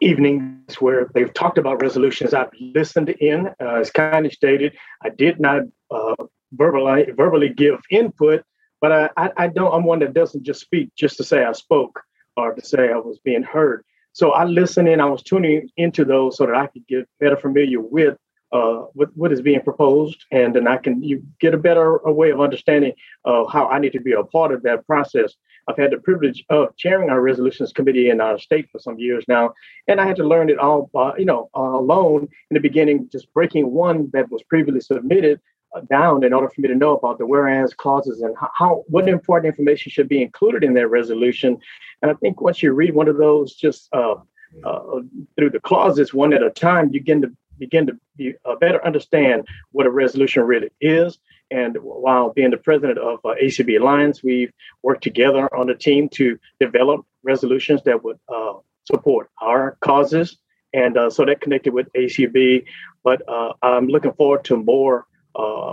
evenings 0.00 0.74
where 0.80 1.08
they've 1.14 1.32
talked 1.32 1.58
about 1.58 1.82
resolutions, 1.82 2.34
I've 2.34 2.50
listened 2.60 3.08
in. 3.08 3.48
Uh, 3.60 3.80
as 3.80 3.90
kindly 3.90 4.30
stated, 4.30 4.76
I 5.02 5.10
did 5.10 5.40
not 5.40 5.62
uh, 5.90 6.14
verbally 6.52 7.10
verbally 7.16 7.48
give 7.48 7.80
input, 7.90 8.44
but 8.80 8.92
I, 8.92 9.10
I, 9.16 9.30
I, 9.36 9.46
don't. 9.48 9.72
I'm 9.72 9.84
one 9.84 10.00
that 10.00 10.14
doesn't 10.14 10.44
just 10.44 10.60
speak 10.60 10.90
just 10.96 11.16
to 11.16 11.24
say 11.24 11.44
I 11.44 11.52
spoke 11.52 12.02
or 12.36 12.54
to 12.54 12.64
say 12.64 12.90
I 12.92 12.96
was 12.96 13.18
being 13.18 13.42
heard. 13.42 13.84
So 14.16 14.30
I 14.30 14.44
listened 14.44 14.88
in, 14.88 14.98
I 14.98 15.04
was 15.04 15.22
tuning 15.22 15.68
into 15.76 16.02
those 16.02 16.38
so 16.38 16.46
that 16.46 16.54
I 16.54 16.68
could 16.68 16.86
get 16.86 17.06
better 17.20 17.36
familiar 17.36 17.82
with 17.82 18.16
uh, 18.50 18.86
what, 18.94 19.14
what 19.14 19.30
is 19.30 19.42
being 19.42 19.60
proposed, 19.60 20.24
and 20.32 20.56
then 20.56 20.66
I 20.66 20.78
can 20.78 21.02
you 21.02 21.22
get 21.38 21.52
a 21.52 21.58
better 21.58 21.96
a 21.96 22.10
way 22.10 22.30
of 22.30 22.40
understanding 22.40 22.94
of 23.26 23.52
how 23.52 23.68
I 23.68 23.78
need 23.78 23.92
to 23.92 24.00
be 24.00 24.12
a 24.12 24.24
part 24.24 24.52
of 24.52 24.62
that 24.62 24.86
process. 24.86 25.34
I've 25.68 25.76
had 25.76 25.90
the 25.90 25.98
privilege 25.98 26.42
of 26.48 26.74
chairing 26.78 27.10
our 27.10 27.20
resolutions 27.20 27.74
committee 27.74 28.08
in 28.08 28.22
our 28.22 28.38
state 28.38 28.70
for 28.72 28.78
some 28.78 28.98
years 28.98 29.22
now, 29.28 29.52
and 29.86 30.00
I 30.00 30.06
had 30.06 30.16
to 30.16 30.24
learn 30.24 30.48
it 30.48 30.58
all, 30.58 30.88
uh, 30.94 31.12
you 31.18 31.26
know, 31.26 31.50
uh, 31.54 31.60
alone 31.60 32.22
in 32.50 32.54
the 32.54 32.60
beginning, 32.60 33.10
just 33.12 33.30
breaking 33.34 33.70
one 33.70 34.08
that 34.14 34.30
was 34.30 34.42
previously 34.44 34.80
submitted 34.80 35.36
uh, 35.36 35.55
down 35.90 36.24
in 36.24 36.32
order 36.32 36.48
for 36.48 36.60
me 36.60 36.68
to 36.68 36.74
know 36.74 36.96
about 36.96 37.18
the 37.18 37.26
whereas 37.26 37.74
clauses 37.74 38.20
and 38.20 38.34
how 38.54 38.84
what 38.88 39.08
important 39.08 39.52
information 39.52 39.90
should 39.90 40.08
be 40.08 40.22
included 40.22 40.64
in 40.64 40.74
that 40.74 40.88
resolution. 40.88 41.58
And 42.02 42.10
I 42.10 42.14
think 42.14 42.40
once 42.40 42.62
you 42.62 42.72
read 42.72 42.94
one 42.94 43.08
of 43.08 43.16
those, 43.16 43.54
just 43.54 43.88
uh, 43.92 44.16
uh, 44.64 45.00
through 45.36 45.50
the 45.50 45.60
clauses 45.60 46.14
one 46.14 46.32
at 46.32 46.42
a 46.42 46.50
time, 46.50 46.86
you 46.86 47.00
begin 47.00 47.22
to 47.22 47.30
begin 47.58 47.86
to 47.86 47.98
be, 48.16 48.34
uh, 48.44 48.54
better 48.56 48.84
understand 48.84 49.46
what 49.72 49.86
a 49.86 49.90
resolution 49.90 50.42
really 50.42 50.70
is. 50.80 51.18
And 51.50 51.76
while 51.80 52.30
being 52.30 52.50
the 52.50 52.58
president 52.58 52.98
of 52.98 53.20
uh, 53.24 53.34
ACB 53.42 53.80
Alliance, 53.80 54.22
we've 54.22 54.52
worked 54.82 55.02
together 55.02 55.54
on 55.54 55.70
a 55.70 55.74
team 55.74 56.08
to 56.10 56.38
develop 56.60 57.06
resolutions 57.22 57.82
that 57.84 58.04
would 58.04 58.18
uh, 58.28 58.54
support 58.84 59.30
our 59.40 59.78
causes. 59.80 60.36
And 60.74 60.98
so 61.10 61.24
that 61.24 61.40
connected 61.40 61.72
with 61.72 61.90
ACB. 61.94 62.64
But 63.02 63.22
I'm 63.62 63.86
looking 63.86 64.12
forward 64.12 64.44
to 64.46 64.56
more 64.58 64.98
uh, 65.00 65.15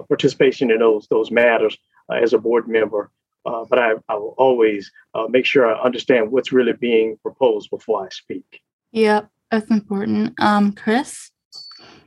participation 0.08 0.72
in 0.72 0.80
those 0.80 1.08
those 1.08 1.32
matters 1.32 1.78
uh, 2.10 2.16
as 2.16 2.34
a 2.34 2.38
board 2.38 2.68
member 2.68 3.10
uh, 3.46 3.66
but 3.70 3.80
I, 3.80 3.94
I, 4.08 4.16
will 4.16 4.36
always 4.38 4.92
uh, 5.14 5.28
make 5.30 5.46
sure 5.46 5.68
I 5.68 5.80
understand 5.82 6.32
what's 6.32 6.52
really 6.52 6.74
being 6.74 7.18
proposed 7.18 7.70
before 7.70 8.06
I 8.06 8.10
speak. 8.10 8.62
Yep, 8.92 9.30
that's 9.52 9.70
important. 9.70 10.40
Um, 10.40 10.72
Chris? 10.72 11.32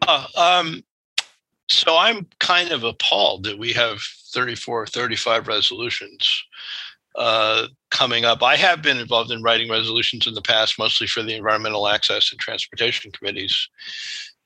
Uh, 0.06 0.26
um, 0.36 0.82
so 1.68 1.96
I'm 1.96 2.26
kind 2.38 2.70
of 2.70 2.84
appalled 2.84 3.44
that 3.44 3.58
we 3.58 3.72
have 3.72 4.00
34, 4.32 4.86
35 4.86 5.48
resolutions 5.48 6.44
uh, 7.16 7.66
coming 7.90 8.24
up. 8.24 8.42
I 8.42 8.56
have 8.56 8.82
been 8.82 8.98
involved 8.98 9.30
in 9.30 9.42
writing 9.42 9.70
resolutions 9.70 10.26
in 10.26 10.34
the 10.34 10.42
past, 10.42 10.78
mostly 10.78 11.06
for 11.06 11.22
the 11.22 11.34
environmental 11.34 11.88
access 11.88 12.30
and 12.30 12.40
transportation 12.40 13.10
committees. 13.10 13.68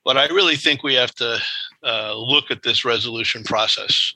But 0.03 0.17
I 0.17 0.25
really 0.27 0.55
think 0.55 0.83
we 0.83 0.95
have 0.95 1.13
to 1.15 1.39
uh, 1.83 2.15
look 2.15 2.51
at 2.51 2.63
this 2.63 2.85
resolution 2.85 3.43
process 3.43 4.13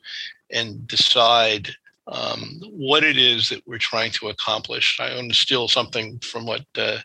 and 0.52 0.88
decide 0.88 1.70
um, 2.08 2.62
what 2.70 3.04
it 3.04 3.18
is 3.18 3.50
that 3.50 3.64
we're 3.66 3.78
trying 3.78 4.12
to 4.12 4.30
accomplish. 4.30 5.00
I 5.00 5.16
want 5.16 5.32
to 5.32 5.38
steal 5.38 5.68
something 5.68 6.20
from 6.20 6.46
what 6.46 6.66
uh, 6.78 7.00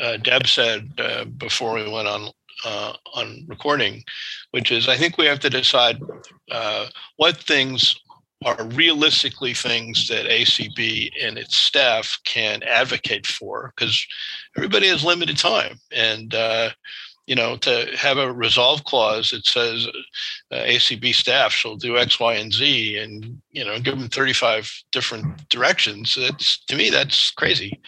uh, 0.00 0.16
Deb 0.18 0.46
said 0.46 0.90
uh, 0.98 1.24
before 1.24 1.74
we 1.74 1.90
went 1.90 2.08
on 2.08 2.30
uh, 2.64 2.92
on 3.14 3.44
recording, 3.48 4.04
which 4.50 4.70
is 4.70 4.88
I 4.88 4.96
think 4.96 5.16
we 5.16 5.26
have 5.26 5.40
to 5.40 5.50
decide 5.50 6.00
uh, 6.50 6.86
what 7.16 7.36
things 7.36 7.98
are 8.44 8.64
realistically 8.68 9.52
things 9.54 10.08
that 10.08 10.26
ACB 10.26 11.10
and 11.22 11.36
its 11.36 11.56
staff 11.56 12.18
can 12.24 12.62
advocate 12.62 13.26
for 13.26 13.72
because 13.74 14.06
everybody 14.56 14.88
has 14.88 15.04
limited 15.04 15.36
time 15.36 15.78
and 15.92 16.34
you 17.26 17.34
know, 17.34 17.56
to 17.58 17.86
have 17.96 18.18
a 18.18 18.32
resolve 18.32 18.84
clause 18.84 19.30
that 19.30 19.46
says 19.46 19.86
uh, 20.50 20.56
ACB 20.56 21.14
staff 21.14 21.52
shall 21.52 21.76
do 21.76 21.96
X, 21.96 22.18
Y, 22.18 22.34
and 22.34 22.52
Z, 22.52 22.98
and 22.98 23.40
you 23.52 23.64
know, 23.64 23.78
give 23.78 23.98
them 23.98 24.08
35 24.08 24.70
different 24.92 25.48
directions. 25.48 26.16
That's 26.20 26.64
to 26.66 26.76
me, 26.76 26.90
that's 26.90 27.30
crazy. 27.30 27.80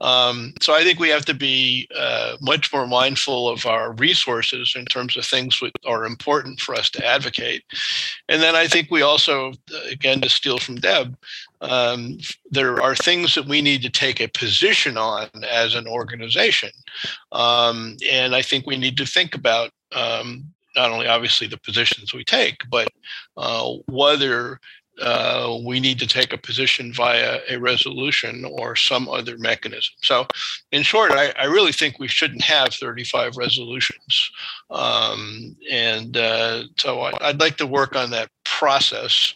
Um, 0.00 0.54
so 0.60 0.74
I 0.74 0.84
think 0.84 1.00
we 1.00 1.08
have 1.08 1.24
to 1.24 1.34
be 1.34 1.88
uh, 1.96 2.36
much 2.40 2.72
more 2.72 2.86
mindful 2.86 3.48
of 3.48 3.66
our 3.66 3.92
resources 3.94 4.74
in 4.76 4.84
terms 4.84 5.16
of 5.16 5.26
things 5.26 5.58
that 5.60 5.72
are 5.84 6.06
important 6.06 6.60
for 6.60 6.74
us 6.74 6.88
to 6.90 7.04
advocate. 7.04 7.64
And 8.28 8.40
then 8.40 8.54
I 8.54 8.68
think 8.68 8.90
we 8.90 9.02
also, 9.02 9.52
again, 9.90 10.20
to 10.20 10.28
steal 10.28 10.58
from 10.58 10.76
Deb, 10.76 11.16
um, 11.60 12.18
there 12.50 12.80
are 12.82 12.94
things 12.94 13.34
that 13.34 13.46
we 13.46 13.60
need 13.60 13.82
to 13.82 13.90
take 13.90 14.20
a 14.20 14.28
position 14.28 14.96
on 14.96 15.28
as 15.48 15.74
an 15.74 15.86
organization. 15.86 16.70
Um, 17.32 17.96
and 18.10 18.34
I 18.34 18.42
think 18.42 18.66
we 18.66 18.76
need 18.76 18.96
to 18.98 19.06
think 19.06 19.34
about 19.34 19.70
um, 19.94 20.52
not 20.76 20.90
only 20.90 21.08
obviously 21.08 21.46
the 21.46 21.58
positions 21.58 22.14
we 22.14 22.24
take, 22.24 22.56
but 22.70 22.88
uh, 23.36 23.72
whether 23.86 24.60
uh, 25.00 25.58
we 25.64 25.80
need 25.80 25.98
to 25.98 26.06
take 26.06 26.32
a 26.32 26.38
position 26.38 26.92
via 26.92 27.38
a 27.48 27.56
resolution 27.56 28.44
or 28.44 28.74
some 28.74 29.08
other 29.08 29.38
mechanism. 29.38 29.94
So, 30.02 30.26
in 30.72 30.82
short, 30.82 31.12
I, 31.12 31.32
I 31.38 31.44
really 31.44 31.72
think 31.72 31.98
we 31.98 32.08
shouldn't 32.08 32.42
have 32.42 32.74
35 32.74 33.36
resolutions. 33.36 34.30
Um, 34.70 35.56
and 35.70 36.16
uh, 36.16 36.64
so 36.78 37.00
I, 37.00 37.28
would 37.28 37.40
like 37.40 37.56
to 37.58 37.66
work 37.66 37.94
on 37.94 38.10
that 38.10 38.30
process. 38.44 39.32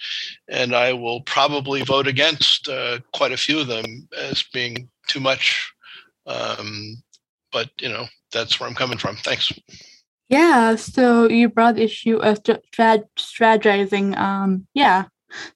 And 0.48 0.74
I 0.74 0.92
will 0.92 1.20
probably 1.22 1.82
vote 1.82 2.06
against 2.06 2.68
uh, 2.68 2.98
quite 3.12 3.32
a 3.32 3.36
few 3.36 3.60
of 3.60 3.68
them 3.68 4.08
as 4.18 4.42
being 4.52 4.88
too 5.06 5.20
much. 5.20 5.72
Um, 6.26 7.02
but, 7.52 7.70
you 7.80 7.88
know, 7.88 8.06
that's 8.32 8.58
where 8.58 8.68
I'm 8.68 8.74
coming 8.74 8.98
from. 8.98 9.16
Thanks. 9.16 9.52
Yeah, 10.28 10.76
so 10.76 11.28
you 11.28 11.50
brought 11.50 11.74
the 11.74 11.82
issue 11.82 12.16
of 12.16 12.42
strategizing. 12.42 14.16
Um, 14.16 14.66
yeah, 14.72 15.04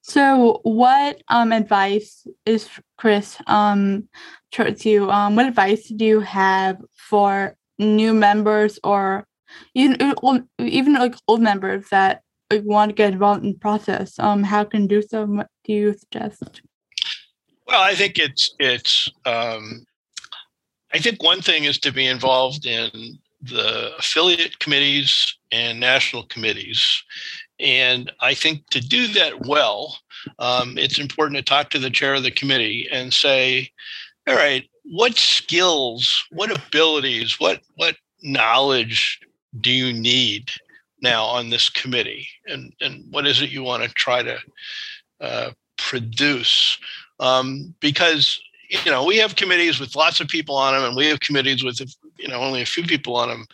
so, 0.01 0.61
what 0.63 1.23
um, 1.29 1.53
advice 1.53 2.27
is 2.45 2.69
Chris 2.97 3.37
um, 3.47 4.09
towards 4.51 4.85
you? 4.85 5.11
Um, 5.11 5.37
what 5.37 5.47
advice 5.47 5.89
do 5.89 6.05
you 6.05 6.21
have 6.21 6.79
for 6.95 7.57
new 7.79 8.15
members 8.15 8.79
or 8.83 9.27
even 9.75 10.15
even 10.59 10.95
like 10.95 11.15
old 11.29 11.41
members 11.41 11.89
that 11.91 12.23
like, 12.51 12.63
want 12.65 12.91
to 12.91 12.95
get 12.95 13.13
involved 13.13 13.45
in 13.45 13.53
the 13.53 13.59
process? 13.59 14.19
Um, 14.19 14.43
how 14.43 14.65
can 14.65 14.87
do 14.87 15.03
so? 15.03 15.25
What 15.25 15.49
do 15.65 15.73
you 15.73 15.95
suggest? 15.97 16.63
Well, 17.67 17.83
I 17.83 17.95
think 17.95 18.19
it's 18.19 18.55
it's. 18.59 19.09
Um, 19.25 19.85
I 20.93 20.99
think 20.99 21.23
one 21.23 21.43
thing 21.43 21.65
is 21.65 21.79
to 21.81 21.93
be 21.93 22.07
involved 22.07 22.65
in 22.65 23.19
the 23.43 23.95
affiliate 23.99 24.59
committees 24.61 25.37
and 25.53 25.79
national 25.79 26.25
committees 26.25 27.03
and 27.59 28.13
I 28.21 28.35
think 28.35 28.69
to 28.71 28.81
do 28.81 29.09
that 29.09 29.47
well, 29.47 29.99
um, 30.39 30.77
it's 30.77 30.99
important 30.99 31.39
to 31.39 31.43
talk 31.43 31.71
to 31.71 31.79
the 31.79 31.91
chair 31.91 32.15
of 32.15 32.23
the 32.23 32.31
committee 32.31 32.89
and 32.93 33.13
say, 33.13 33.71
all 34.27 34.35
right, 34.35 34.69
what 34.85 35.17
skills, 35.17 36.25
what 36.31 36.51
abilities, 36.51 37.41
what 37.41 37.61
what 37.77 37.97
knowledge 38.23 39.21
do 39.61 39.71
you 39.71 39.93
need 39.93 40.51
now 41.03 41.25
on 41.25 41.51
this 41.51 41.69
committee, 41.69 42.29
and 42.47 42.73
and 42.81 43.05
what 43.11 43.27
is 43.27 43.41
it 43.41 43.51
you 43.51 43.63
want 43.63 43.83
to 43.83 43.89
try 43.91 44.23
to 44.23 44.39
uh, 45.21 45.51
produce? 45.77 46.79
Um, 47.19 47.75
because 47.81 48.41
you 48.69 48.91
know 48.91 49.05
we 49.05 49.17
have 49.17 49.37
committees 49.37 49.79
with 49.79 49.97
lots 49.97 50.21
of 50.21 50.29
people 50.29 50.57
on 50.57 50.75
them 50.75 50.85
and 50.85 50.97
we 50.97 51.07
have 51.07 51.21
committees 51.21 51.63
with 51.63 51.81
you 52.19 52.29
know 52.29 52.41
only 52.41 52.63
a 52.63 52.67
few 52.67 52.85
people 52.85 53.17
on 53.17 53.29
them 53.29 53.47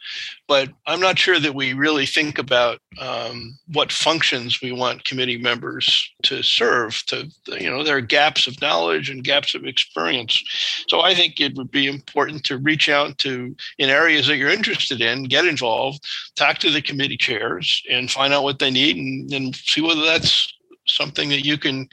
but 0.49 0.69
i'm 0.87 1.01
not 1.01 1.19
sure 1.19 1.39
that 1.39 1.55
we 1.55 1.73
really 1.73 2.07
think 2.07 2.39
about 2.39 2.79
um, 3.01 3.59
what 3.73 3.93
functions 3.93 4.61
we 4.61 4.73
want 4.73 5.05
committee 5.05 5.39
members 5.39 6.11
to 6.23 6.43
serve 6.43 7.03
to 7.07 7.31
you 7.59 7.71
know 7.71 7.83
there 7.83 7.97
are 7.97 8.03
gaps 8.03 8.47
of 8.47 8.61
knowledge 8.61 9.11
and 9.11 9.25
gaps 9.25 9.55
of 9.55 9.65
experience. 9.65 10.43
So 10.89 11.01
i 11.01 11.15
think 11.15 11.41
it 11.41 11.55
would 11.57 11.71
be 11.71 11.87
important 11.87 12.45
to 12.45 12.59
reach 12.59 12.89
out 12.89 13.19
to 13.19 13.55
in 13.79 13.91
areas 13.91 14.27
that 14.27 14.37
you're 14.37 14.51
interested 14.51 15.01
in 15.01 15.25
get 15.25 15.47
involved 15.47 16.05
talk 16.37 16.59
to 16.59 16.71
the 16.71 16.83
committee 16.83 17.17
chairs 17.17 17.83
and 17.91 18.11
find 18.11 18.33
out 18.33 18.45
what 18.45 18.59
they 18.59 18.71
need 18.71 18.97
and, 19.33 19.53
see 19.55 19.81
whether 19.81 20.03
that's 20.03 20.53
something 20.87 21.29
that 21.29 21.45
you 21.45 21.57
can 21.59 21.89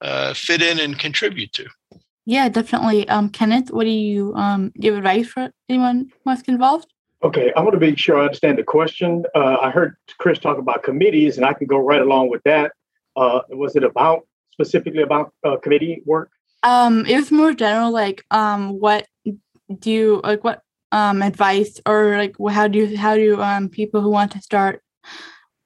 uh, 0.00 0.34
fit 0.34 0.62
in 0.62 0.80
and 0.80 0.98
contribute 0.98 1.52
to 1.52 1.66
yeah, 2.24 2.48
definitely. 2.48 3.08
Um, 3.08 3.28
Kenneth, 3.28 3.70
what 3.70 3.84
do 3.84 3.90
you 3.90 4.34
um 4.34 4.72
give 4.80 4.96
advice 4.96 5.28
for 5.28 5.50
anyone 5.68 6.10
who 6.10 6.20
wants 6.26 6.42
to 6.42 6.46
get 6.46 6.52
involved? 6.54 6.92
Okay, 7.22 7.52
I 7.56 7.60
want 7.60 7.74
to 7.74 7.80
make 7.80 7.98
sure 7.98 8.18
I 8.18 8.24
understand 8.24 8.58
the 8.58 8.64
question. 8.64 9.24
Uh, 9.34 9.56
I 9.60 9.70
heard 9.70 9.96
Chris 10.18 10.38
talk 10.38 10.58
about 10.58 10.82
committees, 10.82 11.36
and 11.36 11.46
I 11.46 11.52
can 11.52 11.66
go 11.66 11.78
right 11.78 12.00
along 12.00 12.30
with 12.30 12.42
that. 12.44 12.72
Uh, 13.16 13.40
was 13.50 13.76
it 13.76 13.84
about 13.84 14.26
specifically 14.50 15.02
about 15.02 15.32
uh, 15.44 15.56
committee 15.56 16.02
work? 16.04 16.30
Um, 16.62 17.06
it 17.06 17.16
was 17.16 17.30
more 17.30 17.52
general, 17.52 17.92
like 17.92 18.24
um, 18.30 18.80
what 18.80 19.06
do 19.78 19.90
you 19.90 20.20
like? 20.24 20.44
What 20.44 20.62
um 20.92 21.22
advice 21.22 21.80
or 21.86 22.18
like 22.18 22.36
how 22.50 22.68
do 22.68 22.78
you 22.78 22.96
how 22.98 23.16
do 23.16 23.40
um 23.40 23.68
people 23.68 24.00
who 24.00 24.10
want 24.10 24.30
to 24.30 24.40
start 24.40 24.82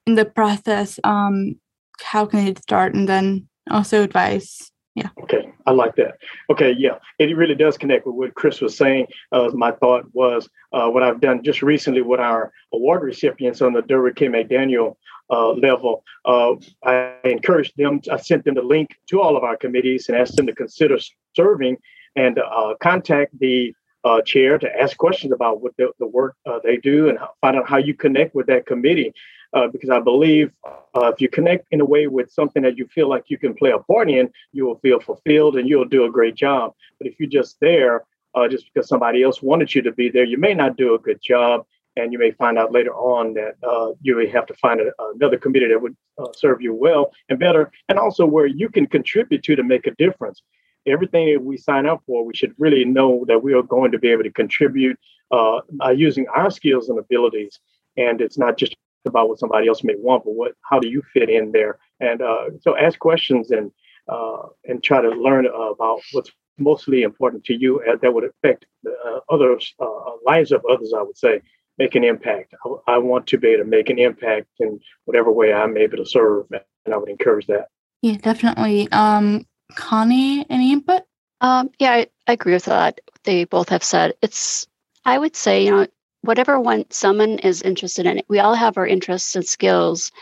in 0.06 0.14
the 0.14 0.24
process 0.24 0.98
um 1.02 1.56
how 2.00 2.24
can 2.24 2.44
they 2.44 2.54
start 2.54 2.94
and 2.94 3.08
then 3.08 3.46
also 3.68 4.04
advice 4.04 4.70
yeah. 4.96 5.10
Okay, 5.22 5.52
I 5.66 5.72
like 5.72 5.94
that. 5.96 6.16
Okay, 6.48 6.74
yeah, 6.76 6.96
it 7.18 7.36
really 7.36 7.54
does 7.54 7.76
connect 7.76 8.06
with 8.06 8.16
what 8.16 8.34
Chris 8.34 8.62
was 8.62 8.78
saying. 8.78 9.06
Uh, 9.30 9.50
my 9.52 9.72
thought 9.72 10.06
was 10.14 10.48
uh, 10.72 10.88
what 10.88 11.02
I've 11.02 11.20
done 11.20 11.42
just 11.42 11.60
recently 11.62 12.00
with 12.00 12.18
our 12.18 12.50
award 12.72 13.02
recipients 13.02 13.60
on 13.60 13.74
the 13.74 13.82
Durward 13.82 14.16
K. 14.16 14.28
McDaniel 14.28 14.96
uh, 15.28 15.50
level. 15.50 16.02
Uh, 16.24 16.54
I 16.82 17.14
encouraged 17.24 17.74
them, 17.76 18.00
I 18.10 18.16
sent 18.16 18.46
them 18.46 18.54
the 18.54 18.62
link 18.62 18.96
to 19.10 19.20
all 19.20 19.36
of 19.36 19.44
our 19.44 19.58
committees 19.58 20.08
and 20.08 20.16
asked 20.16 20.36
them 20.36 20.46
to 20.46 20.54
consider 20.54 20.96
serving 21.36 21.76
and 22.16 22.38
uh, 22.38 22.72
contact 22.80 23.38
the 23.38 23.74
uh, 24.02 24.22
chair 24.22 24.56
to 24.56 24.80
ask 24.80 24.96
questions 24.96 25.30
about 25.30 25.60
what 25.60 25.76
the, 25.76 25.90
the 25.98 26.06
work 26.06 26.36
they 26.64 26.78
do 26.78 27.10
and 27.10 27.18
find 27.42 27.56
out 27.56 27.68
how 27.68 27.76
you 27.76 27.92
connect 27.92 28.34
with 28.34 28.46
that 28.46 28.64
committee 28.64 29.12
uh, 29.56 29.68
because 29.68 29.90
I 29.90 30.00
believe 30.00 30.52
uh, 30.94 31.08
if 31.12 31.20
you 31.20 31.28
connect 31.28 31.66
in 31.70 31.80
a 31.80 31.84
way 31.84 32.06
with 32.06 32.30
something 32.30 32.62
that 32.62 32.76
you 32.76 32.86
feel 32.86 33.08
like 33.08 33.24
you 33.28 33.38
can 33.38 33.54
play 33.54 33.70
a 33.70 33.78
part 33.78 34.10
in, 34.10 34.30
you 34.52 34.66
will 34.66 34.78
feel 34.78 35.00
fulfilled 35.00 35.56
and 35.56 35.66
you'll 35.68 35.86
do 35.86 36.04
a 36.04 36.10
great 36.10 36.34
job. 36.34 36.74
But 36.98 37.06
if 37.08 37.18
you're 37.18 37.36
just 37.40 37.56
there 37.60 38.04
uh, 38.34 38.48
just 38.48 38.66
because 38.66 38.86
somebody 38.86 39.22
else 39.22 39.40
wanted 39.42 39.74
you 39.74 39.80
to 39.82 39.92
be 39.92 40.10
there, 40.10 40.24
you 40.24 40.36
may 40.36 40.52
not 40.52 40.76
do 40.76 40.94
a 40.94 40.98
good 40.98 41.20
job. 41.22 41.64
And 41.98 42.12
you 42.12 42.18
may 42.18 42.32
find 42.32 42.58
out 42.58 42.72
later 42.72 42.92
on 42.92 43.32
that 43.34 43.54
uh, 43.66 43.92
you 44.02 44.18
may 44.18 44.26
have 44.26 44.44
to 44.46 44.54
find 44.54 44.82
a, 44.82 44.92
another 45.14 45.38
committee 45.38 45.68
that 45.68 45.80
would 45.80 45.96
uh, 46.18 46.26
serve 46.36 46.60
you 46.60 46.74
well 46.74 47.10
and 47.30 47.38
better, 47.38 47.72
and 47.88 47.98
also 47.98 48.26
where 48.26 48.44
you 48.44 48.68
can 48.68 48.86
contribute 48.86 49.42
to 49.44 49.56
to 49.56 49.62
make 49.62 49.86
a 49.86 49.92
difference 49.92 50.42
everything 50.86 51.32
that 51.32 51.42
we 51.42 51.56
sign 51.56 51.84
up 51.84 52.00
for, 52.06 52.24
we 52.24 52.32
should 52.32 52.54
really 52.58 52.84
know 52.84 53.24
that 53.26 53.42
we 53.42 53.52
are 53.52 53.62
going 53.62 53.90
to 53.90 53.98
be 53.98 54.08
able 54.08 54.22
to 54.22 54.30
contribute 54.30 54.96
uh, 55.32 55.60
by 55.72 55.90
using 55.90 56.26
our 56.28 56.48
skills 56.48 56.88
and 56.88 56.98
abilities. 56.98 57.58
And 57.96 58.20
it's 58.20 58.38
not 58.38 58.56
just 58.56 58.76
about 59.06 59.28
what 59.28 59.38
somebody 59.38 59.68
else 59.68 59.82
may 59.84 59.94
want, 59.96 60.24
but 60.24 60.34
what 60.34 60.52
how 60.68 60.78
do 60.78 60.88
you 60.88 61.02
fit 61.12 61.28
in 61.30 61.52
there? 61.52 61.78
And 62.00 62.22
uh, 62.22 62.50
so 62.60 62.76
ask 62.76 62.98
questions 62.98 63.50
and 63.50 63.70
uh, 64.08 64.42
and 64.64 64.82
try 64.82 65.00
to 65.00 65.08
learn 65.08 65.46
about 65.46 66.00
what's 66.12 66.30
mostly 66.58 67.02
important 67.02 67.44
to 67.44 67.54
you 67.54 67.80
uh, 67.80 67.96
that 68.00 68.12
would 68.12 68.24
affect 68.24 68.66
uh, 68.86 69.20
others 69.30 69.74
uh, 69.80 69.86
lives 70.24 70.52
of 70.52 70.64
others. 70.70 70.92
I 70.96 71.02
would 71.02 71.18
say 71.18 71.40
make 71.78 71.94
an 71.94 72.04
impact. 72.04 72.54
I, 72.64 72.94
I, 72.94 72.98
want 72.98 73.26
to 73.28 73.38
be 73.38 73.48
able 73.48 73.64
to 73.64 73.70
make 73.70 73.90
an 73.90 73.98
impact 73.98 74.46
in 74.60 74.80
whatever 75.04 75.30
way 75.30 75.52
I'm 75.52 75.76
able 75.76 75.98
to 75.98 76.06
serve, 76.06 76.46
and 76.50 76.94
I 76.94 76.96
would 76.96 77.10
encourage 77.10 77.46
that. 77.48 77.68
Yeah, 78.02 78.16
definitely. 78.16 78.90
Um, 78.92 79.46
Connie, 79.74 80.46
any 80.48 80.72
input? 80.72 81.02
Um, 81.40 81.70
yeah, 81.78 81.92
I, 81.92 82.06
I 82.26 82.32
agree 82.32 82.54
with 82.54 82.64
that. 82.66 83.00
They 83.24 83.44
both 83.44 83.68
have 83.68 83.84
said 83.84 84.14
it's. 84.22 84.66
I 85.04 85.18
would 85.18 85.36
say 85.36 85.64
you 85.64 85.70
know 85.70 85.86
whatever 86.26 86.60
one 86.60 86.84
someone 86.90 87.38
is 87.38 87.62
interested 87.62 88.06
in. 88.06 88.22
We 88.28 88.40
all 88.40 88.54
have 88.54 88.76
our 88.76 88.86
interests 88.86 89.36
and 89.36 89.46
skills, 89.46 90.12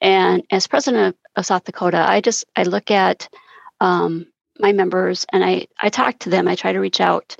and 0.00 0.44
as 0.50 0.66
president 0.66 1.08
of, 1.08 1.14
of 1.36 1.46
South 1.46 1.64
Dakota, 1.64 2.04
I 2.08 2.20
just 2.20 2.44
I 2.54 2.62
look 2.64 2.90
at 2.90 3.28
um, 3.80 4.26
my 4.58 4.72
members 4.72 5.26
and 5.32 5.44
I 5.44 5.66
I 5.80 5.88
talk 5.88 6.18
to 6.20 6.30
them. 6.30 6.48
I 6.48 6.54
try 6.54 6.72
to 6.72 6.80
reach 6.80 7.00
out 7.00 7.36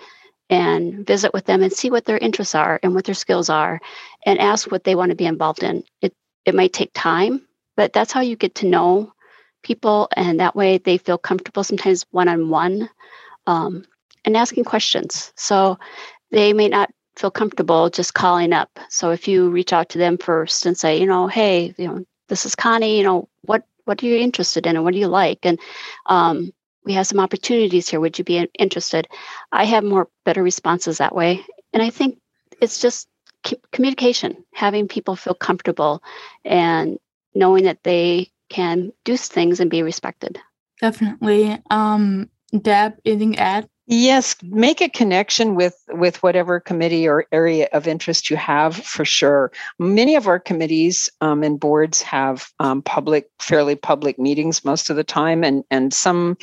and 0.49 1.07
visit 1.07 1.33
with 1.35 1.45
them 1.45 1.62
and 1.62 1.73
see 1.73 1.91
what 1.91 2.05
their 2.05 2.19
interests 2.19 2.55
are 2.55 2.79
and 2.83 2.95
what 2.95 3.05
their 3.05 3.14
skills 3.14 3.51
are, 3.51 3.81
and 4.25 4.39
ask 4.39 4.71
what 4.71 4.85
they 4.85 4.95
want 4.95 5.11
to 5.11 5.17
be 5.17 5.27
involved 5.27 5.62
in. 5.62 5.85
It 6.03 6.14
it 6.45 6.55
might 6.55 6.73
take 6.73 6.91
time, 6.95 7.47
but 7.77 7.93
that's 7.93 8.12
how 8.12 8.21
you 8.21 8.37
get 8.37 8.55
to 8.57 8.67
know 8.67 9.12
people, 9.62 10.09
and 10.17 10.41
that 10.41 10.57
way 10.57 10.79
they 10.79 10.99
feel 10.99 11.19
comfortable. 11.19 11.64
Sometimes 11.64 12.07
one 12.11 12.29
on 12.29 12.49
one, 12.49 12.89
and 14.27 14.37
asking 14.37 14.64
questions. 14.64 15.33
So 15.37 15.79
they 16.31 16.53
may 16.53 16.69
not 16.69 16.91
feel 17.17 17.31
comfortable 17.31 17.91
just 17.91 18.14
calling 18.14 18.53
up. 18.53 18.79
So 18.89 19.11
if 19.11 19.27
you 19.27 19.51
reach 19.51 19.73
out 19.73 19.89
to 19.91 19.99
them 19.99 20.19
first 20.19 20.67
and 20.67 20.77
say, 20.77 21.01
you 21.01 21.07
know, 21.07 21.27
hey, 21.27 21.75
you 21.79 21.87
know, 21.87 22.05
this 22.29 22.47
is 22.47 22.55
Connie. 22.55 22.99
You 22.99 23.05
know, 23.05 23.29
what 23.43 23.64
what 23.85 24.03
are 24.03 24.07
you 24.07 24.17
interested 24.17 24.67
in, 24.67 24.77
and 24.77 24.85
what 24.85 24.95
do 24.95 25.01
you 25.01 25.09
like? 25.09 25.39
And 25.45 25.59
um, 26.07 26.53
we 26.85 26.93
have 26.95 27.07
some 27.07 27.21
opportunities 27.21 27.89
here. 27.89 28.01
Would 28.01 28.19
you 28.19 28.25
be 28.25 28.49
interested? 28.59 29.09
I 29.53 29.64
have 29.64 29.85
more 29.85 30.09
better 30.25 30.43
responses 30.43 30.99
that 30.99 31.14
way, 31.14 31.45
and 31.73 31.83
I 31.83 31.91
think 31.91 32.19
it's 32.61 32.81
just 32.81 33.09
communication, 33.71 34.45
having 34.55 34.89
people 34.89 35.14
feel 35.14 35.35
comfortable, 35.35 36.03
and 36.45 36.99
knowing 37.35 37.64
that 37.64 37.85
they 37.85 38.31
can 38.49 38.93
do 39.05 39.17
things 39.17 39.61
and 39.61 39.71
be 39.71 39.83
respected. 39.83 40.39
Definitely. 40.81 41.59
Um, 41.71 42.29
Deb, 42.51 42.99
anything 43.05 43.35
to 43.35 43.41
add? 43.41 43.69
Yes, 43.89 44.34
make 44.43 44.80
a 44.80 44.89
connection 44.89 45.55
with 45.55 45.76
with 45.93 46.20
whatever 46.20 46.59
committee 46.59 47.07
or 47.07 47.24
area 47.30 47.68
of 47.72 47.87
interest 47.87 48.28
you 48.28 48.37
have 48.37 48.74
for 48.74 49.05
sure. 49.05 49.53
Many 49.78 50.16
of 50.16 50.26
our 50.26 50.41
committees 50.41 51.09
um, 51.20 51.45
and 51.45 51.61
boards 51.61 52.03
have 52.03 52.51
um, 52.59 52.82
public, 52.82 53.30
fairly 53.39 53.76
public 53.76 54.18
meetings 54.18 54.64
most 54.64 54.91
of 54.91 54.97
the 54.97 55.05
time, 55.05 55.45
and 55.45 55.62
and 55.70 55.95
some 55.95 56.37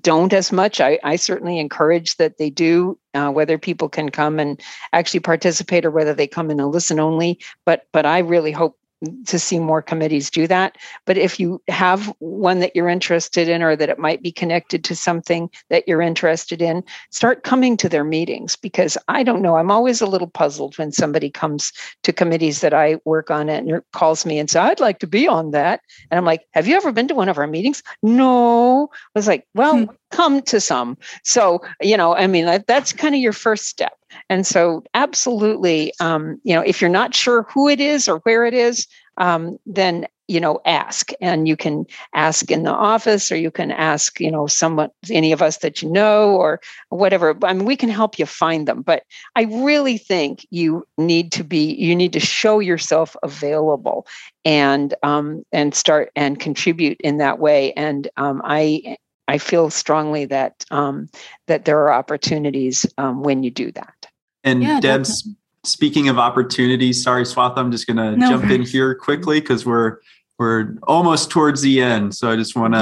don't 0.00 0.32
as 0.32 0.50
much. 0.50 0.80
I, 0.80 0.98
I 1.04 1.16
certainly 1.16 1.58
encourage 1.58 2.16
that 2.16 2.38
they 2.38 2.48
do, 2.48 2.98
uh, 3.12 3.30
whether 3.30 3.58
people 3.58 3.90
can 3.90 4.08
come 4.08 4.38
and 4.38 4.58
actually 4.94 5.20
participate 5.20 5.84
or 5.84 5.90
whether 5.90 6.14
they 6.14 6.26
come 6.26 6.50
in 6.50 6.58
and 6.58 6.72
listen 6.72 6.98
only. 6.98 7.38
But 7.66 7.86
but 7.92 8.06
I 8.06 8.20
really 8.20 8.52
hope 8.52 8.78
to 9.26 9.38
see 9.38 9.58
more 9.58 9.82
committees 9.82 10.30
do 10.30 10.46
that. 10.46 10.76
But 11.04 11.16
if 11.16 11.38
you 11.38 11.62
have 11.68 12.12
one 12.18 12.58
that 12.60 12.74
you're 12.74 12.88
interested 12.88 13.48
in 13.48 13.62
or 13.62 13.76
that 13.76 13.88
it 13.88 13.98
might 13.98 14.22
be 14.22 14.32
connected 14.32 14.84
to 14.84 14.96
something 14.96 15.50
that 15.70 15.86
you're 15.86 16.02
interested 16.02 16.60
in, 16.60 16.82
start 17.10 17.44
coming 17.44 17.76
to 17.76 17.88
their 17.88 18.04
meetings 18.04 18.56
because 18.56 18.98
I 19.08 19.22
don't 19.22 19.42
know. 19.42 19.56
I'm 19.56 19.70
always 19.70 20.00
a 20.00 20.06
little 20.06 20.28
puzzled 20.28 20.76
when 20.78 20.92
somebody 20.92 21.30
comes 21.30 21.72
to 22.02 22.12
committees 22.12 22.60
that 22.60 22.74
I 22.74 22.98
work 23.04 23.30
on 23.30 23.48
and 23.48 23.80
calls 23.92 24.26
me 24.26 24.38
and 24.38 24.50
says, 24.50 24.62
I'd 24.62 24.80
like 24.80 24.98
to 25.00 25.06
be 25.06 25.28
on 25.28 25.52
that. 25.52 25.80
And 26.10 26.18
I'm 26.18 26.24
like, 26.24 26.46
Have 26.52 26.66
you 26.66 26.76
ever 26.76 26.92
been 26.92 27.08
to 27.08 27.14
one 27.14 27.28
of 27.28 27.38
our 27.38 27.46
meetings? 27.46 27.82
No. 28.02 28.88
I 28.92 29.18
was 29.18 29.26
like, 29.26 29.46
Well, 29.54 29.84
hmm. 29.86 29.92
come 30.10 30.42
to 30.42 30.60
some. 30.60 30.98
So, 31.24 31.60
you 31.80 31.96
know, 31.96 32.14
I 32.14 32.26
mean, 32.26 32.62
that's 32.66 32.92
kind 32.92 33.14
of 33.14 33.20
your 33.20 33.32
first 33.32 33.66
step. 33.66 33.97
And 34.28 34.46
so, 34.46 34.84
absolutely, 34.94 35.92
um, 36.00 36.40
you 36.44 36.54
know, 36.54 36.62
if 36.62 36.80
you're 36.80 36.90
not 36.90 37.14
sure 37.14 37.42
who 37.44 37.68
it 37.68 37.80
is 37.80 38.08
or 38.08 38.18
where 38.20 38.44
it 38.44 38.54
is, 38.54 38.86
um, 39.18 39.58
then 39.66 40.06
you 40.28 40.40
know 40.40 40.60
ask. 40.64 41.10
And 41.20 41.48
you 41.48 41.56
can 41.56 41.86
ask 42.14 42.50
in 42.50 42.62
the 42.62 42.72
office 42.72 43.32
or 43.32 43.36
you 43.36 43.50
can 43.50 43.72
ask 43.72 44.20
you 44.20 44.30
know 44.30 44.46
someone 44.46 44.90
any 45.10 45.32
of 45.32 45.42
us 45.42 45.58
that 45.58 45.82
you 45.82 45.90
know 45.90 46.36
or 46.36 46.60
whatever. 46.90 47.36
I 47.42 47.52
mean 47.54 47.64
we 47.64 47.76
can 47.76 47.88
help 47.88 48.18
you 48.18 48.26
find 48.26 48.68
them 48.68 48.82
but 48.82 49.02
i 49.36 49.42
really 49.42 49.98
think 49.98 50.46
you 50.50 50.86
need 50.98 51.32
to 51.32 51.44
be 51.44 51.74
you 51.74 51.96
need 51.96 52.12
to 52.12 52.20
show 52.20 52.58
yourself 52.60 53.16
available 53.22 54.06
and 54.44 54.94
um, 55.02 55.42
and 55.52 55.74
start 55.74 56.10
and 56.14 56.38
contribute 56.38 57.00
in 57.00 57.18
that 57.18 57.38
way. 57.38 57.72
And 57.72 58.08
um, 58.16 58.40
i 58.44 58.96
i 59.28 59.38
feel 59.38 59.70
strongly 59.70 60.26
that 60.26 60.64
um, 60.70 61.08
that 61.46 61.64
there 61.64 61.80
are 61.80 61.92
opportunities 61.92 62.86
um, 62.98 63.22
when 63.22 63.42
you 63.42 63.50
do 63.50 63.72
that 63.72 63.97
and 64.44 64.62
yeah, 64.62 64.80
Deb's 64.80 65.22
definitely. 65.22 65.38
speaking 65.64 66.08
of 66.08 66.18
opportunities, 66.18 67.02
sorry, 67.02 67.24
Swatha, 67.24 67.58
I'm 67.58 67.70
just 67.70 67.86
gonna 67.86 68.16
no 68.16 68.28
jump 68.28 68.50
in 68.50 68.62
here 68.62 68.94
quickly 68.94 69.40
because 69.40 69.66
we're 69.66 69.98
we're 70.38 70.76
almost 70.84 71.30
towards 71.30 71.62
the 71.62 71.82
end. 71.82 72.14
So 72.14 72.30
I 72.30 72.36
just 72.36 72.54
want 72.54 72.74
to 72.74 72.80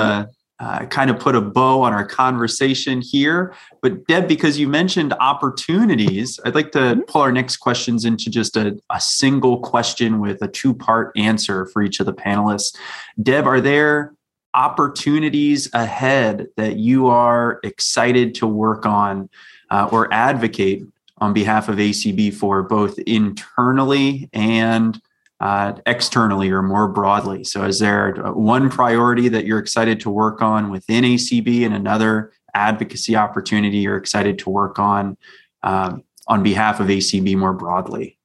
mm-hmm. 0.60 0.84
uh, 0.84 0.86
kind 0.86 1.10
of 1.10 1.18
put 1.18 1.34
a 1.34 1.40
bow 1.40 1.82
on 1.82 1.92
our 1.92 2.06
conversation 2.06 3.00
here. 3.00 3.54
But 3.80 4.06
Deb, 4.06 4.28
because 4.28 4.58
you 4.58 4.68
mentioned 4.68 5.14
opportunities, 5.14 6.38
I'd 6.44 6.54
like 6.54 6.72
to 6.72 6.78
mm-hmm. 6.78 7.00
pull 7.02 7.22
our 7.22 7.32
next 7.32 7.56
questions 7.56 8.04
into 8.04 8.30
just 8.30 8.56
a, 8.56 8.78
a 8.90 9.00
single 9.00 9.60
question 9.60 10.20
with 10.20 10.42
a 10.42 10.48
two 10.48 10.74
part 10.74 11.12
answer 11.16 11.66
for 11.66 11.82
each 11.82 11.98
of 11.98 12.06
the 12.06 12.14
panelists. 12.14 12.76
Deb, 13.22 13.46
are 13.46 13.60
there 13.60 14.12
opportunities 14.56 15.68
ahead 15.74 16.46
that 16.56 16.76
you 16.76 17.08
are 17.08 17.60
excited 17.62 18.34
to 18.34 18.46
work 18.46 18.86
on 18.86 19.28
uh, 19.70 19.88
or 19.92 20.12
advocate 20.12 20.82
on 21.18 21.32
behalf 21.32 21.68
of 21.68 21.76
ACB 21.76 22.34
for 22.34 22.62
both 22.62 22.98
internally 23.00 24.28
and 24.32 25.00
uh, 25.40 25.74
externally 25.86 26.50
or 26.50 26.62
more 26.62 26.88
broadly? 26.88 27.44
So, 27.44 27.64
is 27.64 27.78
there 27.78 28.14
one 28.32 28.70
priority 28.70 29.28
that 29.28 29.46
you're 29.46 29.58
excited 29.58 30.00
to 30.00 30.10
work 30.10 30.42
on 30.42 30.70
within 30.70 31.04
ACB 31.04 31.64
and 31.64 31.74
another 31.74 32.32
advocacy 32.54 33.16
opportunity 33.16 33.78
you're 33.78 33.96
excited 33.96 34.38
to 34.40 34.50
work 34.50 34.78
on 34.78 35.16
um, 35.62 36.02
on 36.26 36.42
behalf 36.42 36.80
of 36.80 36.88
ACB 36.88 37.36
more 37.36 37.52
broadly? 37.52 38.15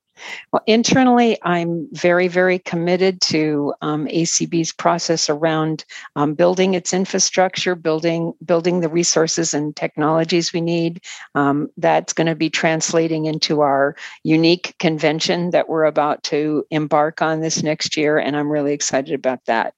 Well, 0.51 0.63
internally, 0.67 1.37
I'm 1.43 1.87
very, 1.91 2.27
very 2.27 2.59
committed 2.59 3.21
to 3.21 3.73
um, 3.81 4.07
ACB's 4.07 4.71
process 4.71 5.29
around 5.29 5.85
um, 6.15 6.33
building 6.33 6.73
its 6.73 6.93
infrastructure, 6.93 7.75
building 7.75 8.33
building 8.43 8.81
the 8.81 8.89
resources 8.89 9.53
and 9.53 9.75
technologies 9.75 10.53
we 10.53 10.61
need. 10.61 11.01
Um, 11.35 11.69
that's 11.77 12.13
going 12.13 12.27
to 12.27 12.35
be 12.35 12.49
translating 12.49 13.25
into 13.25 13.61
our 13.61 13.95
unique 14.23 14.75
convention 14.79 15.51
that 15.51 15.69
we're 15.69 15.85
about 15.85 16.23
to 16.23 16.65
embark 16.71 17.21
on 17.21 17.41
this 17.41 17.63
next 17.63 17.95
year, 17.95 18.17
and 18.17 18.35
I'm 18.35 18.51
really 18.51 18.73
excited 18.73 19.13
about 19.13 19.45
that. 19.45 19.73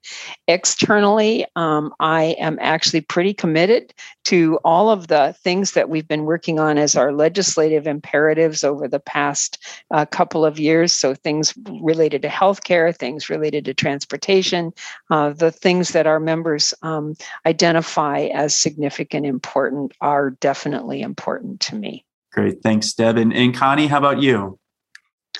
Externally, 0.47 1.45
um, 1.55 1.93
I 1.99 2.35
am 2.39 2.57
actually 2.61 3.01
pretty 3.01 3.33
committed 3.33 3.93
to 4.25 4.57
all 4.63 4.89
of 4.89 5.07
the 5.07 5.35
things 5.43 5.73
that 5.73 5.89
we've 5.89 6.07
been 6.07 6.25
working 6.25 6.59
on 6.59 6.77
as 6.77 6.95
our 6.95 7.11
legislative 7.11 7.87
imperatives 7.87 8.63
over 8.63 8.87
the 8.87 8.99
past 8.99 9.59
uh, 9.91 10.05
couple 10.05 10.32
couple 10.33 10.45
of 10.47 10.57
years. 10.57 10.91
So 10.91 11.13
things 11.13 11.53
related 11.79 12.23
to 12.23 12.27
healthcare, 12.27 12.95
things 12.95 13.29
related 13.29 13.65
to 13.65 13.73
transportation, 13.75 14.73
uh, 15.11 15.29
the 15.29 15.51
things 15.51 15.89
that 15.89 16.07
our 16.07 16.19
members 16.19 16.73
um, 16.81 17.13
identify 17.45 18.29
as 18.33 18.55
significant, 18.55 19.27
important 19.27 19.93
are 20.01 20.31
definitely 20.31 21.03
important 21.03 21.59
to 21.59 21.75
me. 21.75 22.03
Great, 22.31 22.63
thanks, 22.63 22.93
Deb. 22.93 23.17
And, 23.17 23.31
and 23.31 23.55
Connie, 23.55 23.85
how 23.85 23.99
about 23.99 24.23
you? 24.23 24.57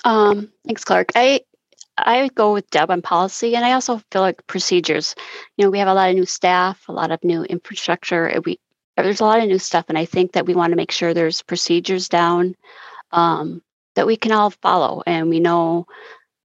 Um, 0.04 0.52
thanks, 0.64 0.84
Clark. 0.84 1.10
I 1.16 1.40
I 1.98 2.28
go 2.36 2.52
with 2.52 2.70
Deb 2.70 2.92
on 2.92 3.02
policy, 3.02 3.56
and 3.56 3.64
I 3.64 3.72
also 3.72 4.00
feel 4.12 4.22
like 4.22 4.46
procedures. 4.46 5.16
You 5.56 5.64
know, 5.64 5.70
we 5.72 5.80
have 5.80 5.88
a 5.88 5.94
lot 5.94 6.10
of 6.10 6.14
new 6.14 6.26
staff, 6.26 6.84
a 6.88 6.92
lot 6.92 7.10
of 7.10 7.24
new 7.24 7.42
infrastructure. 7.42 8.40
We 8.44 8.60
there's 8.96 9.20
a 9.20 9.24
lot 9.24 9.40
of 9.40 9.48
new 9.48 9.58
stuff, 9.58 9.86
and 9.88 9.98
I 9.98 10.04
think 10.04 10.32
that 10.32 10.46
we 10.46 10.54
want 10.54 10.70
to 10.70 10.76
make 10.76 10.92
sure 10.92 11.12
there's 11.12 11.42
procedures 11.42 12.08
down. 12.08 12.54
Um, 13.10 13.60
that 13.94 14.06
we 14.06 14.16
can 14.16 14.32
all 14.32 14.50
follow 14.50 15.02
and 15.06 15.28
we 15.28 15.40
know 15.40 15.86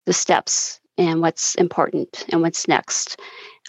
the 0.06 0.12
steps 0.12 0.80
and 0.98 1.20
what's 1.20 1.54
important 1.56 2.24
and 2.28 2.42
what's 2.42 2.68
next. 2.68 3.20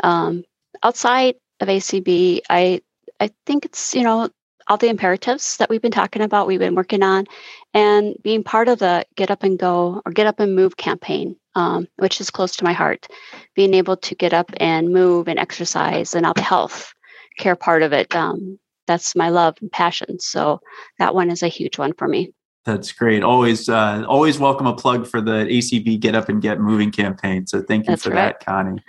Um, 0.04 0.44
outside 0.84 1.36
of 1.60 1.68
ACB, 1.68 2.42
I 2.50 2.82
I 3.20 3.32
think 3.46 3.66
it's 3.66 3.94
you 3.94 4.04
know 4.04 4.30
all 4.68 4.78
the 4.78 4.90
imperatives 4.90 5.58
that 5.58 5.70
we've 5.70 5.82
been 5.82 5.92
talking 5.92 6.22
about, 6.22 6.48
we've 6.48 6.60
been 6.60 6.76
working 6.76 7.04
on, 7.04 7.26
and 7.74 8.16
being 8.24 8.44
part 8.44 8.68
of 8.70 8.80
the 8.80 9.06
Get 9.16 9.32
Up 9.32 9.44
and 9.44 9.60
Go 9.60 10.02
or 10.06 10.12
Get 10.12 10.28
Up 10.28 10.40
and 10.40 10.56
Move 10.56 10.78
campaign, 10.78 11.36
um, 11.56 11.88
which 11.98 12.22
is 12.22 12.30
close 12.30 12.56
to 12.58 12.64
my 12.64 12.74
heart. 12.74 13.08
Being 13.56 13.74
able 13.74 13.98
to 13.98 14.16
get 14.16 14.34
up 14.34 14.52
and 14.58 14.90
move 14.94 15.28
and 15.28 15.40
exercise 15.40 16.16
and 16.16 16.26
all 16.26 16.34
the 16.34 16.42
health 16.42 16.94
care 17.38 17.56
part 17.56 17.84
of 17.84 17.94
it, 17.94 18.16
um, 18.16 18.60
that's 18.88 19.16
my 19.16 19.30
love 19.30 19.58
and 19.62 19.72
passion. 19.72 20.20
So 20.20 20.62
that 21.00 21.16
one 21.16 21.30
is 21.30 21.44
a 21.44 21.48
huge 21.48 21.78
one 21.78 21.94
for 21.94 22.08
me. 22.08 22.34
That's 22.66 22.92
great. 22.94 23.24
Always, 23.24 23.68
uh, 23.68 24.06
always 24.08 24.40
welcome 24.40 24.68
a 24.68 24.76
plug 24.76 25.06
for 25.06 25.20
the 25.20 25.46
ACB 25.46 26.00
Get 26.00 26.16
Up 26.16 26.30
and 26.30 26.42
Get 26.42 26.62
Moving 26.62 26.92
campaign. 26.92 27.46
So 27.46 27.62
thank 27.62 27.86
you 27.86 27.92
That's 27.92 28.04
for 28.04 28.12
right. 28.12 28.40
that, 28.40 28.46
Connie. 28.46 28.82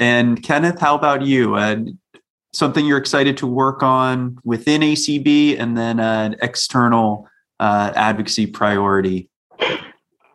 And 0.00 0.42
Kenneth, 0.42 0.80
how 0.80 0.96
about 0.96 1.22
you? 1.22 1.54
Uh, 1.54 1.76
something 2.52 2.84
you're 2.84 2.98
excited 2.98 3.36
to 3.36 3.46
work 3.46 3.82
on 3.82 4.38
within 4.44 4.80
ACB, 4.80 5.58
and 5.58 5.76
then 5.76 6.00
an 6.00 6.36
external 6.42 7.28
uh, 7.60 7.92
advocacy 7.94 8.46
priority. 8.46 9.28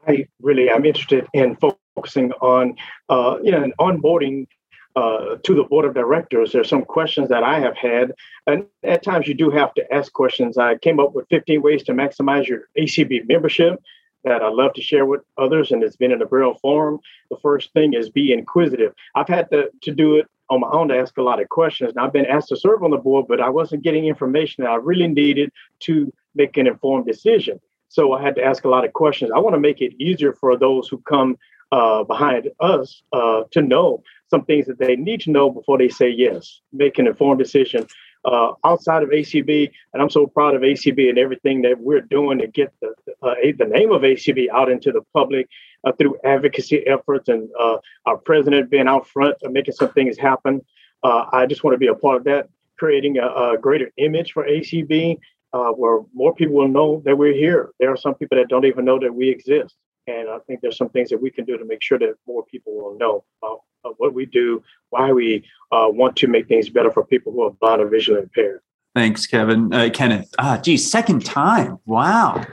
I 0.07 0.27
really 0.41 0.69
am 0.69 0.85
interested 0.85 1.27
in 1.33 1.57
focusing 1.95 2.31
on, 2.33 2.75
uh, 3.09 3.37
you 3.43 3.51
know, 3.51 3.69
onboarding 3.79 4.47
uh, 4.95 5.35
to 5.43 5.53
the 5.53 5.63
board 5.63 5.85
of 5.85 5.93
directors, 5.93 6.51
there's 6.51 6.69
some 6.69 6.83
questions 6.83 7.29
that 7.29 7.43
I 7.43 7.59
have 7.59 7.75
had, 7.75 8.13
and 8.47 8.65
at 8.83 9.03
times 9.03 9.27
you 9.27 9.33
do 9.33 9.49
have 9.49 9.73
to 9.73 9.93
ask 9.93 10.11
questions. 10.13 10.57
I 10.57 10.77
came 10.77 10.99
up 10.99 11.13
with 11.13 11.27
15 11.29 11.61
ways 11.61 11.83
to 11.83 11.93
maximize 11.93 12.47
your 12.47 12.69
ACB 12.77 13.27
membership 13.27 13.81
that 14.23 14.41
I 14.41 14.49
love 14.49 14.73
to 14.73 14.81
share 14.81 15.05
with 15.05 15.21
others, 15.37 15.71
and 15.71 15.83
it's 15.83 15.95
been 15.97 16.11
in 16.11 16.21
a 16.21 16.25
Braille 16.25 16.55
form. 16.55 16.99
The 17.29 17.37
first 17.37 17.73
thing 17.73 17.93
is 17.93 18.09
be 18.09 18.33
inquisitive. 18.33 18.93
I've 19.13 19.27
had 19.27 19.49
to, 19.51 19.69
to 19.81 19.91
do 19.91 20.15
it 20.15 20.27
on 20.49 20.61
my 20.61 20.69
own 20.69 20.87
to 20.89 20.97
ask 20.97 21.17
a 21.17 21.23
lot 21.23 21.41
of 21.41 21.49
questions, 21.49 21.93
I've 21.97 22.13
been 22.13 22.25
asked 22.25 22.49
to 22.49 22.57
serve 22.57 22.83
on 22.83 22.91
the 22.91 22.97
board, 22.97 23.25
but 23.27 23.41
I 23.41 23.49
wasn't 23.49 23.83
getting 23.83 24.05
information 24.05 24.63
that 24.63 24.69
I 24.69 24.75
really 24.75 25.07
needed 25.07 25.51
to 25.81 26.13
make 26.35 26.57
an 26.57 26.67
informed 26.67 27.05
decision. 27.05 27.59
So 27.89 28.13
I 28.13 28.21
had 28.21 28.35
to 28.35 28.43
ask 28.43 28.65
a 28.65 28.69
lot 28.69 28.85
of 28.85 28.93
questions. 28.93 29.31
I 29.33 29.39
want 29.39 29.55
to 29.55 29.59
make 29.59 29.81
it 29.81 29.93
easier 29.99 30.33
for 30.33 30.57
those 30.57 30.87
who 30.87 30.99
come 30.99 31.37
uh, 31.71 32.03
behind 32.03 32.49
us 32.59 33.01
uh, 33.13 33.43
to 33.51 33.61
know 33.61 34.03
some 34.29 34.45
things 34.45 34.65
that 34.67 34.79
they 34.79 34.95
need 34.95 35.21
to 35.21 35.31
know 35.31 35.49
before 35.49 35.77
they 35.77 35.89
say 35.89 36.09
yes, 36.09 36.61
make 36.73 36.99
an 36.99 37.07
informed 37.07 37.39
decision 37.39 37.87
uh, 38.25 38.53
outside 38.63 39.03
of 39.03 39.09
ACB. 39.09 39.71
And 39.93 40.01
I'm 40.01 40.09
so 40.09 40.27
proud 40.27 40.55
of 40.55 40.61
ACB 40.61 41.09
and 41.09 41.17
everything 41.17 41.61
that 41.61 41.79
we're 41.79 42.01
doing 42.01 42.39
to 42.39 42.47
get 42.47 42.73
the, 42.81 42.93
uh, 43.21 43.35
the 43.57 43.65
name 43.65 43.91
of 43.91 44.01
ACB 44.01 44.49
out 44.49 44.69
into 44.69 44.91
the 44.91 45.01
public 45.13 45.47
uh, 45.83 45.91
through 45.93 46.17
advocacy 46.23 46.85
efforts 46.87 47.29
and 47.29 47.49
uh, 47.59 47.77
our 48.05 48.17
president 48.17 48.69
being 48.69 48.87
out 48.87 49.07
front 49.07 49.35
and 49.43 49.53
making 49.53 49.75
some 49.75 49.91
things 49.93 50.17
happen. 50.17 50.61
Uh, 51.03 51.25
I 51.31 51.45
just 51.45 51.63
want 51.63 51.75
to 51.75 51.79
be 51.79 51.87
a 51.87 51.95
part 51.95 52.17
of 52.17 52.23
that, 52.23 52.49
creating 52.77 53.19
a, 53.19 53.27
a 53.27 53.57
greater 53.59 53.91
image 53.97 54.31
for 54.31 54.43
ACB 54.45 55.19
uh, 55.53 55.71
where 55.71 56.01
more 56.13 56.33
people 56.33 56.55
will 56.55 56.67
know 56.67 57.01
that 57.05 57.17
we're 57.17 57.33
here. 57.33 57.71
There 57.79 57.91
are 57.91 57.97
some 57.97 58.15
people 58.15 58.37
that 58.37 58.49
don't 58.49 58.65
even 58.65 58.85
know 58.85 58.99
that 58.99 59.13
we 59.13 59.29
exist. 59.29 59.75
And 60.07 60.29
I 60.29 60.37
think 60.45 60.61
there's 60.61 60.77
some 60.77 60.89
things 60.89 61.09
that 61.09 61.21
we 61.21 61.31
can 61.31 61.45
do 61.45 61.57
to 61.57 61.65
make 61.65 61.81
sure 61.81 61.97
that 61.97 62.15
more 62.27 62.45
people 62.45 62.75
will 62.75 62.97
know 62.97 63.23
about 63.41 63.61
what 63.97 64.13
we 64.13 64.25
do, 64.25 64.63
why 64.89 65.11
we 65.11 65.45
uh, 65.71 65.87
want 65.89 66.15
to 66.17 66.27
make 66.27 66.47
things 66.47 66.69
better 66.69 66.91
for 66.91 67.03
people 67.05 67.31
who 67.31 67.43
are 67.43 67.51
blind 67.51 67.81
or 67.81 67.87
visually 67.87 68.21
impaired. 68.21 68.61
Thanks, 68.95 69.27
Kevin. 69.27 69.73
Uh, 69.73 69.89
Kenneth. 69.93 70.33
Ah, 70.39 70.57
geez, 70.57 70.89
second 70.89 71.25
time. 71.25 71.77
Wow. 71.85 72.45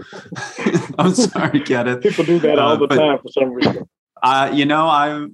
I'm 0.99 1.15
sorry, 1.15 1.61
Kenneth. 1.61 2.03
People 2.03 2.25
do 2.25 2.39
that 2.41 2.59
all 2.59 2.73
uh, 2.73 2.77
the 2.77 2.87
but, 2.89 2.97
time 2.97 3.19
for 3.19 3.29
some 3.29 3.53
reason. 3.53 3.89
Uh, 4.23 4.51
you 4.53 4.65
know, 4.65 4.87
I 4.87 5.27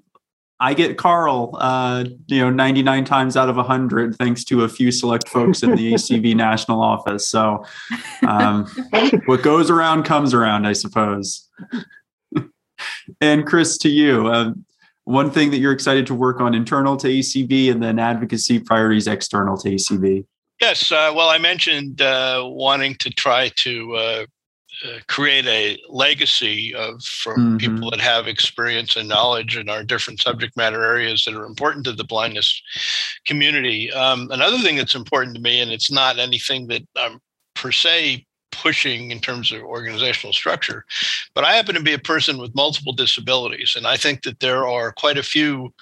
I 0.60 0.74
get 0.74 0.98
Carl, 0.98 1.56
uh, 1.60 2.04
you 2.26 2.40
know, 2.40 2.50
99 2.50 3.04
times 3.04 3.36
out 3.36 3.48
of 3.48 3.56
100, 3.56 4.16
thanks 4.16 4.42
to 4.44 4.64
a 4.64 4.68
few 4.68 4.90
select 4.90 5.28
folks 5.28 5.62
in 5.62 5.76
the 5.76 5.92
ACB 5.94 6.34
national 6.34 6.82
office. 6.82 7.28
So, 7.28 7.64
um, 8.26 8.66
what 9.26 9.42
goes 9.42 9.70
around 9.70 10.02
comes 10.02 10.34
around, 10.34 10.66
I 10.66 10.72
suppose. 10.72 11.48
And 13.20 13.46
Chris, 13.46 13.78
to 13.78 13.88
you, 13.88 14.28
uh, 14.28 14.52
one 15.04 15.30
thing 15.30 15.50
that 15.50 15.58
you're 15.58 15.72
excited 15.72 16.06
to 16.06 16.14
work 16.14 16.40
on 16.40 16.54
internal 16.54 16.96
to 16.98 17.08
ACB 17.08 17.70
and 17.70 17.82
then 17.82 17.98
advocacy 17.98 18.58
priorities 18.60 19.06
external 19.06 19.56
to 19.56 19.70
ACB. 19.70 20.26
Yes. 20.60 20.92
Uh, 20.92 21.12
well, 21.14 21.28
I 21.28 21.38
mentioned 21.38 22.02
uh, 22.02 22.42
wanting 22.44 22.94
to 22.96 23.10
try 23.10 23.50
to 23.56 23.94
uh, 23.94 24.26
uh 24.84 24.98
create 25.08 25.46
a 25.46 25.78
legacy 25.88 26.74
of 26.74 27.02
from 27.02 27.36
mm-hmm. 27.36 27.56
people 27.56 27.90
that 27.90 28.00
have 28.00 28.28
experience 28.28 28.96
and 28.96 29.08
knowledge 29.08 29.56
in 29.56 29.68
our 29.68 29.82
different 29.82 30.20
subject 30.20 30.56
matter 30.56 30.84
areas 30.84 31.24
that 31.24 31.34
are 31.34 31.46
important 31.46 31.84
to 31.86 31.92
the 31.92 32.04
blindness 32.04 32.60
community. 33.26 33.90
Um, 33.92 34.30
another 34.30 34.58
thing 34.58 34.76
that's 34.76 34.94
important 34.94 35.36
to 35.36 35.42
me, 35.42 35.60
and 35.60 35.70
it's 35.70 35.90
not 35.90 36.18
anything 36.18 36.66
that 36.68 36.82
I'm 36.96 37.18
per 37.54 37.72
se 37.72 38.26
pushing 38.62 39.10
in 39.10 39.20
terms 39.20 39.52
of 39.52 39.62
organizational 39.62 40.32
structure. 40.32 40.84
But 41.34 41.44
I 41.44 41.54
happen 41.54 41.74
to 41.74 41.82
be 41.82 41.94
a 41.94 41.98
person 41.98 42.38
with 42.38 42.54
multiple 42.54 42.92
disabilities, 42.92 43.74
and 43.76 43.86
I 43.86 43.96
think 43.96 44.22
that 44.22 44.40
there 44.40 44.66
are 44.66 44.92
quite 44.92 45.18
a 45.18 45.22
few 45.22 45.72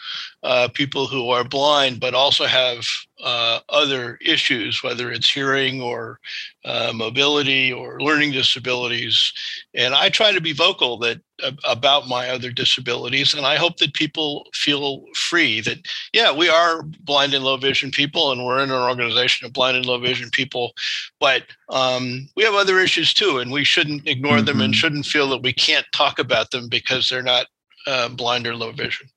uh, 0.43 0.69
people 0.69 1.07
who 1.07 1.31
are 1.31 1.45
blind 1.45 2.01
but 2.01 2.15
also 2.15 2.45
have 2.45 2.85
uh, 3.25 3.61
other 3.69 4.19
issues, 4.25 4.83
whether 4.83 5.11
it's 5.11 5.31
hearing 5.31 5.81
or 5.81 6.21
uh, 6.65 6.93
mobility 6.95 7.73
or 7.73 8.01
learning 8.01 8.33
disabilities. 8.33 9.33
And 9.75 9.95
I 9.95 10.09
try 10.11 10.33
to 10.33 10.41
be 10.41 10.53
vocal 10.53 10.99
that 10.99 11.21
about 11.65 12.09
my 12.09 12.29
other 12.31 12.51
disabilities, 12.51 13.35
and 13.35 13.45
I 13.45 13.57
hope 13.57 13.77
that 13.79 13.95
people 13.95 14.47
feel 14.55 15.05
free 15.15 15.61
that 15.63 15.79
yeah, 16.13 16.33
we 16.33 16.49
are 16.49 16.83
blind 17.01 17.35
and 17.35 17.45
low 17.45 17.57
vision 17.57 17.91
people, 17.91 18.33
and 18.33 18.45
we're 18.45 18.63
in 18.63 18.71
an 18.71 18.83
organization 18.83 19.47
of 19.47 19.53
blind 19.53 19.77
and 19.77 19.87
low 19.87 19.99
vision 19.99 20.31
people, 20.31 20.73
but 21.21 21.45
um, 21.71 22.29
we 22.37 22.45
have 22.45 22.55
other 22.55 22.79
issues 22.79 23.13
too, 23.13 23.39
and 23.39 23.51
we 23.51 23.65
shouldn't 23.65 24.07
ignore 24.07 24.37
mm-hmm. 24.37 24.47
them 24.47 24.61
and 24.61 24.73
mm-hmm. 24.73 24.79
shouldn't 24.79 25.07
feel 25.07 25.29
that 25.31 25.43
we 25.43 25.53
can't 25.53 25.87
talk 25.93 26.19
about 26.19 26.51
them 26.51 26.69
because 26.69 27.09
they're 27.09 27.23
not 27.23 27.47
uh, 27.87 28.09
blind 28.09 28.47
or 28.47 28.55
low 28.55 28.73
vision. 28.73 29.09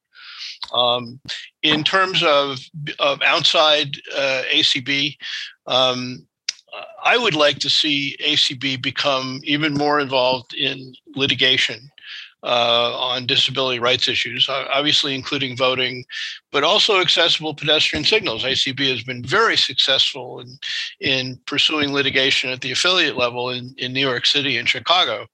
Um, 0.74 1.20
in 1.64 1.84
terms 1.84 2.24
of, 2.24 2.60
of 3.00 3.22
outside 3.22 3.96
uh, 4.16 4.44
ACB, 4.52 5.16
um, 5.68 6.26
I 7.04 7.18
would 7.18 7.36
like 7.36 7.60
to 7.60 7.70
see 7.70 8.18
ACB 8.24 8.82
become 8.82 9.42
even 9.44 9.74
more 9.74 10.00
involved 10.00 10.54
in 10.54 10.94
litigation 11.16 11.90
uh, 12.44 12.98
on 12.98 13.26
disability 13.26 13.80
rights 13.80 14.08
issues, 14.08 14.48
obviously 14.50 15.14
including 15.14 15.58
voting, 15.58 16.06
but 16.52 16.64
also 16.64 17.00
accessible 17.00 17.54
pedestrian 17.54 18.06
signals. 18.06 18.44
ACB 18.44 18.90
has 18.90 19.04
been 19.04 19.24
very 19.24 19.58
successful 19.58 20.40
in, 20.40 20.58
in 21.02 21.40
pursuing 21.46 21.94
litigation 21.94 22.50
at 22.50 22.62
the 22.62 22.72
affiliate 22.72 23.18
level 23.18 23.50
in, 23.50 23.74
in 23.78 23.94
New 23.94 24.08
York 24.08 24.26
City 24.26 24.58
and 24.58 24.70
Chicago. 24.70 25.26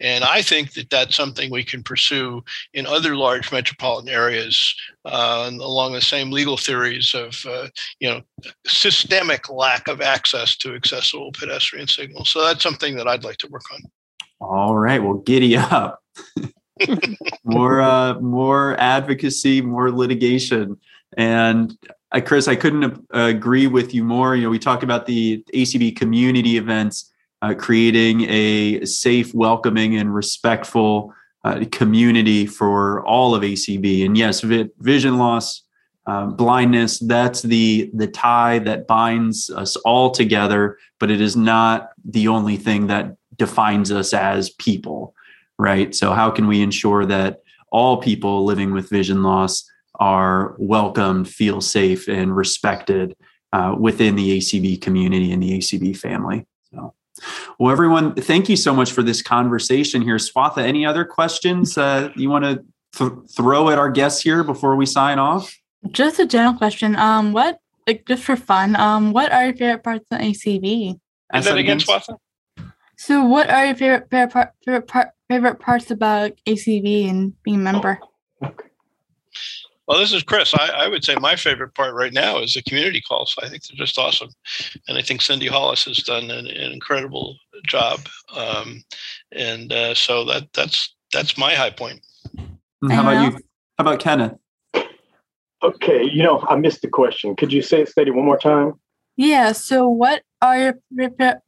And 0.00 0.24
I 0.24 0.42
think 0.42 0.72
that 0.72 0.90
that's 0.90 1.16
something 1.16 1.50
we 1.50 1.64
can 1.64 1.82
pursue 1.82 2.42
in 2.72 2.86
other 2.86 3.14
large 3.14 3.52
metropolitan 3.52 4.08
areas 4.08 4.74
uh, 5.04 5.50
along 5.52 5.92
the 5.92 6.00
same 6.00 6.30
legal 6.30 6.56
theories 6.56 7.14
of, 7.14 7.44
uh, 7.46 7.68
you 8.00 8.08
know, 8.08 8.22
systemic 8.66 9.50
lack 9.50 9.86
of 9.86 10.00
access 10.00 10.56
to 10.56 10.74
accessible 10.74 11.30
pedestrian 11.32 11.86
signals. 11.86 12.30
So 12.30 12.42
that's 12.42 12.62
something 12.62 12.96
that 12.96 13.06
I'd 13.06 13.24
like 13.24 13.36
to 13.38 13.48
work 13.48 13.64
on. 13.72 13.80
All 14.44 14.76
right. 14.76 15.02
Well, 15.02 15.14
giddy 15.14 15.56
up. 15.56 16.02
more 17.44 17.80
uh, 17.80 18.20
more 18.20 18.78
advocacy, 18.80 19.60
more 19.60 19.90
litigation. 19.90 20.76
And 21.16 21.76
uh, 22.12 22.20
Chris, 22.20 22.48
I 22.48 22.56
couldn't 22.56 23.06
uh, 23.14 23.18
agree 23.18 23.66
with 23.66 23.94
you 23.94 24.04
more. 24.04 24.36
You 24.36 24.44
know, 24.44 24.50
we 24.50 24.58
talk 24.58 24.82
about 24.82 25.06
the 25.06 25.44
ACB 25.54 25.96
community 25.96 26.56
events, 26.56 27.12
uh, 27.42 27.54
creating 27.54 28.22
a 28.28 28.84
safe, 28.84 29.32
welcoming, 29.34 29.96
and 29.96 30.14
respectful 30.14 31.14
uh, 31.44 31.64
community 31.70 32.46
for 32.46 33.04
all 33.06 33.34
of 33.34 33.42
ACB. 33.42 34.04
And 34.04 34.16
yes, 34.16 34.40
vi- 34.40 34.70
vision 34.78 35.18
loss, 35.18 35.62
um, 36.06 36.36
blindness, 36.36 36.98
that's 36.98 37.42
the 37.42 37.90
the 37.94 38.08
tie 38.08 38.58
that 38.60 38.86
binds 38.86 39.50
us 39.50 39.76
all 39.76 40.10
together. 40.10 40.78
But 40.98 41.10
it 41.10 41.20
is 41.20 41.36
not 41.36 41.90
the 42.04 42.28
only 42.28 42.56
thing 42.56 42.88
that 42.88 43.16
defines 43.36 43.90
us 43.90 44.12
as 44.12 44.50
people 44.50 45.14
right? 45.58 45.94
So, 45.94 46.12
how 46.12 46.30
can 46.30 46.46
we 46.46 46.62
ensure 46.62 47.06
that 47.06 47.42
all 47.70 47.98
people 48.00 48.44
living 48.44 48.72
with 48.72 48.88
vision 48.88 49.22
loss 49.22 49.68
are 49.96 50.54
welcomed, 50.58 51.28
feel 51.28 51.60
safe, 51.60 52.08
and 52.08 52.36
respected 52.36 53.16
uh, 53.52 53.74
within 53.78 54.16
the 54.16 54.38
ACB 54.38 54.80
community 54.80 55.32
and 55.32 55.42
the 55.42 55.58
ACB 55.58 55.96
family? 55.96 56.46
So, 56.72 56.94
well, 57.58 57.70
everyone, 57.70 58.14
thank 58.14 58.48
you 58.48 58.56
so 58.56 58.74
much 58.74 58.92
for 58.92 59.02
this 59.02 59.22
conversation 59.22 60.02
here. 60.02 60.16
Swatha, 60.16 60.58
any 60.58 60.84
other 60.84 61.04
questions 61.04 61.78
uh, 61.78 62.10
you 62.16 62.28
want 62.28 62.44
to 62.44 62.64
th- 62.96 63.28
throw 63.30 63.70
at 63.70 63.78
our 63.78 63.90
guests 63.90 64.22
here 64.22 64.42
before 64.42 64.76
we 64.76 64.86
sign 64.86 65.18
off? 65.18 65.56
Just 65.90 66.18
a 66.18 66.26
general 66.26 66.54
question. 66.54 66.96
Um, 66.96 67.32
what, 67.32 67.60
like, 67.86 68.06
just 68.06 68.24
for 68.24 68.36
fun, 68.36 68.74
um, 68.76 69.12
what 69.12 69.30
are 69.30 69.46
your 69.46 69.56
favorite 69.56 69.84
parts 69.84 70.06
of 70.10 70.18
ACB? 70.18 70.98
Is 71.34 71.44
that 71.44 71.58
again, 71.58 71.78
Swatha? 71.78 72.16
So, 73.06 73.22
what 73.22 73.50
are 73.50 73.66
your 73.66 73.74
favorite 73.74 74.08
favorite, 74.10 74.32
part, 74.32 74.52
favorite 74.64 74.88
part, 74.88 75.08
favorite 75.28 75.60
parts 75.60 75.90
about 75.90 76.32
ACB 76.46 77.10
and 77.10 77.34
being 77.42 77.56
a 77.56 77.58
member? 77.58 77.98
Well, 79.86 79.98
this 79.98 80.14
is 80.14 80.22
Chris. 80.22 80.54
I, 80.54 80.70
I, 80.74 80.88
would 80.88 81.04
say 81.04 81.14
my 81.16 81.36
favorite 81.36 81.74
part 81.74 81.92
right 81.92 82.14
now 82.14 82.38
is 82.38 82.54
the 82.54 82.62
community 82.62 83.02
calls. 83.02 83.36
I 83.42 83.50
think 83.50 83.62
they're 83.64 83.76
just 83.76 83.98
awesome, 83.98 84.30
and 84.88 84.96
I 84.96 85.02
think 85.02 85.20
Cindy 85.20 85.48
Hollis 85.48 85.84
has 85.84 85.98
done 85.98 86.30
an, 86.30 86.46
an 86.46 86.72
incredible 86.72 87.36
job. 87.66 88.00
Um, 88.34 88.82
and 89.32 89.70
uh, 89.70 89.94
so 89.94 90.24
that 90.24 90.44
that's 90.54 90.94
that's 91.12 91.36
my 91.36 91.52
high 91.52 91.72
point. 91.72 92.00
how 92.88 93.02
about 93.02 93.22
you? 93.34 93.38
How 93.76 93.84
about 93.84 94.00
Kenneth? 94.00 94.38
Okay, 95.62 96.04
you 96.10 96.22
know 96.22 96.42
I 96.48 96.56
missed 96.56 96.80
the 96.80 96.88
question. 96.88 97.36
Could 97.36 97.52
you 97.52 97.60
say 97.60 97.82
it 97.82 97.90
steady 97.90 98.12
one 98.12 98.24
more 98.24 98.38
time? 98.38 98.80
Yeah. 99.16 99.52
So, 99.52 99.88
what 99.88 100.22
are 100.42 100.58
your 100.58 100.74
favorite, 100.96 101.38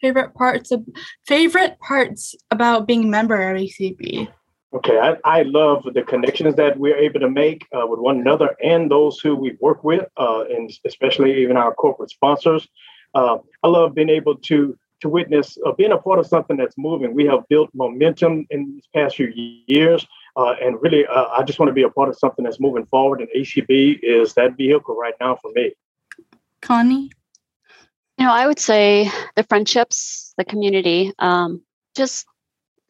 favorite, 0.00 0.34
parts 0.34 0.70
of 0.72 0.84
favorite 1.26 1.78
parts 1.80 2.34
about 2.50 2.86
being 2.86 3.04
a 3.04 3.08
member 3.08 3.50
of 3.50 3.60
ACB? 3.60 4.28
Okay, 4.72 4.98
I, 4.98 5.16
I 5.24 5.42
love 5.42 5.86
the 5.94 6.02
connections 6.02 6.54
that 6.56 6.78
we're 6.78 6.96
able 6.96 7.20
to 7.20 7.30
make 7.30 7.66
uh, 7.72 7.86
with 7.86 8.00
one 8.00 8.20
another 8.20 8.54
and 8.62 8.90
those 8.90 9.18
who 9.18 9.34
we 9.34 9.56
work 9.60 9.82
with, 9.82 10.04
uh, 10.18 10.44
and 10.50 10.70
especially 10.86 11.40
even 11.42 11.56
our 11.56 11.72
corporate 11.74 12.10
sponsors. 12.10 12.68
Uh, 13.14 13.38
I 13.62 13.68
love 13.68 13.94
being 13.94 14.10
able 14.10 14.36
to 14.36 14.76
to 15.00 15.08
witness 15.08 15.56
uh, 15.64 15.72
being 15.72 15.92
a 15.92 15.98
part 15.98 16.18
of 16.18 16.26
something 16.26 16.56
that's 16.56 16.76
moving. 16.76 17.14
We 17.14 17.24
have 17.26 17.46
built 17.48 17.70
momentum 17.72 18.46
in 18.50 18.72
these 18.72 18.88
past 18.94 19.16
few 19.16 19.32
years 19.66 20.06
Uh, 20.36 20.54
and 20.62 20.80
really, 20.80 21.04
uh, 21.04 21.26
I 21.36 21.42
just 21.42 21.58
want 21.58 21.68
to 21.68 21.74
be 21.74 21.82
a 21.82 21.90
part 21.90 22.08
of 22.08 22.16
something 22.16 22.44
that's 22.44 22.60
moving 22.60 22.86
forward. 22.86 23.20
And 23.20 23.28
ACB 23.36 23.98
is 24.02 24.34
that 24.34 24.56
vehicle 24.56 24.94
right 24.94 25.14
now 25.20 25.36
for 25.42 25.50
me. 25.52 25.72
Connie? 26.60 27.10
You 28.18 28.26
know, 28.26 28.32
I 28.32 28.46
would 28.46 28.58
say 28.58 29.10
the 29.36 29.44
friendships, 29.44 30.34
the 30.36 30.44
community, 30.44 31.12
um, 31.18 31.62
just 31.94 32.26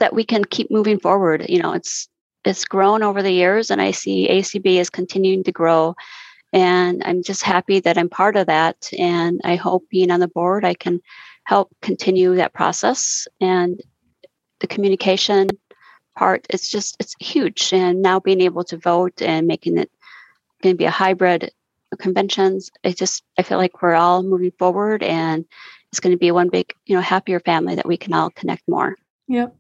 that 0.01 0.15
we 0.15 0.25
can 0.25 0.45
keep 0.45 0.71
moving 0.71 0.99
forward. 0.99 1.45
You 1.49 1.61
know, 1.61 1.73
it's 1.73 2.09
it's 2.45 2.65
grown 2.65 3.03
over 3.03 3.23
the 3.23 3.33
years, 3.33 3.71
and 3.71 3.81
I 3.81 3.91
see 3.91 4.29
ACB 4.29 4.81
is 4.81 4.91
continuing 4.91 5.45
to 5.45 5.53
grow. 5.53 5.95
And 6.53 7.03
I'm 7.05 7.23
just 7.23 7.43
happy 7.43 7.81
that 7.81 7.99
I'm 7.99 8.09
part 8.09 8.37
of 8.37 8.47
that. 8.47 8.91
And 8.99 9.41
I 9.45 9.57
hope 9.57 9.85
being 9.91 10.11
on 10.11 10.21
the 10.21 10.29
board, 10.29 10.65
I 10.65 10.73
can 10.73 11.01
help 11.45 11.71
continue 11.83 12.37
that 12.37 12.55
process. 12.55 13.29
And 13.41 13.81
the 14.61 14.67
communication 14.67 15.49
part, 16.17 16.47
it's 16.49 16.71
just 16.71 16.97
it's 17.01 17.15
huge. 17.21 17.73
And 17.73 18.01
now 18.01 18.19
being 18.19 18.41
able 18.41 18.65
to 18.65 18.79
vote 18.79 19.21
and 19.21 19.47
making 19.47 19.77
it 19.77 19.91
going 20.63 20.75
to 20.75 20.79
be 20.79 20.87
a 20.87 20.91
hybrid 20.91 21.53
conventions, 21.97 22.71
I 22.85 22.93
just 22.93 23.23
I 23.39 23.43
feel 23.43 23.59
like 23.59 23.83
we're 23.83 23.95
all 23.95 24.23
moving 24.23 24.53
forward, 24.59 25.03
and 25.03 25.45
it's 25.91 26.01
going 26.01 26.13
to 26.13 26.19
be 26.19 26.31
one 26.31 26.49
big, 26.49 26.73
you 26.87 26.95
know, 26.95 27.01
happier 27.01 27.41
family 27.41 27.75
that 27.77 27.87
we 27.87 27.97
can 27.97 28.13
all 28.13 28.31
connect 28.31 28.63
more. 28.69 28.97
Yep. 29.29 29.57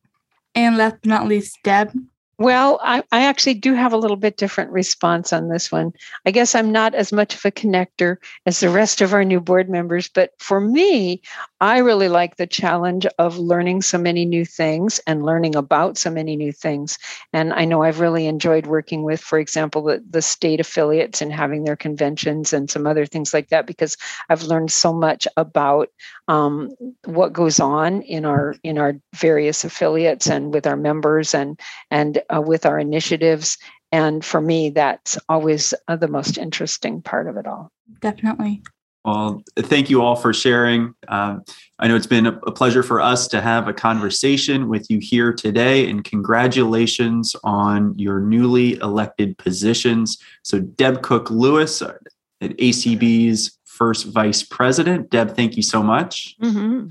And 0.55 0.77
last 0.77 0.97
but 1.03 1.07
not 1.07 1.29
least, 1.29 1.59
Deb. 1.63 1.93
Well, 2.41 2.79
I, 2.85 3.03
I 3.11 3.25
actually 3.25 3.55
do 3.55 3.75
have 3.75 3.93
a 3.93 3.97
little 3.97 4.17
bit 4.17 4.37
different 4.37 4.71
response 4.71 5.33
on 5.33 5.49
this 5.49 5.73
one. 5.73 5.93
I 6.25 6.31
guess 6.31 6.55
I'm 6.55 6.71
not 6.71 6.95
as 6.95 7.13
much 7.13 7.35
of 7.35 7.45
a 7.45 7.51
connector 7.51 8.19
as 8.47 8.61
the 8.61 8.71
rest 8.71 9.01
of 9.01 9.13
our 9.13 9.25
new 9.25 9.41
board 9.41 9.69
members, 9.69 10.09
but 10.09 10.31
for 10.39 10.61
me, 10.61 11.21
I 11.61 11.79
really 11.79 12.09
like 12.09 12.37
the 12.37 12.47
challenge 12.47 13.07
of 13.19 13.39
learning 13.39 13.83
so 13.83 13.99
many 13.99 14.25
new 14.25 14.45
things 14.45 15.01
and 15.05 15.27
learning 15.27 15.57
about 15.57 15.99
so 15.99 16.11
many 16.11 16.37
new 16.37 16.53
things. 16.53 16.97
And 17.33 17.53
I 17.53 17.65
know 17.65 17.83
I've 17.83 17.99
really 17.99 18.29
enjoyed 18.29 18.67
working 18.67 19.03
with, 19.03 19.21
for 19.21 19.41
example, 19.41 19.83
the, 19.83 20.05
the 20.09 20.23
state 20.23 20.61
affiliates 20.61 21.21
and 21.21 21.33
having 21.33 21.65
their 21.65 21.75
conventions 21.77 22.53
and 22.53 22.71
some 22.71 22.87
other 22.87 23.05
things 23.05 23.35
like 23.35 23.49
that, 23.49 23.67
because 23.67 23.97
I've 24.29 24.45
learned 24.45 24.71
so 24.71 24.93
much 24.93 25.27
about 25.37 25.89
um, 26.29 26.71
what 27.05 27.33
goes 27.33 27.59
on 27.59 28.03
in 28.03 28.25
our 28.25 28.55
in 28.63 28.79
our 28.79 28.95
various 29.17 29.65
affiliates 29.65 30.29
and 30.29 30.53
with 30.53 30.67
our 30.67 30.77
members 30.77 31.35
and 31.35 31.59
and 31.91 32.21
uh, 32.35 32.41
with 32.41 32.67
our 32.67 32.79
initiatives. 32.79 33.59
And 33.91 34.25
for 34.25 34.41
me, 34.41 34.71
that's 34.71 35.19
always 35.29 35.73
uh, 35.89 35.97
the 35.97 36.09
most 36.09 36.39
interesting 36.39 37.03
part 37.03 37.29
of 37.29 37.37
it 37.37 37.47
all. 37.47 37.71
Definitely. 38.01 38.63
Well, 39.05 39.43
thank 39.57 39.89
you 39.89 40.03
all 40.03 40.17
for 40.17 40.35
sharing. 40.35 40.93
Uh, 41.07 41.39
I 41.79 41.89
know 41.89 41.97
it's 41.97 42.07
been 42.07 42.27
a 42.27 42.53
pleasure 42.53 42.83
for 42.83 43.01
us 43.01 43.27
to 43.29 43.41
have 43.41 43.67
a 43.67 43.73
conversation 43.73 44.69
with 44.69 44.91
you 44.91 44.99
here 45.01 45.33
today, 45.33 45.89
and 45.89 46.05
congratulations 46.05 47.35
on 47.43 47.99
your 47.99 48.21
newly 48.21 48.75
elected 48.81 49.39
positions. 49.39 50.19
So, 50.43 50.61
Deb 50.61 51.03
Cook 51.03 51.31
Lewis 51.31 51.81
at 51.81 51.97
ACB's 52.41 53.59
first 53.65 54.07
vice 54.07 54.43
president. 54.43 55.09
Deb, 55.11 55.35
thank 55.35 55.57
you 55.57 55.63
so 55.63 55.83
much. 55.83 56.37
Mm-hmm. 56.43 56.89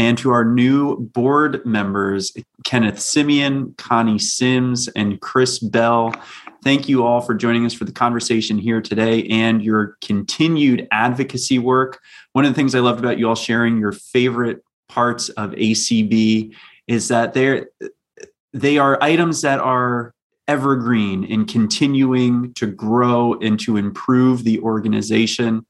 And 0.00 0.16
to 0.16 0.30
our 0.30 0.46
new 0.46 0.96
board 0.96 1.60
members, 1.66 2.32
Kenneth 2.64 2.94
Semien, 2.94 3.76
Connie 3.76 4.18
Sims, 4.18 4.88
and 4.96 5.20
Chris 5.20 5.58
Bell, 5.58 6.14
thank 6.64 6.88
you 6.88 7.04
all 7.04 7.20
for 7.20 7.34
joining 7.34 7.66
us 7.66 7.74
for 7.74 7.84
the 7.84 7.92
conversation 7.92 8.56
here 8.56 8.80
today 8.80 9.24
and 9.24 9.62
your 9.62 9.98
continued 10.00 10.88
advocacy 10.90 11.58
work. 11.58 12.00
One 12.32 12.46
of 12.46 12.50
the 12.50 12.54
things 12.54 12.74
I 12.74 12.78
loved 12.78 13.00
about 13.00 13.18
you 13.18 13.28
all 13.28 13.34
sharing 13.34 13.76
your 13.76 13.92
favorite 13.92 14.64
parts 14.88 15.28
of 15.28 15.50
ACB 15.50 16.54
is 16.88 17.08
that 17.08 17.34
they're 17.34 17.68
they 18.54 18.78
are 18.78 18.96
items 19.02 19.42
that 19.42 19.60
are 19.60 20.14
evergreen 20.48 21.30
and 21.30 21.46
continuing 21.46 22.54
to 22.54 22.66
grow 22.66 23.34
and 23.34 23.60
to 23.60 23.76
improve 23.76 24.44
the 24.44 24.60
organization. 24.60 25.66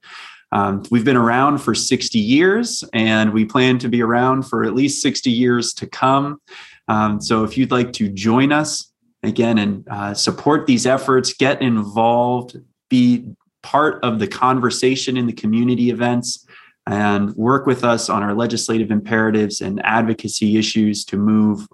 Um, 0.51 0.83
we've 0.91 1.05
been 1.05 1.17
around 1.17 1.59
for 1.59 1.73
60 1.73 2.19
years 2.19 2.83
and 2.93 3.31
we 3.31 3.45
plan 3.45 3.77
to 3.79 3.89
be 3.89 4.01
around 4.01 4.43
for 4.43 4.63
at 4.63 4.73
least 4.73 5.01
60 5.01 5.31
years 5.31 5.73
to 5.75 5.87
come. 5.87 6.41
Um, 6.87 7.21
so 7.21 7.43
if 7.43 7.57
you'd 7.57 7.71
like 7.71 7.93
to 7.93 8.09
join 8.09 8.51
us 8.51 8.91
again 9.23 9.57
and 9.57 9.87
uh, 9.89 10.13
support 10.13 10.67
these 10.67 10.85
efforts, 10.85 11.33
get 11.33 11.61
involved, 11.61 12.57
be 12.89 13.25
part 13.63 14.03
of 14.03 14.19
the 14.19 14.27
conversation 14.27 15.15
in 15.15 15.27
the 15.27 15.33
community 15.33 15.89
events, 15.89 16.45
and 16.87 17.33
work 17.35 17.67
with 17.67 17.83
us 17.83 18.09
on 18.09 18.23
our 18.23 18.33
legislative 18.33 18.91
imperatives 18.91 19.61
and 19.61 19.79
advocacy 19.85 20.57
issues 20.57 21.05
to 21.05 21.15
move 21.15 21.67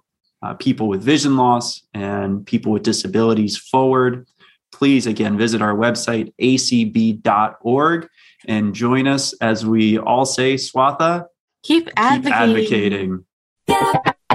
uh, 0.43 0.53
people 0.55 0.87
with 0.87 1.01
vision 1.01 1.37
loss 1.37 1.81
and 1.93 2.45
people 2.45 2.71
with 2.71 2.83
disabilities 2.83 3.57
forward. 3.57 4.27
Please, 4.71 5.07
again, 5.07 5.37
visit 5.37 5.61
our 5.61 5.73
website, 5.73 6.31
acb.org 6.41 8.09
and 8.47 8.73
join 8.73 9.07
us 9.07 9.33
as 9.41 9.65
we 9.65 9.97
all 9.99 10.25
say, 10.25 10.55
Swatha, 10.55 11.25
keep 11.63 11.89
advocating. 11.95 13.25
Keep 13.67 13.77
advocating. 13.77 14.27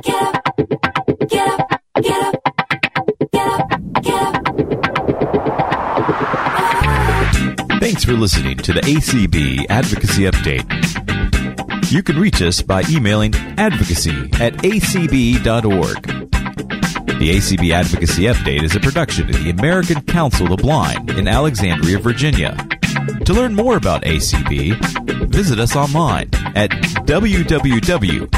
Thanks 7.81 8.05
for 8.05 8.13
listening 8.13 8.59
to 8.59 8.73
the 8.73 8.81
ACB 8.81 9.67
Advocacy 9.69 10.23
Update. 10.23 11.91
You 11.91 12.03
can 12.03 12.19
reach 12.19 12.41
us 12.41 12.63
by 12.63 12.85
emailing 12.89 13.35
advocacy 13.59 14.13
at 14.41 14.55
acb.org. 14.63 16.03
The 16.03 17.37
ACB 17.37 17.73
Advocacy 17.73 18.23
Update 18.23 18.63
is 18.63 18.75
a 18.75 18.81
production 18.81 19.29
of 19.29 19.43
the 19.43 19.51
American 19.51 20.01
Council 20.03 20.51
of 20.51 20.57
the 20.57 20.63
Blind 20.63 21.11
in 21.11 21.29
Alexandria, 21.29 21.99
Virginia. 21.99 22.57
To 23.25 23.33
learn 23.33 23.55
more 23.55 23.77
about 23.77 24.03
ACB, 24.03 24.77
visit 25.29 25.59
us 25.59 25.77
online 25.77 26.29
at 26.55 26.71
www.acb.org. 27.07 28.33